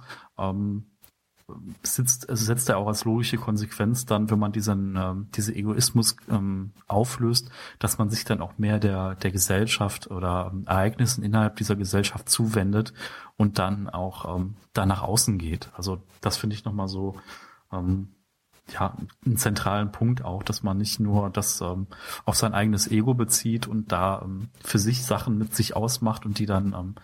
[1.83, 6.17] sitzt, also setzt er auch als logische Konsequenz dann, wenn man diesen, ähm, diese Egoismus
[6.31, 11.57] ähm, auflöst, dass man sich dann auch mehr der, der Gesellschaft oder ähm, Ereignissen innerhalb
[11.57, 12.93] dieser Gesellschaft zuwendet
[13.37, 15.71] und dann auch ähm, da nach außen geht.
[15.75, 17.17] Also das finde ich nochmal so
[17.73, 18.09] ähm,
[18.73, 18.95] ja,
[19.25, 21.87] einen zentralen Punkt auch, dass man nicht nur das ähm,
[22.27, 26.39] auf sein eigenes Ego bezieht und da ähm, für sich Sachen mit sich ausmacht und
[26.39, 26.95] die dann, ähm,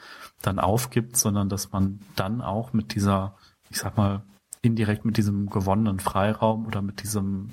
[0.43, 3.37] dann aufgibt, sondern dass man dann auch mit dieser,
[3.71, 4.23] ich sag mal,
[4.65, 7.51] indirekt mit diesem gewonnenen Freiraum oder mit diesem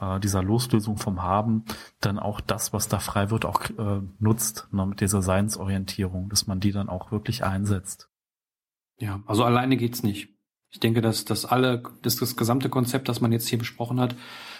[0.00, 1.64] äh, dieser Loslösung vom Haben
[2.00, 6.46] dann auch das, was da frei wird, auch äh, nutzt, ne, mit dieser Seinsorientierung, dass
[6.46, 8.08] man die dann auch wirklich einsetzt.
[8.98, 10.28] Ja, also alleine geht's nicht.
[10.70, 14.16] Ich denke, dass dass alle, dass das gesamte Konzept, das man jetzt hier besprochen hat,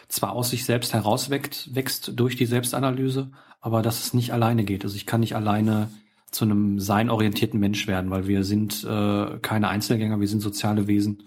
[0.09, 4.85] zwar aus sich selbst herauswächst, wächst durch die Selbstanalyse, aber dass es nicht alleine geht.
[4.85, 5.89] Also ich kann nicht alleine
[6.31, 11.25] zu einem seinorientierten Mensch werden, weil wir sind äh, keine Einzelgänger, wir sind soziale Wesen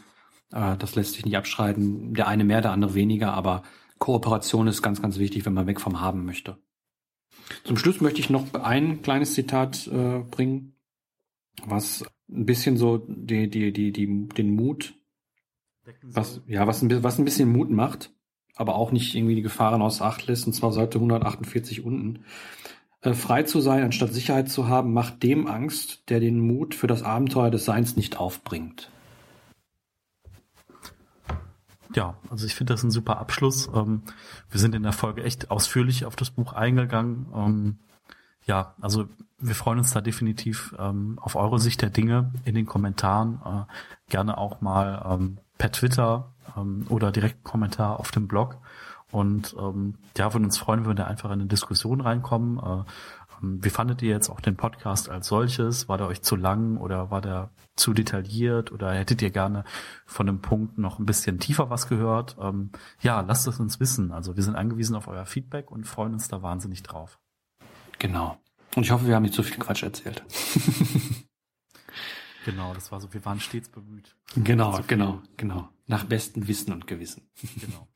[0.49, 2.14] das lässt sich nicht abschreiten.
[2.14, 3.64] Der eine mehr, der andere weniger, aber
[3.99, 6.57] Kooperation ist ganz, ganz wichtig, wenn man weg vom Haben möchte.
[7.64, 10.76] Zum Schluss möchte ich noch ein kleines Zitat äh, bringen,
[11.65, 14.95] was ein bisschen so die, die, die, die, den Mut,
[16.02, 18.11] was, ja, was ein, was ein bisschen Mut macht,
[18.56, 22.24] aber auch nicht irgendwie die Gefahren aus Acht lässt, und zwar Seite 148 unten.
[23.02, 26.88] Äh, frei zu sein, anstatt Sicherheit zu haben, macht dem Angst, der den Mut für
[26.88, 28.91] das Abenteuer des Seins nicht aufbringt.
[31.95, 33.69] Ja, also ich finde das ein super Abschluss.
[33.73, 34.03] Ähm,
[34.49, 37.27] wir sind in der Folge echt ausführlich auf das Buch eingegangen.
[37.34, 37.77] Ähm,
[38.45, 39.07] ja, also
[39.39, 43.39] wir freuen uns da definitiv ähm, auf eure Sicht der Dinge in den Kommentaren.
[43.45, 48.57] Äh, gerne auch mal ähm, per Twitter ähm, oder direkt Kommentar auf dem Blog.
[49.11, 52.57] Und ähm, ja, würden uns freuen, wenn wir da einfach in eine Diskussion reinkommen.
[52.57, 52.84] Äh,
[53.41, 55.88] wie fandet ihr jetzt auch den Podcast als solches?
[55.88, 59.64] War der euch zu lang oder war der zu detailliert oder hättet ihr gerne
[60.05, 62.38] von dem Punkt noch ein bisschen tiefer was gehört?
[62.39, 64.11] Ähm, ja, lasst es uns wissen.
[64.11, 67.19] Also wir sind angewiesen auf euer Feedback und freuen uns da wahnsinnig drauf.
[67.99, 68.38] Genau.
[68.76, 70.23] Und ich hoffe, wir haben nicht so viel Quatsch erzählt.
[72.45, 74.15] genau, das war so, wir waren stets bemüht.
[74.35, 75.69] Genau, genau, genau.
[75.88, 77.30] Nach bestem Wissen und Gewissen.
[77.59, 77.88] Genau.